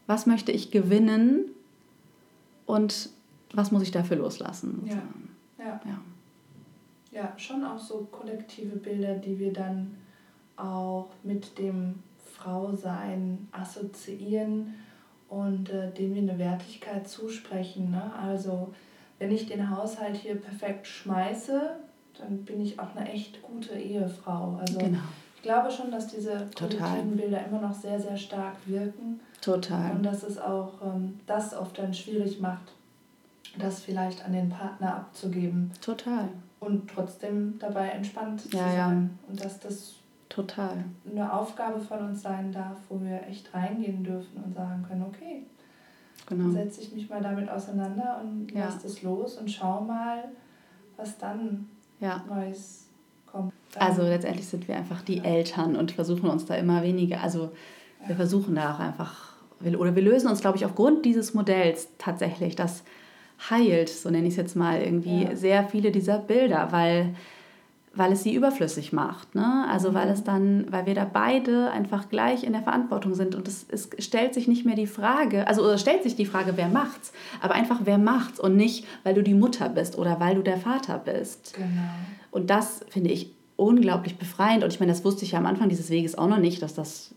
was 0.07 0.25
möchte 0.25 0.51
ich 0.51 0.71
gewinnen 0.71 1.45
und 2.65 3.09
was 3.53 3.71
muss 3.71 3.83
ich 3.83 3.91
dafür 3.91 4.17
loslassen? 4.17 4.83
Ja. 4.85 5.65
ja. 5.65 5.81
ja. 5.85 5.99
Ja, 7.11 7.33
schon 7.37 7.63
auch 7.63 7.79
so 7.79 8.07
kollektive 8.11 8.77
Bilder, 8.77 9.15
die 9.15 9.39
wir 9.39 9.51
dann 9.51 9.97
auch 10.55 11.09
mit 11.23 11.57
dem 11.57 12.03
Frausein 12.39 13.47
assoziieren 13.51 14.75
und 15.27 15.69
äh, 15.69 15.91
dem 15.91 16.15
wir 16.15 16.21
eine 16.21 16.37
Wertigkeit 16.37 17.07
zusprechen. 17.07 17.91
Ne? 17.91 18.11
Also 18.21 18.73
wenn 19.17 19.31
ich 19.31 19.47
den 19.47 19.69
Haushalt 19.69 20.15
hier 20.15 20.35
perfekt 20.35 20.87
schmeiße, 20.87 21.77
dann 22.17 22.43
bin 22.45 22.61
ich 22.61 22.79
auch 22.79 22.95
eine 22.95 23.09
echt 23.09 23.41
gute 23.41 23.73
Ehefrau. 23.73 24.57
Also 24.59 24.79
genau. 24.79 24.99
ich 25.35 25.41
glaube 25.41 25.71
schon, 25.71 25.91
dass 25.91 26.07
diese 26.07 26.47
kollektiven 26.57 27.15
Bilder 27.15 27.45
immer 27.45 27.61
noch 27.61 27.73
sehr, 27.73 27.99
sehr 27.99 28.17
stark 28.17 28.55
wirken. 28.65 29.19
Total. 29.41 29.91
Und 29.91 30.03
dass 30.03 30.23
es 30.23 30.37
auch 30.37 30.73
ähm, 30.83 31.19
das 31.25 31.55
oft 31.55 31.77
dann 31.77 31.93
schwierig 31.93 32.39
macht, 32.39 32.73
das 33.57 33.81
vielleicht 33.81 34.25
an 34.25 34.33
den 34.33 34.49
Partner 34.49 34.95
abzugeben. 34.95 35.71
Total. 35.81 36.29
Und 36.59 36.89
trotzdem 36.89 37.57
dabei 37.57 37.89
entspannt 37.89 38.43
ja, 38.45 38.49
zu 38.49 38.57
sein. 38.57 38.75
Ja. 38.75 39.29
Und 39.29 39.43
dass 39.43 39.59
das 39.59 39.95
Total. 40.29 40.83
eine 41.09 41.33
Aufgabe 41.33 41.79
von 41.79 41.99
uns 42.09 42.21
sein 42.21 42.51
darf, 42.51 42.77
wo 42.87 43.01
wir 43.01 43.23
echt 43.27 43.53
reingehen 43.53 44.03
dürfen 44.03 44.43
und 44.43 44.53
sagen 44.53 44.85
können, 44.87 45.03
okay, 45.03 45.43
genau. 46.27 46.43
dann 46.43 46.53
setze 46.53 46.81
ich 46.81 46.93
mich 46.93 47.09
mal 47.09 47.21
damit 47.21 47.49
auseinander 47.49 48.21
und 48.21 48.51
ja. 48.51 48.65
lasse 48.65 48.79
das 48.83 49.01
los 49.01 49.37
und 49.37 49.49
schau 49.49 49.81
mal, 49.81 50.25
was 50.97 51.17
dann 51.17 51.67
ja. 51.99 52.23
Neues 52.27 52.89
kommt. 53.25 53.53
Dann 53.73 53.87
also 53.87 54.03
letztendlich 54.03 54.47
sind 54.47 54.67
wir 54.67 54.75
einfach 54.75 55.01
die 55.01 55.23
Eltern 55.23 55.75
und 55.75 55.91
versuchen 55.91 56.29
uns 56.29 56.45
da 56.45 56.55
immer 56.55 56.83
weniger, 56.83 57.21
also 57.21 57.51
wir 58.05 58.15
versuchen 58.15 58.55
da 58.55 58.75
auch 58.75 58.79
einfach, 58.79 59.33
oder 59.61 59.95
wir 59.95 60.03
lösen 60.03 60.29
uns, 60.29 60.41
glaube 60.41 60.57
ich, 60.57 60.65
aufgrund 60.65 61.05
dieses 61.05 61.33
Modells 61.33 61.89
tatsächlich, 61.97 62.55
das 62.55 62.83
heilt, 63.49 63.89
so 63.89 64.09
nenne 64.09 64.27
ich 64.27 64.33
es 64.33 64.37
jetzt 64.37 64.55
mal, 64.55 64.81
irgendwie 64.81 65.23
ja. 65.23 65.35
sehr 65.35 65.63
viele 65.65 65.91
dieser 65.91 66.19
Bilder, 66.19 66.69
weil 66.71 67.13
weil 67.93 68.11
es 68.11 68.23
sie 68.23 68.33
überflüssig 68.33 68.93
macht. 68.93 69.35
Ne? 69.35 69.65
Also 69.69 69.93
weil 69.93 70.09
es 70.09 70.23
dann, 70.23 70.71
weil 70.71 70.85
wir 70.85 70.95
da 70.95 71.05
beide 71.05 71.71
einfach 71.71 72.09
gleich 72.09 72.43
in 72.43 72.53
der 72.53 72.61
Verantwortung 72.61 73.15
sind 73.15 73.35
und 73.35 73.47
es, 73.47 73.65
es 73.69 73.89
stellt 73.97 74.33
sich 74.33 74.47
nicht 74.47 74.65
mehr 74.65 74.75
die 74.75 74.87
Frage, 74.87 75.47
also 75.47 75.63
oder 75.63 75.77
stellt 75.77 76.03
sich 76.03 76.15
die 76.15 76.25
Frage, 76.25 76.53
wer 76.55 76.69
macht's, 76.69 77.11
aber 77.41 77.55
einfach 77.55 77.81
wer 77.83 77.97
macht's 77.97 78.39
und 78.39 78.55
nicht, 78.55 78.85
weil 79.03 79.15
du 79.15 79.23
die 79.23 79.33
Mutter 79.33 79.69
bist 79.69 79.97
oder 79.97 80.19
weil 80.19 80.35
du 80.35 80.43
der 80.43 80.57
Vater 80.57 80.99
bist. 80.99 81.55
Genau. 81.55 81.67
Und 82.31 82.49
das 82.49 82.85
finde 82.89 83.09
ich 83.09 83.31
unglaublich 83.55 84.17
befreiend 84.17 84.63
und 84.63 84.71
ich 84.71 84.79
meine, 84.79 84.91
das 84.91 85.03
wusste 85.03 85.25
ich 85.25 85.31
ja 85.31 85.39
am 85.39 85.45
Anfang 85.45 85.67
dieses 85.67 85.89
Weges 85.89 86.17
auch 86.17 86.27
noch 86.27 86.37
nicht, 86.37 86.61
dass 86.61 86.75
das 86.75 87.13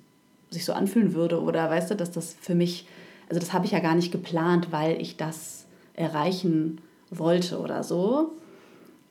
sich 0.50 0.64
so 0.64 0.72
anfühlen 0.72 1.14
würde 1.14 1.40
oder 1.40 1.68
weißt 1.70 1.90
du, 1.90 1.94
dass 1.94 2.10
das 2.10 2.34
für 2.40 2.54
mich, 2.54 2.86
also 3.28 3.38
das 3.38 3.52
habe 3.52 3.66
ich 3.66 3.72
ja 3.72 3.80
gar 3.80 3.94
nicht 3.94 4.10
geplant, 4.10 4.68
weil 4.70 5.00
ich 5.00 5.16
das 5.16 5.61
erreichen 5.94 6.80
wollte 7.10 7.58
oder 7.60 7.82
so 7.82 8.32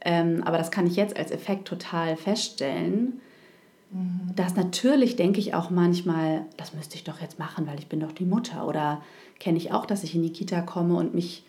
ähm, 0.03 0.41
aber 0.43 0.57
das 0.57 0.71
kann 0.71 0.87
ich 0.87 0.95
jetzt 0.95 1.15
als 1.17 1.31
Effekt 1.31 1.67
total 1.67 2.17
feststellen. 2.17 3.21
Mhm. 3.91 4.35
Dass 4.35 4.55
natürlich 4.55 5.15
denke 5.15 5.39
ich 5.39 5.53
auch 5.53 5.69
manchmal, 5.69 6.45
das 6.57 6.73
müsste 6.73 6.95
ich 6.95 7.03
doch 7.03 7.21
jetzt 7.21 7.37
machen, 7.37 7.67
weil 7.67 7.77
ich 7.77 7.87
bin 7.87 7.99
doch 7.99 8.11
die 8.11 8.25
Mutter. 8.25 8.67
Oder 8.67 9.01
kenne 9.39 9.57
ich 9.57 9.71
auch, 9.71 9.85
dass 9.85 10.03
ich 10.03 10.15
in 10.15 10.23
die 10.23 10.33
Kita 10.33 10.61
komme 10.61 10.95
und 10.95 11.13
mich 11.13 11.43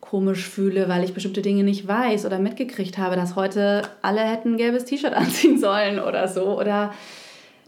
komisch 0.00 0.48
fühle, 0.48 0.88
weil 0.88 1.04
ich 1.04 1.12
bestimmte 1.12 1.42
Dinge 1.42 1.64
nicht 1.64 1.86
weiß 1.86 2.24
oder 2.24 2.38
mitgekriegt 2.38 2.98
habe, 2.98 3.16
dass 3.16 3.36
heute 3.36 3.82
alle 4.00 4.20
hätten 4.20 4.54
ein 4.54 4.56
gelbes 4.56 4.84
T-Shirt 4.84 5.12
anziehen 5.14 5.58
sollen 5.58 5.98
oder 5.98 6.28
so. 6.28 6.58
Oder 6.58 6.94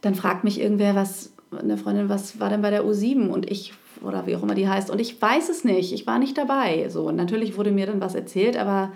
dann 0.01 0.15
fragt 0.15 0.45
mich 0.45 0.61
irgendwer, 0.61 0.95
was, 0.95 1.33
eine 1.51 1.77
Freundin, 1.77 2.09
was 2.09 2.39
war 2.39 2.51
denn 2.51 2.63
bei 2.63 2.71
der 2.71 2.85
U7? 2.85 3.29
Und 3.29 3.51
ich, 3.51 3.73
oder 4.03 4.27
wie 4.27 4.37
auch 4.37 4.43
immer 4.43 4.55
die 4.55 4.69
heißt, 4.69 4.91
und 4.91 5.01
ich 5.01 5.21
weiß 5.21 5.49
es 5.49 5.65
nicht, 5.65 5.93
ich 5.93 6.07
war 6.07 6.19
nicht 6.19 6.39
dabei. 6.39 6.89
So, 6.89 7.09
und 7.09 7.17
natürlich 7.17 7.57
wurde 7.57 7.71
mir 7.71 7.87
dann 7.87 8.01
was 8.01 8.15
erzählt, 8.15 8.57
aber 8.57 8.93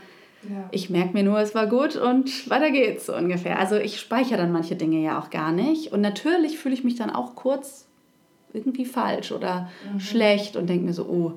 ja. 0.48 0.68
Ich 0.72 0.90
merke 0.90 1.14
mir 1.14 1.22
nur, 1.22 1.38
es 1.40 1.54
war 1.54 1.66
gut 1.66 1.96
und 1.96 2.50
weiter 2.50 2.70
geht's 2.70 3.06
so 3.06 3.16
ungefähr. 3.16 3.58
Also 3.58 3.76
ich 3.76 3.98
speichere 3.98 4.36
dann 4.36 4.52
manche 4.52 4.76
Dinge 4.76 5.02
ja 5.02 5.18
auch 5.18 5.30
gar 5.30 5.52
nicht. 5.52 5.92
Und 5.92 6.00
natürlich 6.00 6.58
fühle 6.58 6.74
ich 6.74 6.84
mich 6.84 6.96
dann 6.96 7.10
auch 7.10 7.34
kurz 7.34 7.86
irgendwie 8.52 8.84
falsch 8.84 9.32
oder 9.32 9.70
mhm. 9.92 10.00
schlecht 10.00 10.56
und 10.56 10.68
denke 10.68 10.84
mir 10.84 10.92
so, 10.92 11.04
oh, 11.06 11.32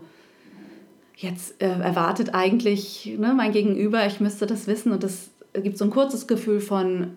jetzt 1.15 1.61
äh, 1.61 1.67
erwartet 1.67 2.33
eigentlich 2.33 3.11
ne, 3.17 3.33
mein 3.33 3.51
Gegenüber, 3.51 4.05
ich 4.05 4.19
müsste 4.19 4.45
das 4.45 4.67
wissen. 4.67 4.91
Und 4.91 5.03
das 5.03 5.29
gibt 5.53 5.77
so 5.77 5.85
ein 5.85 5.91
kurzes 5.91 6.27
Gefühl 6.27 6.59
von, 6.59 7.15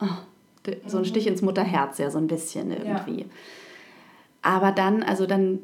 oh, 0.00 0.06
so 0.86 0.98
ein 0.98 1.02
mhm. 1.02 1.06
Stich 1.06 1.26
ins 1.26 1.42
Mutterherz 1.42 1.98
ja 1.98 2.10
so 2.10 2.18
ein 2.18 2.26
bisschen 2.26 2.70
irgendwie. 2.70 3.20
Ja. 3.20 3.26
Aber 4.42 4.72
dann, 4.72 5.02
also 5.02 5.26
dann 5.26 5.58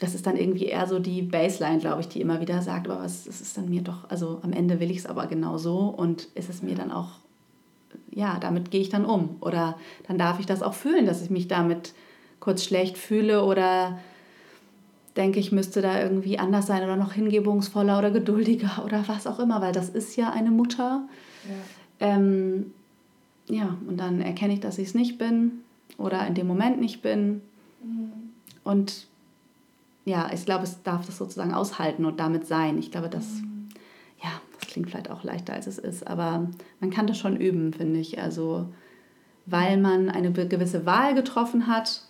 das 0.00 0.14
ist 0.14 0.26
dann 0.26 0.36
irgendwie 0.36 0.64
eher 0.64 0.86
so 0.86 0.98
die 0.98 1.22
Baseline, 1.22 1.78
glaube 1.78 2.00
ich, 2.00 2.08
die 2.08 2.22
immer 2.22 2.40
wieder 2.40 2.62
sagt, 2.62 2.88
aber 2.88 3.02
was 3.02 3.26
es 3.26 3.40
ist 3.40 3.56
dann 3.56 3.68
mir 3.68 3.82
doch, 3.82 4.08
also 4.08 4.40
am 4.42 4.52
Ende 4.52 4.80
will 4.80 4.90
ich 4.90 4.98
es 4.98 5.06
aber 5.06 5.26
genau 5.26 5.58
so 5.58 5.78
und 5.78 6.28
ist 6.34 6.48
es 6.48 6.62
mir 6.62 6.74
dann 6.74 6.90
auch, 6.90 7.10
ja, 8.10 8.38
damit 8.40 8.70
gehe 8.70 8.80
ich 8.80 8.88
dann 8.88 9.04
um. 9.04 9.36
Oder 9.40 9.76
dann 10.08 10.16
darf 10.16 10.40
ich 10.40 10.46
das 10.46 10.62
auch 10.62 10.72
fühlen, 10.72 11.04
dass 11.04 11.22
ich 11.22 11.28
mich 11.28 11.48
damit 11.48 11.92
kurz 12.40 12.64
schlecht 12.64 12.96
fühle 12.96 13.44
oder 13.44 13.98
denke, 15.16 15.38
ich 15.38 15.52
müsste 15.52 15.82
da 15.82 16.00
irgendwie 16.00 16.38
anders 16.38 16.66
sein 16.66 16.82
oder 16.82 16.96
noch 16.96 17.12
hingebungsvoller 17.12 17.98
oder 17.98 18.10
geduldiger 18.10 18.82
oder 18.86 19.06
was 19.06 19.26
auch 19.26 19.38
immer, 19.38 19.60
weil 19.60 19.72
das 19.72 19.90
ist 19.90 20.16
ja 20.16 20.30
eine 20.30 20.50
Mutter. 20.50 21.02
Ja, 22.00 22.06
ähm, 22.06 22.72
ja 23.48 23.76
und 23.86 23.98
dann 23.98 24.22
erkenne 24.22 24.54
ich, 24.54 24.60
dass 24.60 24.78
ich 24.78 24.88
es 24.88 24.94
nicht 24.94 25.18
bin 25.18 25.60
oder 25.98 26.26
in 26.26 26.34
dem 26.34 26.46
Moment 26.46 26.80
nicht 26.80 27.02
bin. 27.02 27.42
Mhm. 27.84 28.12
Und 28.64 29.09
ja, 30.04 30.30
ich 30.32 30.44
glaube, 30.44 30.64
es 30.64 30.82
darf 30.82 31.06
das 31.06 31.18
sozusagen 31.18 31.54
aushalten 31.54 32.04
und 32.04 32.20
damit 32.20 32.46
sein. 32.46 32.78
Ich 32.78 32.90
glaube, 32.90 33.08
das, 33.08 33.26
mhm. 33.26 33.68
ja, 34.22 34.30
das 34.58 34.68
klingt 34.68 34.88
vielleicht 34.88 35.10
auch 35.10 35.24
leichter, 35.24 35.52
als 35.52 35.66
es 35.66 35.78
ist, 35.78 36.06
aber 36.06 36.48
man 36.80 36.90
kann 36.90 37.06
das 37.06 37.18
schon 37.18 37.36
üben, 37.36 37.72
finde 37.72 38.00
ich. 38.00 38.20
Also, 38.20 38.66
weil 39.46 39.76
man 39.76 40.08
eine 40.08 40.32
gewisse 40.32 40.86
Wahl 40.86 41.14
getroffen 41.14 41.66
hat, 41.66 42.02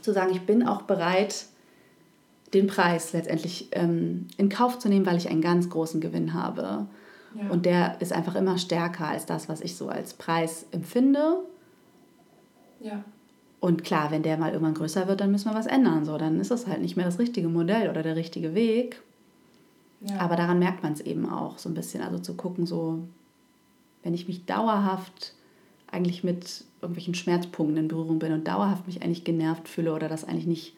zu 0.00 0.12
sagen, 0.12 0.32
ich 0.32 0.42
bin 0.42 0.66
auch 0.66 0.82
bereit, 0.82 1.46
den 2.54 2.66
Preis 2.66 3.12
letztendlich 3.12 3.68
ähm, 3.72 4.26
in 4.36 4.48
Kauf 4.48 4.78
zu 4.78 4.88
nehmen, 4.88 5.06
weil 5.06 5.18
ich 5.18 5.28
einen 5.28 5.42
ganz 5.42 5.68
großen 5.68 6.00
Gewinn 6.00 6.34
habe. 6.34 6.86
Ja. 7.34 7.50
Und 7.50 7.66
der 7.66 8.00
ist 8.00 8.12
einfach 8.12 8.34
immer 8.34 8.56
stärker 8.56 9.08
als 9.08 9.26
das, 9.26 9.48
was 9.48 9.60
ich 9.60 9.76
so 9.76 9.88
als 9.88 10.14
Preis 10.14 10.66
empfinde. 10.70 11.40
Ja. 12.80 13.04
Und 13.60 13.82
klar, 13.82 14.10
wenn 14.10 14.22
der 14.22 14.36
mal 14.36 14.52
irgendwann 14.52 14.74
größer 14.74 15.08
wird, 15.08 15.20
dann 15.20 15.32
müssen 15.32 15.50
wir 15.50 15.56
was 15.56 15.66
ändern. 15.66 16.04
So, 16.04 16.16
dann 16.16 16.40
ist 16.40 16.50
das 16.50 16.66
halt 16.66 16.80
nicht 16.80 16.96
mehr 16.96 17.06
das 17.06 17.18
richtige 17.18 17.48
Modell 17.48 17.90
oder 17.90 18.02
der 18.02 18.14
richtige 18.14 18.54
Weg. 18.54 19.02
Ja. 20.00 20.20
Aber 20.20 20.36
daran 20.36 20.60
merkt 20.60 20.82
man 20.82 20.92
es 20.92 21.00
eben 21.00 21.28
auch 21.28 21.58
so 21.58 21.68
ein 21.68 21.74
bisschen. 21.74 22.02
Also 22.02 22.18
zu 22.18 22.34
gucken, 22.34 22.66
so, 22.66 23.00
wenn 24.04 24.14
ich 24.14 24.28
mich 24.28 24.44
dauerhaft 24.46 25.34
eigentlich 25.90 26.22
mit 26.22 26.64
irgendwelchen 26.80 27.14
Schmerzpunkten 27.14 27.76
in 27.76 27.88
Berührung 27.88 28.20
bin 28.20 28.32
und 28.32 28.46
dauerhaft 28.46 28.86
mich 28.86 29.02
eigentlich 29.02 29.24
genervt 29.24 29.68
fühle 29.68 29.92
oder 29.92 30.08
das 30.08 30.24
eigentlich 30.24 30.46
nicht 30.46 30.74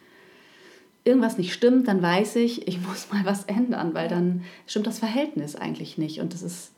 irgendwas 1.04 1.38
nicht 1.38 1.52
stimmt, 1.52 1.88
dann 1.88 2.02
weiß 2.02 2.36
ich, 2.36 2.66
ich 2.66 2.80
muss 2.86 3.12
mal 3.12 3.24
was 3.24 3.44
ändern, 3.44 3.94
weil 3.94 4.08
dann 4.08 4.42
stimmt 4.66 4.86
das 4.86 4.98
Verhältnis 4.98 5.56
eigentlich 5.56 5.98
nicht. 5.98 6.20
Und 6.20 6.32
das 6.32 6.42
ist 6.42 6.72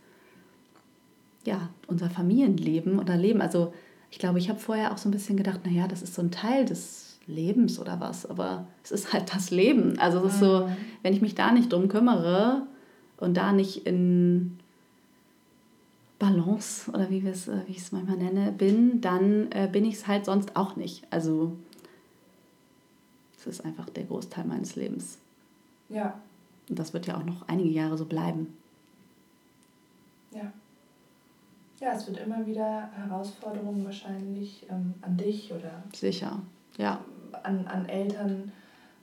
ja 1.45 1.69
unser 1.87 2.11
Familienleben 2.11 2.99
oder 2.99 3.17
Leben. 3.17 3.41
Also 3.41 3.73
ich 4.13 4.19
glaube, 4.19 4.39
ich 4.39 4.49
habe 4.49 4.61
vorher 4.61 4.93
auch 4.93 4.99
so 4.99 5.09
ein 5.09 5.13
bisschen 5.13 5.37
gedacht, 5.37 5.67
naja, 5.67 5.89
das 5.89 6.03
ist 6.03 6.15
so 6.15 6.23
ein 6.23 6.31
Teil 6.31 6.65
des, 6.65 7.13
Lebens 7.27 7.79
oder 7.79 8.01
was, 8.01 8.27
aber 8.27 8.67
es 8.83 8.91
ist 8.91 9.13
halt 9.13 9.35
das 9.35 9.51
Leben. 9.51 9.99
Also 9.99 10.25
es 10.25 10.35
ist 10.35 10.41
so, 10.41 10.67
mhm. 10.67 10.77
wenn 11.03 11.15
ich 11.15 11.23
mich 11.23 11.35
da 11.35 11.53
nicht 11.53 11.73
drum 11.73 11.89
kümmere 11.89 12.67
und 13.19 13.37
da 13.37 13.53
nicht 13.53 13.87
in 13.87 14.59
Balance 16.19 16.91
oder 16.91 17.11
wie, 17.11 17.19
äh, 17.19 17.35
wie 17.67 17.71
ich 17.71 17.79
es 17.79 17.93
manchmal 17.93 18.17
nenne, 18.17 18.53
bin, 18.53 19.01
dann 19.01 19.51
äh, 19.53 19.69
bin 19.71 19.85
ich 19.85 19.97
es 19.97 20.07
halt 20.07 20.25
sonst 20.25 20.57
auch 20.57 20.77
nicht. 20.77 21.05
Also 21.11 21.57
es 23.39 23.47
ist 23.47 23.65
einfach 23.65 23.89
der 23.91 24.05
Großteil 24.05 24.45
meines 24.45 24.77
Lebens. 24.77 25.19
Ja. 25.89 26.21
Und 26.69 26.79
das 26.79 26.93
wird 26.93 27.07
ja 27.07 27.19
auch 27.19 27.25
noch 27.25 27.49
einige 27.49 27.71
Jahre 27.71 27.99
so 27.99 28.05
bleiben. 28.05 28.57
Ja. 30.33 30.53
Ja, 31.83 31.95
es 31.95 32.07
wird 32.07 32.19
immer 32.19 32.47
wieder 32.47 32.89
Herausforderungen 32.95 33.85
wahrscheinlich 33.85 34.65
ähm, 34.71 34.95
an 35.01 35.17
dich 35.17 35.53
oder 35.53 35.83
sicher, 35.93 36.41
ja, 36.79 37.01
an, 37.43 37.67
an 37.67 37.89
Eltern 37.89 38.53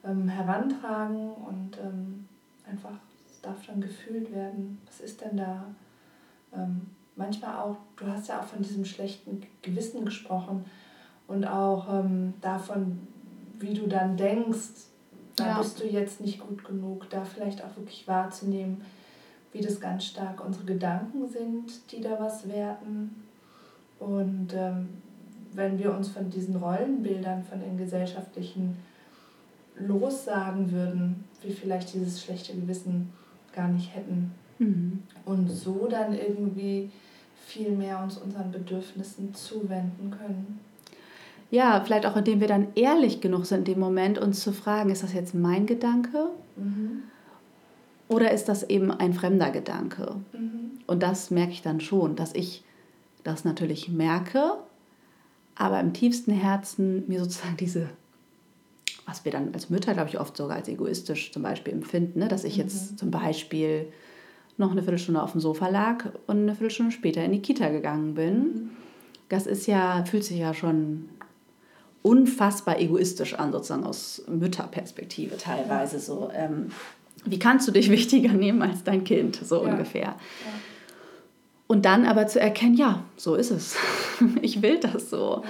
ähm, 0.05 0.29
herantragen 0.29 1.33
und 1.33 1.77
ähm, 1.77 2.25
einfach, 2.65 2.97
es 3.29 3.41
darf 3.41 3.65
dann 3.67 3.81
gefühlt 3.81 4.33
werden, 4.33 4.79
was 4.85 5.01
ist 5.01 5.19
denn 5.19 5.35
da? 5.35 5.65
Ähm, 6.55 6.87
manchmal 7.17 7.57
auch, 7.57 7.75
du 7.97 8.07
hast 8.07 8.29
ja 8.29 8.39
auch 8.39 8.45
von 8.45 8.61
diesem 8.61 8.85
schlechten 8.85 9.43
Gewissen 9.61 10.05
gesprochen 10.05 10.63
und 11.27 11.43
auch 11.43 11.93
ähm, 11.93 12.33
davon, 12.39 13.05
wie 13.59 13.73
du 13.73 13.87
dann 13.87 14.15
denkst, 14.15 14.87
da 15.35 15.47
ja. 15.47 15.57
bist 15.57 15.81
du 15.81 15.85
jetzt 15.85 16.21
nicht 16.21 16.39
gut 16.39 16.63
genug, 16.63 17.09
da 17.09 17.25
vielleicht 17.25 17.61
auch 17.61 17.75
wirklich 17.75 18.07
wahrzunehmen, 18.07 18.85
wie 19.51 19.61
das 19.61 19.79
ganz 19.79 20.05
stark 20.05 20.45
unsere 20.45 20.65
Gedanken 20.65 21.27
sind, 21.27 21.91
die 21.91 22.01
da 22.01 22.19
was 22.19 22.47
werten. 22.47 23.23
Und 23.99 24.53
ähm, 24.53 24.89
wenn 25.53 25.79
wir 25.79 25.93
uns 25.93 26.09
von 26.09 26.29
diesen 26.29 26.55
Rollenbildern, 26.55 27.43
von 27.43 27.59
den 27.59 27.77
gesellschaftlichen 27.77 28.77
lossagen 29.79 30.71
würden, 30.71 31.23
wir 31.41 31.53
vielleicht 31.53 31.93
dieses 31.93 32.21
schlechte 32.23 32.53
Gewissen 32.53 33.11
gar 33.53 33.67
nicht 33.69 33.95
hätten. 33.95 34.31
Mhm. 34.59 35.03
Und 35.25 35.49
so 35.49 35.87
dann 35.89 36.13
irgendwie 36.13 36.91
viel 37.45 37.71
mehr 37.71 38.01
uns 38.03 38.17
unseren 38.17 38.51
Bedürfnissen 38.51 39.33
zuwenden 39.33 40.11
können. 40.11 40.59
Ja, 41.51 41.81
vielleicht 41.83 42.05
auch 42.05 42.15
indem 42.15 42.41
wir 42.41 42.47
dann 42.47 42.67
ehrlich 42.75 43.21
genug 43.21 43.45
sind 43.45 43.59
in 43.59 43.73
dem 43.73 43.79
Moment, 43.79 44.19
uns 44.19 44.41
zu 44.41 44.53
fragen, 44.53 44.91
ist 44.91 45.01
das 45.01 45.13
jetzt 45.13 45.33
mein 45.33 45.65
Gedanke? 45.65 46.29
Mhm. 46.55 47.03
Oder 48.09 48.31
ist 48.31 48.49
das 48.49 48.63
eben 48.63 48.91
ein 48.91 49.13
fremder 49.13 49.51
Gedanke? 49.51 50.15
Mhm. 50.33 50.71
Und 50.87 51.01
das 51.01 51.31
merke 51.31 51.51
ich 51.51 51.61
dann 51.61 51.79
schon, 51.79 52.15
dass 52.15 52.33
ich 52.33 52.63
das 53.23 53.45
natürlich 53.45 53.87
merke, 53.87 54.55
aber 55.55 55.79
im 55.79 55.93
tiefsten 55.93 56.31
Herzen 56.31 57.03
mir 57.07 57.19
sozusagen 57.19 57.55
diese, 57.57 57.89
was 59.05 59.23
wir 59.25 59.31
dann 59.31 59.53
als 59.53 59.69
Mütter, 59.69 59.93
glaube 59.93 60.09
ich, 60.09 60.19
oft 60.19 60.35
sogar 60.35 60.57
als 60.57 60.67
egoistisch 60.67 61.31
zum 61.31 61.43
Beispiel 61.43 61.73
empfinden, 61.73 62.19
ne? 62.19 62.27
dass 62.27 62.43
ich 62.43 62.57
jetzt 62.57 62.93
mhm. 62.93 62.97
zum 62.97 63.11
Beispiel 63.11 63.85
noch 64.57 64.71
eine 64.71 64.81
Viertelstunde 64.81 65.21
auf 65.21 65.33
dem 65.33 65.41
Sofa 65.41 65.69
lag 65.69 66.05
und 66.25 66.37
eine 66.37 66.55
Viertelstunde 66.55 66.91
später 66.91 67.23
in 67.23 67.31
die 67.31 67.41
Kita 67.41 67.69
gegangen 67.69 68.15
bin. 68.15 68.35
Mhm. 68.35 68.69
Das 69.29 69.45
ist 69.45 69.67
ja, 69.67 70.03
fühlt 70.05 70.23
sich 70.23 70.39
ja 70.39 70.55
schon 70.55 71.09
unfassbar 72.01 72.79
egoistisch 72.79 73.35
an, 73.35 73.51
sozusagen 73.51 73.83
aus 73.83 74.23
Mütterperspektive 74.27 75.37
teilweise 75.37 75.99
so. 75.99 76.31
Ähm, 76.33 76.71
wie 77.25 77.39
kannst 77.39 77.67
du 77.67 77.71
dich 77.71 77.89
wichtiger 77.91 78.33
nehmen 78.33 78.61
als 78.61 78.83
dein 78.83 79.03
Kind, 79.03 79.35
so 79.35 79.65
ja. 79.65 79.71
ungefähr. 79.71 80.01
Ja. 80.01 80.15
Und 81.67 81.85
dann 81.85 82.05
aber 82.05 82.25
zu 82.25 82.39
erkennen, 82.39 82.75
ja, 82.75 83.03
so 83.15 83.35
ist 83.35 83.51
es. 83.51 83.77
ich 84.41 84.63
will 84.63 84.79
das 84.79 85.11
so. 85.11 85.43
Ja. 85.43 85.49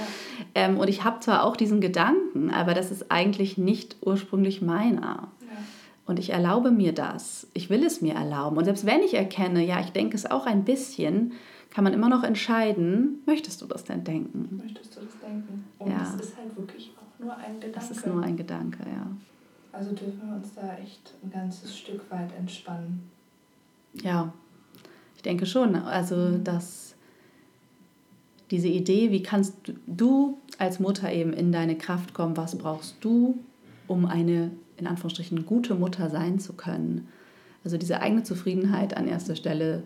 Ähm, 0.53 0.77
und 0.77 0.89
ich 0.89 1.05
habe 1.05 1.21
zwar 1.21 1.45
auch 1.45 1.55
diesen 1.55 1.79
Gedanken, 1.79 2.49
aber 2.49 2.73
das 2.73 2.91
ist 2.91 3.09
eigentlich 3.09 3.57
nicht 3.57 3.95
ursprünglich 4.01 4.61
meiner. 4.61 5.29
Und 6.09 6.17
ich 6.17 6.31
erlaube 6.31 6.71
mir 6.71 6.91
das. 6.91 7.45
Ich 7.53 7.69
will 7.69 7.83
es 7.83 8.01
mir 8.01 8.15
erlauben. 8.15 8.57
Und 8.57 8.65
selbst 8.65 8.83
wenn 8.87 9.01
ich 9.01 9.13
erkenne, 9.13 9.63
ja, 9.63 9.79
ich 9.79 9.91
denke 9.91 10.15
es 10.15 10.25
auch 10.25 10.47
ein 10.47 10.63
bisschen, 10.63 11.33
kann 11.69 11.83
man 11.83 11.93
immer 11.93 12.09
noch 12.09 12.23
entscheiden, 12.23 13.21
möchtest 13.27 13.61
du 13.61 13.67
das 13.67 13.83
denn 13.83 14.03
denken? 14.03 14.59
Möchtest 14.59 14.95
du 14.95 15.01
das 15.01 15.19
denken? 15.19 15.65
Und 15.77 15.91
ja. 15.91 16.01
es 16.01 16.25
ist 16.25 16.35
halt 16.35 16.57
wirklich 16.57 16.93
auch 16.97 17.23
nur 17.23 17.37
ein 17.37 17.59
Gedanke. 17.59 17.79
Das 17.79 17.91
ist 17.91 18.07
nur 18.07 18.23
ein 18.23 18.35
Gedanke, 18.35 18.79
ja. 18.91 19.05
Also 19.79 19.91
dürfen 19.93 20.27
wir 20.27 20.35
uns 20.35 20.53
da 20.53 20.75
echt 20.75 21.13
ein 21.23 21.31
ganzes 21.31 21.77
Stück 21.77 22.01
weit 22.11 22.35
entspannen. 22.37 23.09
Ja, 23.93 24.33
ich 25.15 25.21
denke 25.21 25.45
schon. 25.45 25.73
Also, 25.73 26.17
mhm. 26.17 26.43
dass 26.43 26.95
diese 28.51 28.67
Idee, 28.67 29.09
wie 29.11 29.23
kannst 29.23 29.53
du 29.87 30.37
als 30.57 30.81
Mutter 30.81 31.09
eben 31.13 31.31
in 31.31 31.53
deine 31.53 31.77
Kraft 31.77 32.13
kommen, 32.13 32.35
was 32.35 32.57
brauchst 32.57 32.97
du, 32.99 33.39
um 33.87 34.05
eine, 34.05 34.51
in 34.75 34.85
Anführungsstrichen, 34.85 35.45
gute 35.45 35.75
Mutter 35.75 36.09
sein 36.09 36.39
zu 36.39 36.51
können. 36.51 37.07
Also 37.63 37.77
diese 37.77 38.01
eigene 38.01 38.23
Zufriedenheit 38.23 38.97
an 38.97 39.07
erster 39.07 39.37
Stelle 39.37 39.83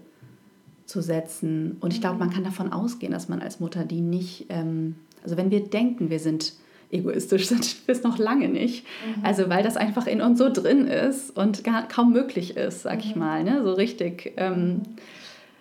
zu 0.88 1.02
setzen. 1.02 1.78
Und 1.82 1.94
ich 1.94 2.02
glaube, 2.02 2.18
man 2.18 2.32
kann 2.32 2.44
davon 2.44 2.74
ausgehen, 2.74 3.12
dass 3.12 3.30
man 3.30 3.44
als 3.44 3.60
Mutter 3.60 3.86
die 3.86 4.02
nicht, 4.02 4.48
ähm, 4.50 4.96
also 5.22 5.38
wenn 5.38 5.52
wir 5.52 5.70
denken, 5.70 6.10
wir 6.10 6.20
sind 6.20 6.54
egoistisch 6.94 7.48
sind 7.48 7.76
wir 7.88 7.94
es 7.94 8.04
noch 8.04 8.18
lange 8.18 8.48
nicht. 8.48 8.86
Mhm. 8.86 9.26
Also 9.26 9.50
weil 9.50 9.64
das 9.64 9.78
einfach 9.78 10.08
in 10.08 10.22
uns 10.22 10.40
so 10.40 10.50
drin 10.52 10.88
ist 10.88 11.36
und 11.36 11.64
gar, 11.64 11.88
kaum 11.88 12.14
möglich 12.14 12.56
ist, 12.56 12.84
sag 12.84 12.96
mhm. 12.96 13.10
ich 13.10 13.16
mal, 13.16 13.44
ne? 13.44 13.62
so 13.64 13.74
richtig. 13.74 14.34
Ähm, 14.38 14.82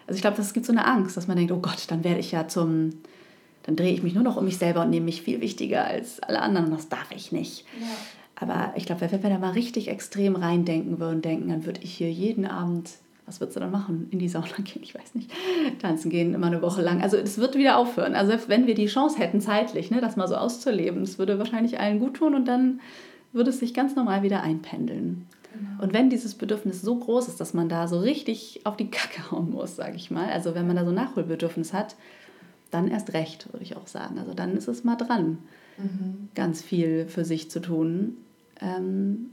also 0.06 0.16
ich 0.16 0.22
glaube, 0.22 0.40
es 0.40 0.52
gibt 0.52 0.66
so 0.66 0.72
eine 0.72 0.86
Angst, 0.86 1.16
dass 1.16 1.28
man 1.28 1.36
denkt, 1.36 1.52
oh 1.52 1.60
Gott, 1.60 1.84
dann 1.88 2.04
werde 2.04 2.20
ich 2.20 2.32
ja 2.32 2.48
zum, 2.48 2.90
dann 3.62 3.76
drehe 3.76 3.92
ich 3.92 4.02
mich 4.02 4.14
nur 4.14 4.24
noch 4.24 4.36
um 4.36 4.44
mich 4.44 4.58
selber 4.58 4.82
und 4.82 4.90
nehme 4.90 5.06
mich 5.06 5.22
viel 5.22 5.40
wichtiger 5.40 5.84
als 5.84 6.20
alle 6.20 6.42
anderen 6.42 6.66
und 6.66 6.74
das 6.74 6.88
darf 6.88 7.10
ich 7.14 7.32
nicht. 7.32 7.64
Ja. 7.80 7.86
Aber 8.36 8.72
ich 8.76 8.86
glaube, 8.86 9.00
wenn 9.02 9.22
wir 9.22 9.30
da 9.30 9.38
mal 9.38 9.52
richtig 9.52 9.88
extrem 9.88 10.34
reindenken 10.34 10.98
würden, 10.98 11.22
denken, 11.22 11.48
dann 11.48 11.64
würde 11.64 11.80
ich 11.82 11.94
hier 11.94 12.10
jeden 12.10 12.44
Abend 12.44 12.90
was 13.32 13.40
würdest 13.40 13.56
du 13.56 13.60
dann 13.60 13.70
machen? 13.70 14.08
In 14.10 14.18
die 14.18 14.28
Sauna 14.28 14.46
gehen, 14.64 14.82
ich 14.82 14.94
weiß 14.94 15.14
nicht. 15.14 15.30
Tanzen 15.80 16.10
gehen 16.10 16.34
immer 16.34 16.48
eine 16.48 16.60
Woche 16.60 16.82
lang. 16.82 17.02
Also 17.02 17.16
es 17.16 17.38
wird 17.38 17.56
wieder 17.56 17.78
aufhören. 17.78 18.14
Also 18.14 18.34
wenn 18.48 18.66
wir 18.66 18.74
die 18.74 18.86
Chance 18.86 19.18
hätten, 19.18 19.40
zeitlich, 19.40 19.90
ne, 19.90 20.00
das 20.00 20.16
mal 20.16 20.28
so 20.28 20.36
auszuleben, 20.36 21.02
es 21.02 21.18
würde 21.18 21.38
wahrscheinlich 21.38 21.80
allen 21.80 21.98
gut 21.98 22.14
tun 22.14 22.34
und 22.34 22.46
dann 22.46 22.80
würde 23.32 23.50
es 23.50 23.58
sich 23.58 23.72
ganz 23.72 23.96
normal 23.96 24.22
wieder 24.22 24.42
einpendeln. 24.42 25.26
Genau. 25.54 25.82
Und 25.82 25.94
wenn 25.94 26.10
dieses 26.10 26.34
Bedürfnis 26.34 26.82
so 26.82 26.96
groß 26.96 27.28
ist, 27.28 27.40
dass 27.40 27.54
man 27.54 27.68
da 27.68 27.88
so 27.88 27.98
richtig 28.00 28.60
auf 28.64 28.76
die 28.76 28.90
Kacke 28.90 29.30
hauen 29.30 29.50
muss, 29.50 29.76
sage 29.76 29.96
ich 29.96 30.10
mal, 30.10 30.28
also 30.28 30.54
wenn 30.54 30.66
man 30.66 30.76
da 30.76 30.84
so 30.84 30.92
Nachholbedürfnis 30.92 31.72
hat, 31.72 31.96
dann 32.70 32.88
erst 32.88 33.14
recht, 33.14 33.52
würde 33.52 33.64
ich 33.64 33.76
auch 33.76 33.86
sagen. 33.86 34.18
Also 34.18 34.34
dann 34.34 34.56
ist 34.56 34.68
es 34.68 34.84
mal 34.84 34.96
dran, 34.96 35.38
mhm. 35.78 36.28
ganz 36.34 36.62
viel 36.62 37.06
für 37.06 37.24
sich 37.24 37.50
zu 37.50 37.60
tun, 37.60 38.16
ähm, 38.60 39.30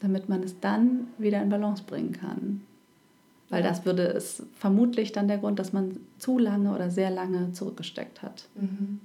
damit 0.00 0.28
man 0.28 0.42
es 0.42 0.58
dann 0.60 1.08
wieder 1.18 1.40
in 1.42 1.48
Balance 1.48 1.84
bringen 1.84 2.12
kann. 2.12 2.60
Weil 3.50 3.62
das 3.62 3.84
würde 3.84 4.04
es 4.04 4.42
vermutlich 4.58 5.12
dann 5.12 5.28
der 5.28 5.38
Grund, 5.38 5.58
dass 5.58 5.72
man 5.72 5.98
zu 6.18 6.38
lange 6.38 6.74
oder 6.74 6.90
sehr 6.90 7.10
lange 7.10 7.52
zurückgesteckt 7.52 8.22
hat. 8.22 8.46
Mhm. 8.54 9.00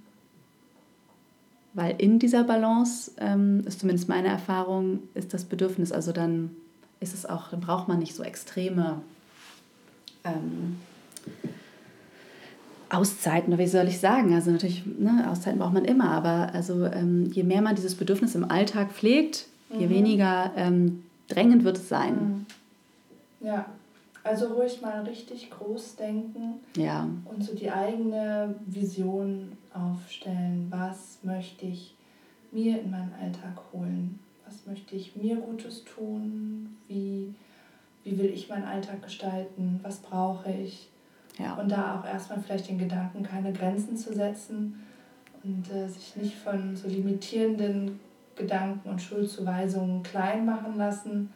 Weil 1.73 1.95
in 1.99 2.19
dieser 2.19 2.43
Balance 2.43 3.11
ähm, 3.19 3.63
ist 3.65 3.81
zumindest 3.81 4.09
meine 4.09 4.29
Erfahrung, 4.29 5.03
ist 5.13 5.33
das 5.33 5.45
Bedürfnis, 5.45 5.91
also 5.91 6.11
dann 6.11 6.51
ist 6.99 7.13
es 7.13 7.25
auch, 7.25 7.49
dann 7.49 7.59
braucht 7.59 7.87
man 7.87 7.99
nicht 7.99 8.15
so 8.15 8.23
extreme 8.23 9.01
ähm, 10.23 10.77
Auszeiten, 12.89 13.53
oder 13.53 13.61
wie 13.61 13.67
soll 13.67 13.87
ich 13.87 13.99
sagen? 13.99 14.33
Also 14.33 14.49
natürlich, 14.51 14.83
ne, 14.85 15.27
Auszeiten 15.29 15.59
braucht 15.59 15.73
man 15.73 15.85
immer, 15.85 16.11
aber 16.11 16.53
also 16.53 16.85
ähm, 16.85 17.29
je 17.31 17.43
mehr 17.43 17.61
man 17.61 17.75
dieses 17.75 17.95
Bedürfnis 17.95 18.33
im 18.33 18.49
Alltag 18.49 18.91
pflegt, 18.91 19.45
mhm. 19.71 19.79
je 19.79 19.89
weniger 19.89 20.51
ähm, 20.55 21.03
drängend 21.27 21.63
wird 21.63 21.77
es 21.77 21.87
sein. 21.87 22.45
Mhm. 23.41 23.47
Ja. 23.47 23.65
Also 24.23 24.47
ruhig 24.47 24.81
mal 24.81 25.01
richtig 25.03 25.49
groß 25.49 25.95
denken 25.95 26.55
ja. 26.75 27.07
und 27.25 27.43
so 27.43 27.55
die 27.55 27.71
eigene 27.71 28.55
Vision 28.65 29.57
aufstellen. 29.73 30.67
Was 30.69 31.19
möchte 31.23 31.65
ich 31.65 31.95
mir 32.51 32.81
in 32.81 32.91
meinen 32.91 33.13
Alltag 33.21 33.61
holen? 33.71 34.19
Was 34.45 34.65
möchte 34.65 34.95
ich 34.95 35.15
mir 35.15 35.37
Gutes 35.37 35.85
tun? 35.85 36.77
Wie, 36.87 37.33
wie 38.03 38.17
will 38.17 38.31
ich 38.31 38.49
meinen 38.49 38.65
Alltag 38.65 39.01
gestalten? 39.03 39.79
Was 39.83 39.97
brauche 39.97 40.51
ich? 40.51 40.89
Ja. 41.37 41.53
Und 41.53 41.71
da 41.71 41.99
auch 41.99 42.05
erstmal 42.05 42.41
vielleicht 42.41 42.67
den 42.67 42.77
Gedanken, 42.77 43.23
keine 43.23 43.53
Grenzen 43.53 43.95
zu 43.95 44.13
setzen 44.13 44.83
und 45.43 45.71
äh, 45.71 45.87
sich 45.87 46.15
nicht 46.17 46.35
von 46.35 46.75
so 46.75 46.89
limitierenden 46.89 47.99
Gedanken 48.35 48.89
und 48.89 49.01
Schuldzuweisungen 49.01 50.03
klein 50.03 50.45
machen 50.45 50.77
lassen 50.77 51.31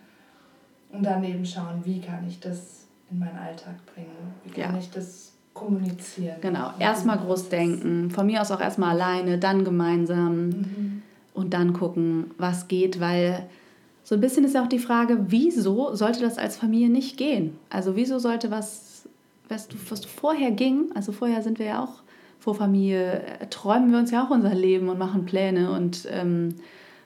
und 0.93 1.03
dann 1.03 1.23
eben 1.23 1.45
schauen, 1.45 1.81
wie 1.83 1.99
kann 1.99 2.25
ich 2.27 2.39
das 2.39 2.85
in 3.11 3.19
meinen 3.19 3.37
Alltag 3.37 3.75
bringen? 3.93 4.33
Wie 4.45 4.51
kann 4.51 4.73
ja. 4.73 4.79
ich 4.79 4.89
das 4.89 5.33
kommunizieren? 5.53 6.37
Genau, 6.41 6.71
erstmal 6.79 7.17
groß 7.17 7.49
denken, 7.49 8.09
von 8.09 8.25
mir 8.25 8.41
aus 8.41 8.51
auch 8.51 8.61
erstmal 8.61 8.91
alleine, 8.91 9.37
dann 9.37 9.65
gemeinsam 9.65 10.47
mhm. 10.47 11.01
und 11.33 11.53
dann 11.53 11.73
gucken, 11.73 12.31
was 12.37 12.67
geht, 12.67 12.99
weil 12.99 13.47
so 14.03 14.15
ein 14.15 14.21
bisschen 14.21 14.43
ist 14.43 14.55
ja 14.55 14.63
auch 14.63 14.69
die 14.69 14.79
Frage, 14.79 15.25
wieso 15.27 15.95
sollte 15.95 16.21
das 16.21 16.37
als 16.37 16.57
Familie 16.57 16.89
nicht 16.89 17.17
gehen? 17.17 17.57
Also 17.69 17.95
wieso 17.95 18.19
sollte 18.19 18.51
was, 18.51 19.07
was, 19.49 19.67
was 19.89 20.05
vorher 20.05 20.51
ging, 20.51 20.91
also 20.93 21.11
vorher 21.11 21.41
sind 21.41 21.59
wir 21.59 21.65
ja 21.65 21.83
auch 21.83 22.03
vor 22.43 22.55
Familie 22.55 23.21
äh, 23.21 23.47
träumen 23.47 23.91
wir 23.91 23.99
uns 23.99 24.11
ja 24.11 24.25
auch 24.25 24.29
unser 24.29 24.53
Leben 24.53 24.89
und 24.89 24.99
machen 24.99 25.25
Pläne 25.25 25.71
und 25.71 26.05
ähm, 26.11 26.55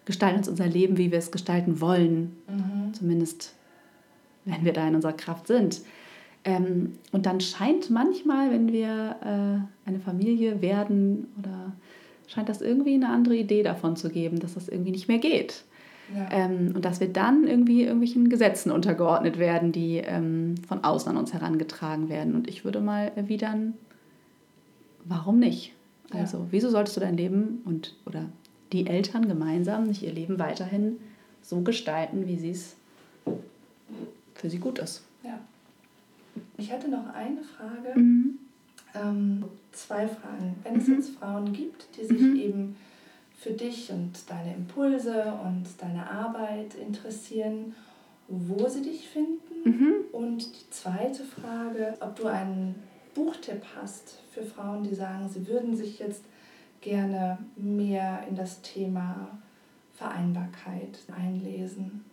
gestalten 0.05 0.39
uns 0.39 0.49
unser 0.49 0.65
Leben, 0.65 0.97
wie 0.97 1.11
wir 1.11 1.19
es 1.19 1.31
gestalten 1.31 1.79
wollen. 1.79 2.35
Mhm. 2.49 2.93
Zumindest, 2.95 3.53
wenn 4.47 4.65
wir 4.65 4.73
da 4.73 4.87
in 4.87 4.95
unserer 4.95 5.13
Kraft 5.13 5.47
sind. 5.47 5.81
Ähm, 6.43 6.93
und 7.11 7.25
dann 7.25 7.41
scheint 7.41 7.89
manchmal, 7.89 8.51
wenn 8.51 8.71
wir 8.71 9.15
äh, 9.21 9.87
eine 9.89 9.99
Familie 9.99 10.61
werden 10.61 11.27
oder 11.37 11.73
scheint 12.27 12.49
das 12.49 12.61
irgendwie 12.61 12.93
eine 12.93 13.09
andere 13.09 13.35
Idee 13.35 13.63
davon 13.63 13.95
zu 13.95 14.09
geben, 14.09 14.39
dass 14.39 14.53
das 14.53 14.67
irgendwie 14.67 14.91
nicht 14.91 15.07
mehr 15.07 15.17
geht. 15.17 15.63
Ja. 16.15 16.29
Ähm, 16.31 16.71
und 16.73 16.85
dass 16.85 17.01
wir 17.01 17.09
dann 17.09 17.45
irgendwie 17.45 17.83
irgendwelchen 17.83 18.29
Gesetzen 18.29 18.71
untergeordnet 18.71 19.37
werden, 19.39 19.73
die 19.73 19.97
ähm, 19.97 20.55
von 20.67 20.83
außen 20.83 21.11
an 21.11 21.17
uns 21.17 21.33
herangetragen 21.33 22.07
werden. 22.07 22.33
Und 22.33 22.47
ich 22.47 22.63
würde 22.63 22.79
mal 22.79 23.11
erwidern, 23.15 23.73
warum 25.03 25.39
nicht? 25.39 25.73
Ja. 26.13 26.21
Also, 26.21 26.47
wieso 26.51 26.69
solltest 26.69 26.95
du 26.95 27.01
dein 27.01 27.17
Leben 27.17 27.61
und 27.65 27.95
oder 28.05 28.25
die 28.71 28.87
Eltern 28.87 29.27
gemeinsam 29.27 29.87
nicht 29.87 30.03
ihr 30.03 30.13
Leben 30.13 30.39
weiterhin 30.39 30.97
so 31.41 31.61
gestalten, 31.61 32.27
wie 32.27 32.37
sie 32.37 32.51
es 32.51 32.77
für 34.37 34.49
sie 34.49 34.59
gut 34.59 34.79
ist? 34.79 35.03
Ja. 35.23 35.39
Ich 36.57 36.71
hatte 36.71 36.87
noch 36.89 37.13
eine 37.13 37.41
Frage. 37.41 37.99
Mhm. 37.99 38.39
Ähm, 38.95 39.43
zwei 39.71 40.07
Fragen. 40.07 40.55
Wenn 40.63 40.73
mhm. 40.73 40.79
es 40.79 40.87
jetzt 40.87 41.09
Frauen 41.17 41.53
gibt, 41.53 41.87
die 41.97 42.05
sich 42.05 42.21
mhm. 42.21 42.35
eben 42.35 42.75
für 43.37 43.51
dich 43.51 43.91
und 43.91 44.13
deine 44.29 44.55
Impulse 44.55 45.33
und 45.45 45.65
deine 45.79 46.09
Arbeit 46.09 46.75
interessieren, 46.75 47.75
wo 48.27 48.67
sie 48.67 48.81
dich 48.81 49.07
finden. 49.07 49.39
Mhm. 49.63 49.93
Und 50.11 50.45
die 50.45 50.69
zweite 50.71 51.23
Frage, 51.23 51.95
ob 51.99 52.15
du 52.15 52.27
einen 52.27 52.75
Buchtipp 53.13 53.63
hast 53.75 54.19
für 54.31 54.43
Frauen, 54.43 54.83
die 54.83 54.95
sagen, 54.95 55.29
sie 55.29 55.47
würden 55.47 55.75
sich 55.75 55.99
jetzt 55.99 56.23
gerne 56.81 57.37
mehr 57.55 58.23
in 58.29 58.35
das 58.35 58.61
Thema 58.61 59.39
Vereinbarkeit 59.95 60.99
einlesen. 61.15 62.05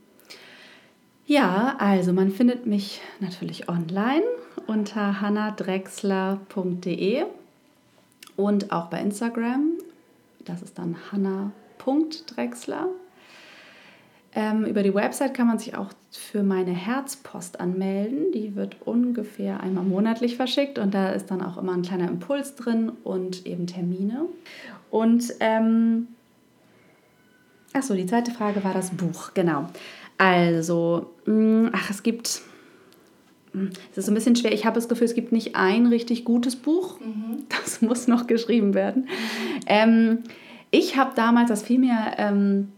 Ja, 1.27 1.77
also 1.79 2.13
man 2.13 2.31
findet 2.31 2.67
mich 2.67 3.01
natürlich 3.19 3.69
online 3.69 4.23
unter 4.67 5.23
hannadrexler.de 5.23 7.25
und 8.37 8.73
auch 8.73 8.87
bei 8.87 9.01
Instagram. 9.01 9.71
Das 10.45 10.61
ist 10.61 10.79
dann 10.79 10.97
hanna.drexler. 11.11 12.89
Ähm, 14.37 14.67
über 14.67 14.83
die 14.83 14.95
Website 14.95 15.33
kann 15.33 15.47
man 15.47 15.59
sich 15.59 15.77
auch 15.77 15.91
für 16.11 16.43
meine 16.43 16.73
Herzpost 16.73 17.61
anmelden. 17.61 18.33
Die 18.33 18.57
wird 18.57 18.77
ungefähr 18.85 19.61
einmal 19.61 19.85
monatlich 19.85 20.37
verschickt 20.37 20.79
und 20.79 20.93
da 20.93 21.11
ist 21.11 21.31
dann 21.31 21.41
auch 21.41 21.57
immer 21.57 21.73
ein 21.73 21.83
kleiner 21.83 22.09
Impuls 22.09 22.57
drin 22.57 22.93
und 23.05 23.47
eben 23.47 23.67
Termine. 23.67 24.27
Und 24.91 25.33
ähm, 25.41 26.09
achso, 27.73 27.95
die 27.95 28.07
zweite 28.07 28.33
Frage 28.33 28.65
war 28.65 28.75
das 28.75 28.91
Buch, 28.91 29.33
genau. 29.35 29.69
Also, 30.19 31.11
mh, 31.27 31.35
mm, 31.35 31.71
ach, 31.73 31.91
es 31.91 32.03
gibt, 32.03 32.43
mm, 33.53 33.67
es 33.91 33.99
ist 33.99 34.09
ein 34.09 34.15
bisschen 34.15 34.37
schwer. 34.37 34.53
Ich 34.53 34.65
habe 34.65 34.75
das 34.75 34.89
Gefühl, 34.89 35.07
es 35.07 35.15
gibt 35.15 35.33
nicht 35.33 35.57
ein 35.57 35.87
richtig 35.87 36.25
gutes 36.25 36.57
Buch. 36.57 37.01
Mhm. 37.01 37.45
Das 37.49 37.83
muss 37.83 38.09
noch 38.09 38.27
geschrieben 38.27 38.75
werden. 38.75 39.03
Mhm. 39.03 39.61
Ähm, 39.67 40.19
ich 40.71 40.97
habe 40.97 41.13
damals, 41.15 41.49
das 41.49 41.63
fiel 41.63 41.79
mir 41.79 42.15
ähm, 42.19 42.69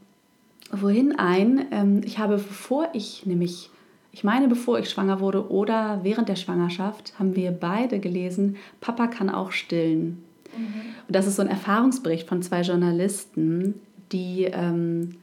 wohin 0.70 1.18
ein, 1.18 1.66
ähm, 1.70 2.00
ich 2.04 2.18
habe, 2.18 2.36
bevor 2.36 2.88
ich 2.92 3.26
nämlich, 3.26 3.70
ich 4.12 4.24
meine, 4.24 4.48
bevor 4.48 4.78
ich 4.78 4.90
schwanger 4.90 5.20
wurde 5.20 5.50
oder 5.50 6.00
während 6.02 6.28
der 6.28 6.36
Schwangerschaft, 6.36 7.14
haben 7.18 7.36
wir 7.36 7.52
beide 7.52 8.00
gelesen, 8.00 8.56
Papa 8.80 9.06
kann 9.06 9.30
auch 9.30 9.52
stillen. 9.52 10.22
Mhm. 10.56 10.80
Und 11.06 11.14
das 11.14 11.26
ist 11.26 11.36
so 11.36 11.42
ein 11.42 11.48
Erfahrungsbericht 11.48 12.28
von 12.28 12.42
zwei 12.42 12.62
Journalisten, 12.62 13.74
die 14.12 14.44
ähm, 14.44 15.16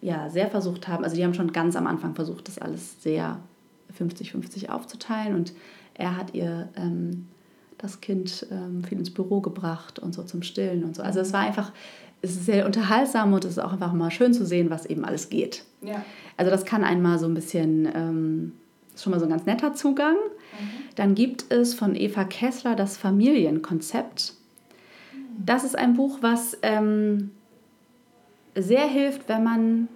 ja, 0.00 0.28
sehr 0.30 0.48
versucht 0.48 0.88
haben, 0.88 1.04
also 1.04 1.16
die 1.16 1.24
haben 1.24 1.34
schon 1.34 1.52
ganz 1.52 1.76
am 1.76 1.86
Anfang 1.86 2.14
versucht, 2.14 2.48
das 2.48 2.58
alles 2.58 3.02
sehr 3.02 3.38
50-50 3.98 4.68
aufzuteilen 4.68 5.34
und 5.34 5.52
er 5.94 6.16
hat 6.16 6.34
ihr 6.34 6.68
ähm, 6.76 7.26
das 7.78 8.00
Kind 8.00 8.46
ähm, 8.50 8.84
viel 8.84 8.98
ins 8.98 9.12
Büro 9.12 9.40
gebracht 9.40 9.98
und 9.98 10.14
so 10.14 10.22
zum 10.22 10.42
Stillen 10.42 10.84
und 10.84 10.96
so. 10.96 11.02
Also 11.02 11.20
es 11.20 11.32
war 11.32 11.40
einfach, 11.40 11.72
es 12.22 12.30
ist 12.30 12.46
sehr 12.46 12.66
unterhaltsam 12.66 13.32
und 13.32 13.44
es 13.44 13.52
ist 13.52 13.58
auch 13.58 13.72
einfach 13.72 13.92
mal 13.92 14.10
schön 14.10 14.32
zu 14.32 14.46
sehen, 14.46 14.70
was 14.70 14.86
eben 14.86 15.04
alles 15.04 15.28
geht. 15.28 15.64
Ja. 15.82 16.04
Also 16.36 16.50
das 16.50 16.64
kann 16.64 16.84
einmal 16.84 17.18
so 17.18 17.26
ein 17.26 17.34
bisschen, 17.34 17.88
ähm, 17.94 18.52
ist 18.94 19.04
schon 19.04 19.10
mal 19.10 19.18
so 19.20 19.26
ein 19.26 19.30
ganz 19.30 19.46
netter 19.46 19.74
Zugang. 19.74 20.14
Mhm. 20.14 20.94
Dann 20.96 21.14
gibt 21.14 21.50
es 21.50 21.74
von 21.74 21.94
Eva 21.94 22.24
Kessler 22.24 22.76
das 22.76 22.96
Familienkonzept. 22.96 24.34
Mhm. 25.12 25.44
Das 25.44 25.64
ist 25.64 25.76
ein 25.76 25.94
Buch, 25.94 26.18
was 26.22 26.58
ähm, 26.62 27.30
sehr 28.56 28.86
hilft, 28.86 29.28
wenn 29.28 29.44
man 29.44 29.88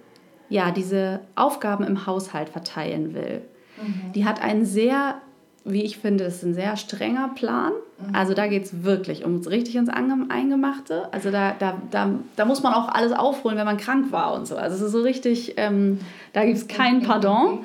ja 0.49 0.71
diese 0.71 1.21
Aufgaben 1.35 1.83
im 1.83 2.05
Haushalt 2.05 2.49
verteilen 2.49 3.13
will. 3.13 3.41
Mhm. 3.81 4.11
Die 4.13 4.25
hat 4.25 4.41
einen 4.41 4.65
sehr, 4.65 5.15
wie 5.63 5.83
ich 5.83 5.97
finde, 5.97 6.25
das 6.25 6.37
ist 6.37 6.43
ein 6.43 6.53
sehr 6.53 6.75
strenger 6.77 7.31
Plan. 7.35 7.71
Mhm. 7.99 8.15
Also 8.15 8.33
da 8.33 8.47
geht 8.47 8.65
es 8.65 8.83
wirklich 8.83 9.25
um 9.25 9.39
richtig 9.41 9.75
ins 9.75 9.89
Eingemachte. 9.89 11.11
Also 11.13 11.31
da, 11.31 11.55
da, 11.57 11.81
da, 11.89 12.09
da 12.35 12.45
muss 12.45 12.63
man 12.63 12.73
auch 12.73 12.89
alles 12.89 13.13
aufholen, 13.13 13.57
wenn 13.57 13.65
man 13.65 13.77
krank 13.77 14.11
war 14.11 14.33
und 14.33 14.45
so. 14.45 14.57
Also 14.57 14.75
es 14.75 14.81
ist 14.81 14.91
so 14.91 15.01
richtig, 15.01 15.53
ähm, 15.57 15.99
da 16.33 16.45
gibt 16.45 16.57
es 16.57 16.67
kein 16.67 17.01
Pardon. 17.01 17.59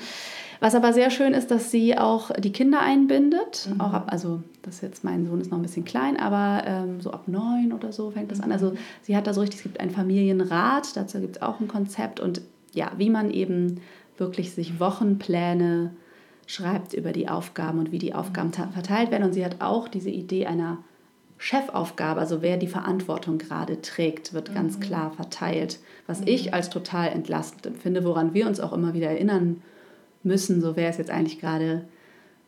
Was 0.61 0.75
aber 0.75 0.93
sehr 0.93 1.11
schön 1.11 1.35
ist, 1.35 1.51
dass 1.51 1.71
sie 1.71 1.99
auch 1.99 2.31
die 2.33 2.53
Kinder 2.53 2.81
einbindet. 2.81 3.69
Mhm. 3.73 3.81
Auch 3.81 3.93
ab, 3.93 4.09
also 4.11 4.43
das 4.63 4.77
ist 4.77 4.83
jetzt 4.83 5.05
mein 5.05 5.27
Sohn 5.27 5.41
ist 5.41 5.51
noch 5.51 5.59
ein 5.59 5.63
bisschen 5.63 5.85
klein, 5.85 6.19
aber 6.19 6.65
ähm, 6.67 7.01
so 7.01 7.11
ab 7.11 7.29
neun 7.29 7.73
oder 7.73 7.93
so 7.93 8.11
fängt 8.11 8.31
das 8.31 8.41
an. 8.41 8.53
Also 8.53 8.71
mhm. 8.71 8.79
sie 9.03 9.17
hat 9.17 9.27
da 9.27 9.35
so 9.35 9.41
richtig, 9.41 9.59
es 9.59 9.63
gibt 9.63 9.81
einen 9.81 9.91
Familienrat, 9.91 10.97
dazu 10.97 11.21
gibt 11.21 11.37
es 11.37 11.43
auch 11.43 11.61
ein 11.61 11.69
Konzept 11.69 12.21
und 12.21 12.41
ja, 12.73 12.93
wie 12.97 13.11
man 13.11 13.31
eben 13.31 13.81
wirklich 14.19 14.53
sich 14.53 14.81
Wochenpläne 14.81 15.93
schreibt 16.47 16.95
über 16.95 17.13
die 17.13 17.29
Aufgaben 17.29 17.79
und 17.79 17.93
wie 17.93 17.99
die 17.99 18.15
Aufgaben 18.15 18.53
verteilt 18.53 19.11
werden. 19.11 19.25
Und 19.25 19.33
sie 19.33 19.45
hat 19.45 19.61
auch 19.61 19.89
diese 19.89 20.11
Idee 20.11 20.47
einer 20.47 20.79
Chefaufgabe, 21.39 22.21
also 22.21 22.41
wer 22.41 22.57
die 22.57 22.67
Verantwortung 22.67 23.39
gerade 23.39 23.83
trägt, 23.83 24.33
wird 24.33 24.51
mhm. 24.51 24.55
ganz 24.55 24.81
klar 24.81 25.11
verteilt. 25.11 25.81
Was 26.07 26.21
mhm. 26.21 26.29
ich 26.29 26.55
als 26.55 26.71
total 26.71 27.09
entlastend 27.09 27.67
empfinde, 27.67 28.05
woran 28.05 28.33
wir 28.33 28.47
uns 28.47 28.61
auch 28.61 28.73
immer 28.73 28.95
wieder 28.95 29.11
erinnern 29.11 29.63
müssen, 30.27 30.61
so 30.61 30.77
wer 30.77 30.91
ist 30.91 30.99
jetzt 30.99 31.11
eigentlich 31.11 31.41
gerade 31.41 31.87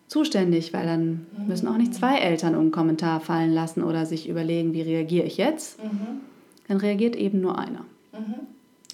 zuständig, 0.09 0.72
weil 0.72 0.87
dann 0.87 1.26
mhm. 1.37 1.47
müssen 1.47 1.68
auch 1.68 1.76
nicht 1.76 1.95
zwei 1.95 2.18
Eltern 2.18 2.55
einen 2.55 2.70
Kommentar 2.70 3.20
fallen 3.20 3.53
lassen 3.53 3.83
oder 3.83 4.07
sich 4.07 4.29
überlegen, 4.29 4.72
wie 4.72 4.83
reagiere 4.83 5.26
ich 5.26 5.37
jetzt. 5.37 5.83
Mhm. 5.83 6.20
Dann 6.66 6.79
reagiert 6.79 7.16
eben 7.16 7.41
nur 7.41 7.59
einer. 7.59 7.85
Mhm. 8.12 8.35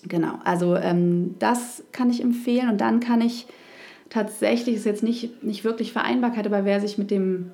Genau, 0.06 0.38
also 0.44 0.76
ähm, 0.76 1.36
das 1.38 1.82
kann 1.92 2.10
ich 2.10 2.22
empfehlen 2.22 2.68
und 2.68 2.80
dann 2.80 3.00
kann 3.00 3.20
ich 3.20 3.46
tatsächlich, 4.10 4.76
ist 4.76 4.84
jetzt 4.84 5.02
nicht, 5.02 5.42
nicht 5.42 5.64
wirklich 5.64 5.92
Vereinbarkeit, 5.92 6.46
aber 6.46 6.64
wer 6.64 6.80
sich 6.80 6.98
mit 6.98 7.10
dem 7.10 7.50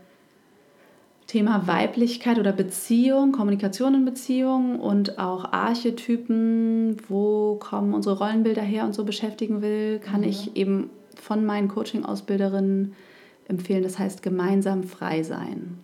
Thema 1.27 1.69
Weiblichkeit 1.69 2.41
oder 2.41 2.53
Beziehung, 2.53 3.31
Kommunikation 3.31 3.95
in 3.95 4.05
Beziehung 4.05 4.81
und 4.81 5.21
auch 5.21 5.53
Archetypen, 5.53 6.97
wo 7.09 7.55
kommen 7.55 7.95
unsere 7.95 8.19
Rollenbilder 8.19 8.63
her 8.63 8.85
und 8.85 8.95
so 8.95 9.05
beschäftigen 9.05 9.63
will, 9.63 10.01
kann 10.01 10.23
mhm. 10.23 10.27
ich 10.27 10.57
eben 10.57 10.91
von 11.21 11.45
meinen 11.45 11.69
Coaching-Ausbilderinnen 11.69 12.95
empfehlen. 13.49 13.83
Das 13.83 13.99
heißt 13.99 14.23
gemeinsam 14.23 14.85
frei 14.85 15.23
sein. 15.23 15.79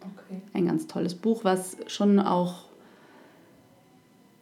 Okay. 0.00 0.40
Ein 0.52 0.66
ganz 0.66 0.86
tolles 0.86 1.14
Buch, 1.14 1.44
was 1.44 1.76
schon 1.86 2.18
auch 2.18 2.68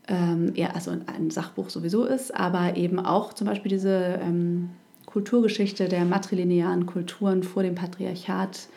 ähm, 0.08 0.52
ja, 0.54 0.68
also 0.68 0.92
ein 0.92 1.30
Sachbuch 1.30 1.70
sowieso 1.70 2.04
ist, 2.04 2.34
aber 2.34 2.76
eben 2.76 2.98
auch 2.98 3.32
zum 3.32 3.46
Beispiel 3.46 3.70
diese 3.70 4.20
ähm, 4.22 4.70
Kulturgeschichte 5.04 5.88
der 5.88 6.04
matrilinearen 6.04 6.86
Kulturen 6.86 7.42
vor 7.42 7.62
dem 7.62 7.74
Patriarchat 7.74 8.68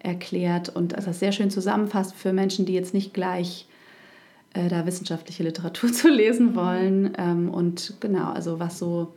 erklärt 0.00 0.68
und 0.68 0.94
also 0.94 1.08
das 1.08 1.18
sehr 1.18 1.32
schön 1.32 1.50
zusammenfasst 1.50 2.14
für 2.14 2.32
Menschen, 2.32 2.66
die 2.66 2.74
jetzt 2.74 2.94
nicht 2.94 3.12
gleich 3.12 3.66
äh, 4.54 4.68
da 4.68 4.86
wissenschaftliche 4.86 5.42
Literatur 5.42 5.92
zu 5.92 6.08
lesen 6.08 6.50
mhm. 6.50 6.56
wollen. 6.56 7.12
Ähm, 7.18 7.50
und 7.50 7.94
genau, 8.00 8.30
also 8.30 8.60
was 8.60 8.78
so 8.78 9.12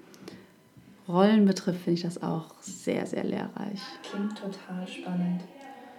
Rollen 1.07 1.45
betrifft, 1.45 1.81
finde 1.81 1.97
ich 1.97 2.03
das 2.03 2.21
auch 2.21 2.53
sehr, 2.61 3.05
sehr 3.05 3.23
lehrreich. 3.23 3.81
Klingt 4.03 4.37
total 4.37 4.87
spannend. 4.87 5.41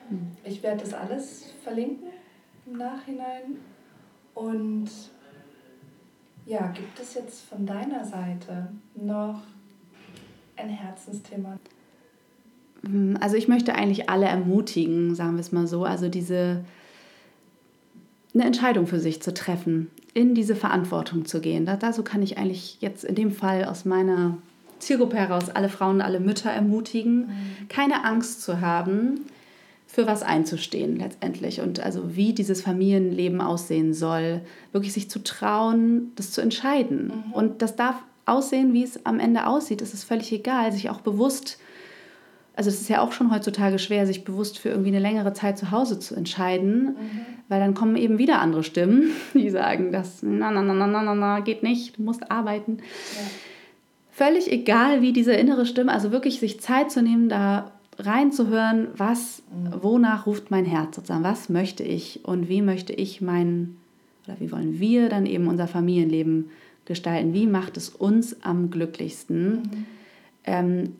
Hm. 0.08 0.30
Ich 0.44 0.62
werde 0.62 0.82
das 0.82 0.94
alles 0.94 1.52
verlinken 1.62 2.08
im 2.66 2.78
Nachhinein 2.78 3.56
und 4.34 4.88
ja, 6.46 6.68
gibt 6.68 6.98
es 7.00 7.14
jetzt 7.14 7.44
von 7.44 7.66
deiner 7.66 8.04
Seite 8.04 8.68
noch 8.94 9.42
ein 10.56 10.68
Herzensthema? 10.68 11.58
Hm, 12.84 13.16
also 13.20 13.36
ich 13.36 13.48
möchte 13.48 13.74
eigentlich 13.74 14.10
alle 14.10 14.26
ermutigen, 14.26 15.14
sagen 15.14 15.34
wir 15.34 15.40
es 15.40 15.52
mal 15.52 15.66
so, 15.66 15.84
also 15.84 16.08
diese 16.08 16.64
eine 18.34 18.44
Entscheidung 18.44 18.86
für 18.86 18.98
sich 18.98 19.22
zu 19.22 19.34
treffen, 19.34 19.90
in 20.14 20.34
diese 20.34 20.56
Verantwortung 20.56 21.26
zu 21.26 21.40
gehen. 21.40 21.66
Da, 21.66 21.76
dazu 21.76 22.02
kann 22.02 22.22
ich 22.22 22.38
eigentlich 22.38 22.78
jetzt 22.80 23.04
in 23.04 23.14
dem 23.14 23.30
Fall 23.30 23.64
aus 23.64 23.84
meiner 23.84 24.38
Zielgruppe 24.82 25.16
heraus 25.16 25.48
alle 25.48 25.68
Frauen, 25.68 26.00
alle 26.00 26.20
Mütter 26.20 26.50
ermutigen, 26.50 27.26
mhm. 27.26 27.68
keine 27.68 28.04
Angst 28.04 28.42
zu 28.42 28.60
haben, 28.60 29.26
für 29.86 30.06
was 30.06 30.22
einzustehen 30.22 30.96
letztendlich 30.96 31.60
und 31.60 31.80
also 31.80 32.16
wie 32.16 32.32
dieses 32.32 32.62
Familienleben 32.62 33.42
aussehen 33.42 33.92
soll, 33.92 34.40
wirklich 34.72 34.94
sich 34.94 35.10
zu 35.10 35.22
trauen, 35.22 36.12
das 36.16 36.30
zu 36.30 36.40
entscheiden. 36.40 37.12
Mhm. 37.26 37.32
Und 37.32 37.62
das 37.62 37.76
darf 37.76 37.96
aussehen, 38.24 38.72
wie 38.72 38.84
es 38.84 39.04
am 39.04 39.20
Ende 39.20 39.46
aussieht. 39.46 39.82
Es 39.82 39.92
ist 39.92 40.04
völlig 40.04 40.32
egal, 40.32 40.72
sich 40.72 40.88
auch 40.88 41.02
bewusst, 41.02 41.58
also 42.56 42.70
es 42.70 42.80
ist 42.80 42.88
ja 42.88 43.02
auch 43.02 43.12
schon 43.12 43.30
heutzutage 43.30 43.78
schwer, 43.78 44.06
sich 44.06 44.24
bewusst 44.24 44.58
für 44.58 44.70
irgendwie 44.70 44.88
eine 44.90 44.98
längere 44.98 45.34
Zeit 45.34 45.58
zu 45.58 45.70
Hause 45.70 45.98
zu 45.98 46.14
entscheiden, 46.14 46.84
mhm. 46.84 47.20
weil 47.48 47.60
dann 47.60 47.74
kommen 47.74 47.96
eben 47.96 48.16
wieder 48.16 48.40
andere 48.40 48.62
Stimmen, 48.62 49.10
die 49.34 49.50
sagen, 49.50 49.92
das 49.92 50.22
na 50.22 50.50
na 50.50 50.62
na 50.62 50.74
na 50.74 51.02
na 51.02 51.14
na 51.14 51.40
geht 51.40 51.62
nicht, 51.62 51.98
du 51.98 52.02
musst 52.02 52.30
arbeiten. 52.30 52.78
Ja. 52.78 53.51
Völlig 54.12 54.52
egal, 54.52 55.00
wie 55.00 55.12
diese 55.12 55.32
innere 55.32 55.64
Stimme, 55.64 55.90
also 55.90 56.12
wirklich 56.12 56.38
sich 56.38 56.60
Zeit 56.60 56.90
zu 56.90 57.02
nehmen, 57.02 57.30
da 57.30 57.72
reinzuhören, 57.98 58.88
was, 58.94 59.42
wonach 59.80 60.26
ruft 60.26 60.50
mein 60.50 60.66
Herz 60.66 60.96
sozusagen, 60.96 61.24
was 61.24 61.48
möchte 61.48 61.82
ich 61.82 62.20
und 62.22 62.48
wie 62.48 62.62
möchte 62.62 62.92
ich 62.92 63.22
mein, 63.22 63.76
oder 64.26 64.36
wie 64.38 64.52
wollen 64.52 64.78
wir 64.78 65.08
dann 65.08 65.24
eben 65.24 65.48
unser 65.48 65.66
Familienleben 65.66 66.50
gestalten, 66.84 67.32
wie 67.32 67.46
macht 67.46 67.76
es 67.78 67.88
uns 67.88 68.36
am 68.42 68.70
glücklichsten. 68.70 69.52
Mhm. 69.52 69.86
Ähm, 70.44 70.96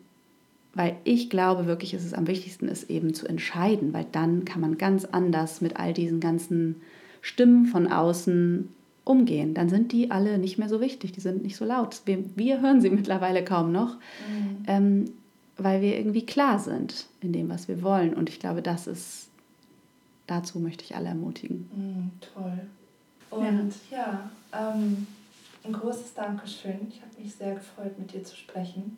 weil 0.75 0.97
ich 1.05 1.29
glaube 1.29 1.67
wirklich, 1.67 1.93
ist 1.93 2.07
es 2.07 2.15
am 2.15 2.27
wichtigsten 2.27 2.67
ist 2.69 2.89
eben 2.89 3.13
zu 3.13 3.27
entscheiden, 3.27 3.93
weil 3.93 4.07
dann 4.11 4.47
kann 4.47 4.63
man 4.63 4.79
ganz 4.79 5.05
anders 5.05 5.61
mit 5.61 5.77
all 5.77 5.93
diesen 5.93 6.19
ganzen 6.21 6.77
Stimmen 7.21 7.67
von 7.67 7.89
außen 7.89 8.71
umgehen. 9.05 9.55
Dann 9.55 9.68
sind 9.68 9.92
die 9.92 10.11
alle 10.11 10.38
nicht 10.38 10.59
mehr 10.59 10.68
so 10.68 10.80
wichtig, 10.80 11.12
die 11.12 11.20
sind 11.20 11.42
nicht 11.42 11.57
so 11.57 11.64
laut. 11.64 12.03
Wir, 12.05 12.24
wir 12.36 12.61
hören 12.61 12.80
sie 12.80 12.90
mittlerweile 12.90 13.44
kaum 13.44 13.72
noch. 13.72 13.96
Mhm. 14.28 14.64
Ähm, 14.66 15.05
weil 15.57 15.80
wir 15.82 15.96
irgendwie 15.96 16.26
klar 16.26 16.59
sind 16.59 17.07
in 17.20 17.32
dem, 17.32 17.48
was 17.48 17.68
wir 17.68 17.82
wollen. 17.82 18.14
Und 18.14 18.28
ich 18.28 18.40
glaube, 18.40 18.62
das 18.62 18.86
ist, 18.86 19.28
dazu 20.26 20.59
möchte 20.59 20.84
ich 20.84 20.96
alle 20.96 21.09
ermutigen. 21.09 21.68
Mm, 21.74 22.11
toll. 22.34 22.61
Und 23.30 23.72
ja, 23.90 24.30
ja 24.53 24.72
ähm, 24.74 25.07
ein 25.64 25.72
großes 25.72 26.14
Dankeschön. 26.14 26.88
Ich 26.88 27.00
habe 27.00 27.22
mich 27.22 27.34
sehr 27.34 27.55
gefreut, 27.55 27.98
mit 27.98 28.12
dir 28.12 28.24
zu 28.24 28.36
sprechen. 28.36 28.96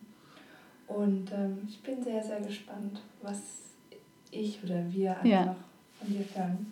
Und 0.87 1.31
ähm, 1.31 1.59
ich 1.67 1.81
bin 1.81 2.03
sehr, 2.03 2.23
sehr 2.23 2.41
gespannt, 2.41 3.01
was 3.21 3.39
ich 4.31 4.63
oder 4.63 4.83
wir 4.91 5.11
einfach 5.11 5.25
ja. 5.25 5.55
von 5.99 6.07
dir 6.07 6.25
hören. 6.33 6.71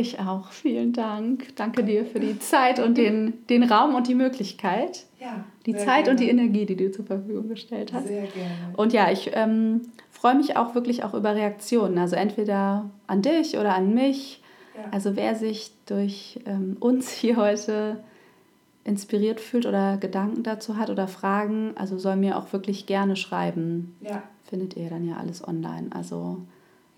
Ich 0.00 0.18
auch. 0.18 0.50
Vielen 0.50 0.94
Dank. 0.94 1.54
Danke 1.56 1.84
dir 1.84 2.06
für 2.06 2.20
die 2.20 2.38
Zeit 2.38 2.78
und 2.78 2.96
den, 2.96 3.46
den 3.48 3.62
Raum 3.62 3.94
und 3.94 4.08
die 4.08 4.14
Möglichkeit. 4.14 5.04
Ja. 5.20 5.44
Die 5.66 5.76
Zeit 5.76 6.04
gerne. 6.04 6.10
und 6.12 6.20
die 6.20 6.30
Energie, 6.30 6.64
die 6.64 6.74
du 6.74 6.90
zur 6.90 7.04
Verfügung 7.04 7.48
gestellt 7.48 7.92
hast. 7.92 8.06
Sehr 8.06 8.22
gerne. 8.22 8.72
Und 8.78 8.94
ja, 8.94 9.10
ich 9.12 9.30
ähm, 9.34 9.82
freue 10.10 10.36
mich 10.36 10.56
auch 10.56 10.74
wirklich 10.74 11.04
auch 11.04 11.12
über 11.12 11.34
Reaktionen. 11.34 11.98
Also 11.98 12.16
entweder 12.16 12.88
an 13.06 13.20
dich 13.20 13.58
oder 13.58 13.74
an 13.74 13.92
mich. 13.92 14.42
Ja. 14.74 14.84
Also 14.90 15.16
wer 15.16 15.34
sich 15.34 15.70
durch 15.84 16.40
ähm, 16.46 16.78
uns 16.80 17.10
hier 17.10 17.36
heute 17.36 18.02
inspiriert 18.84 19.38
fühlt 19.38 19.66
oder 19.66 19.98
Gedanken 19.98 20.42
dazu 20.42 20.78
hat 20.78 20.88
oder 20.88 21.08
Fragen, 21.08 21.72
also 21.76 21.98
soll 21.98 22.16
mir 22.16 22.38
auch 22.38 22.54
wirklich 22.54 22.86
gerne 22.86 23.16
schreiben. 23.16 23.94
Ja. 24.00 24.22
Findet 24.44 24.78
ihr 24.78 24.88
dann 24.88 25.06
ja 25.06 25.18
alles 25.18 25.46
online. 25.46 25.88
Also 25.90 26.38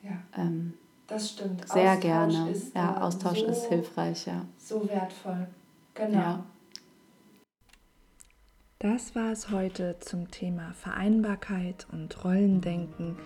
ja. 0.04 0.12
Ähm, 0.38 0.74
das 1.12 1.30
stimmt. 1.30 1.68
Sehr 1.68 1.92
Austausch 1.92 2.00
gerne. 2.00 2.50
Ist, 2.50 2.74
ja, 2.74 3.00
Austausch 3.00 3.40
so, 3.40 3.46
ist 3.46 3.66
hilfreich, 3.66 4.26
ja. 4.26 4.46
So 4.56 4.88
wertvoll. 4.88 5.46
Genau. 5.94 6.18
Ja. 6.18 6.44
Das 8.78 9.14
war 9.14 9.30
es 9.30 9.50
heute 9.50 9.96
zum 10.00 10.30
Thema 10.30 10.72
Vereinbarkeit 10.72 11.86
und 11.92 12.24
Rollendenken 12.24 13.16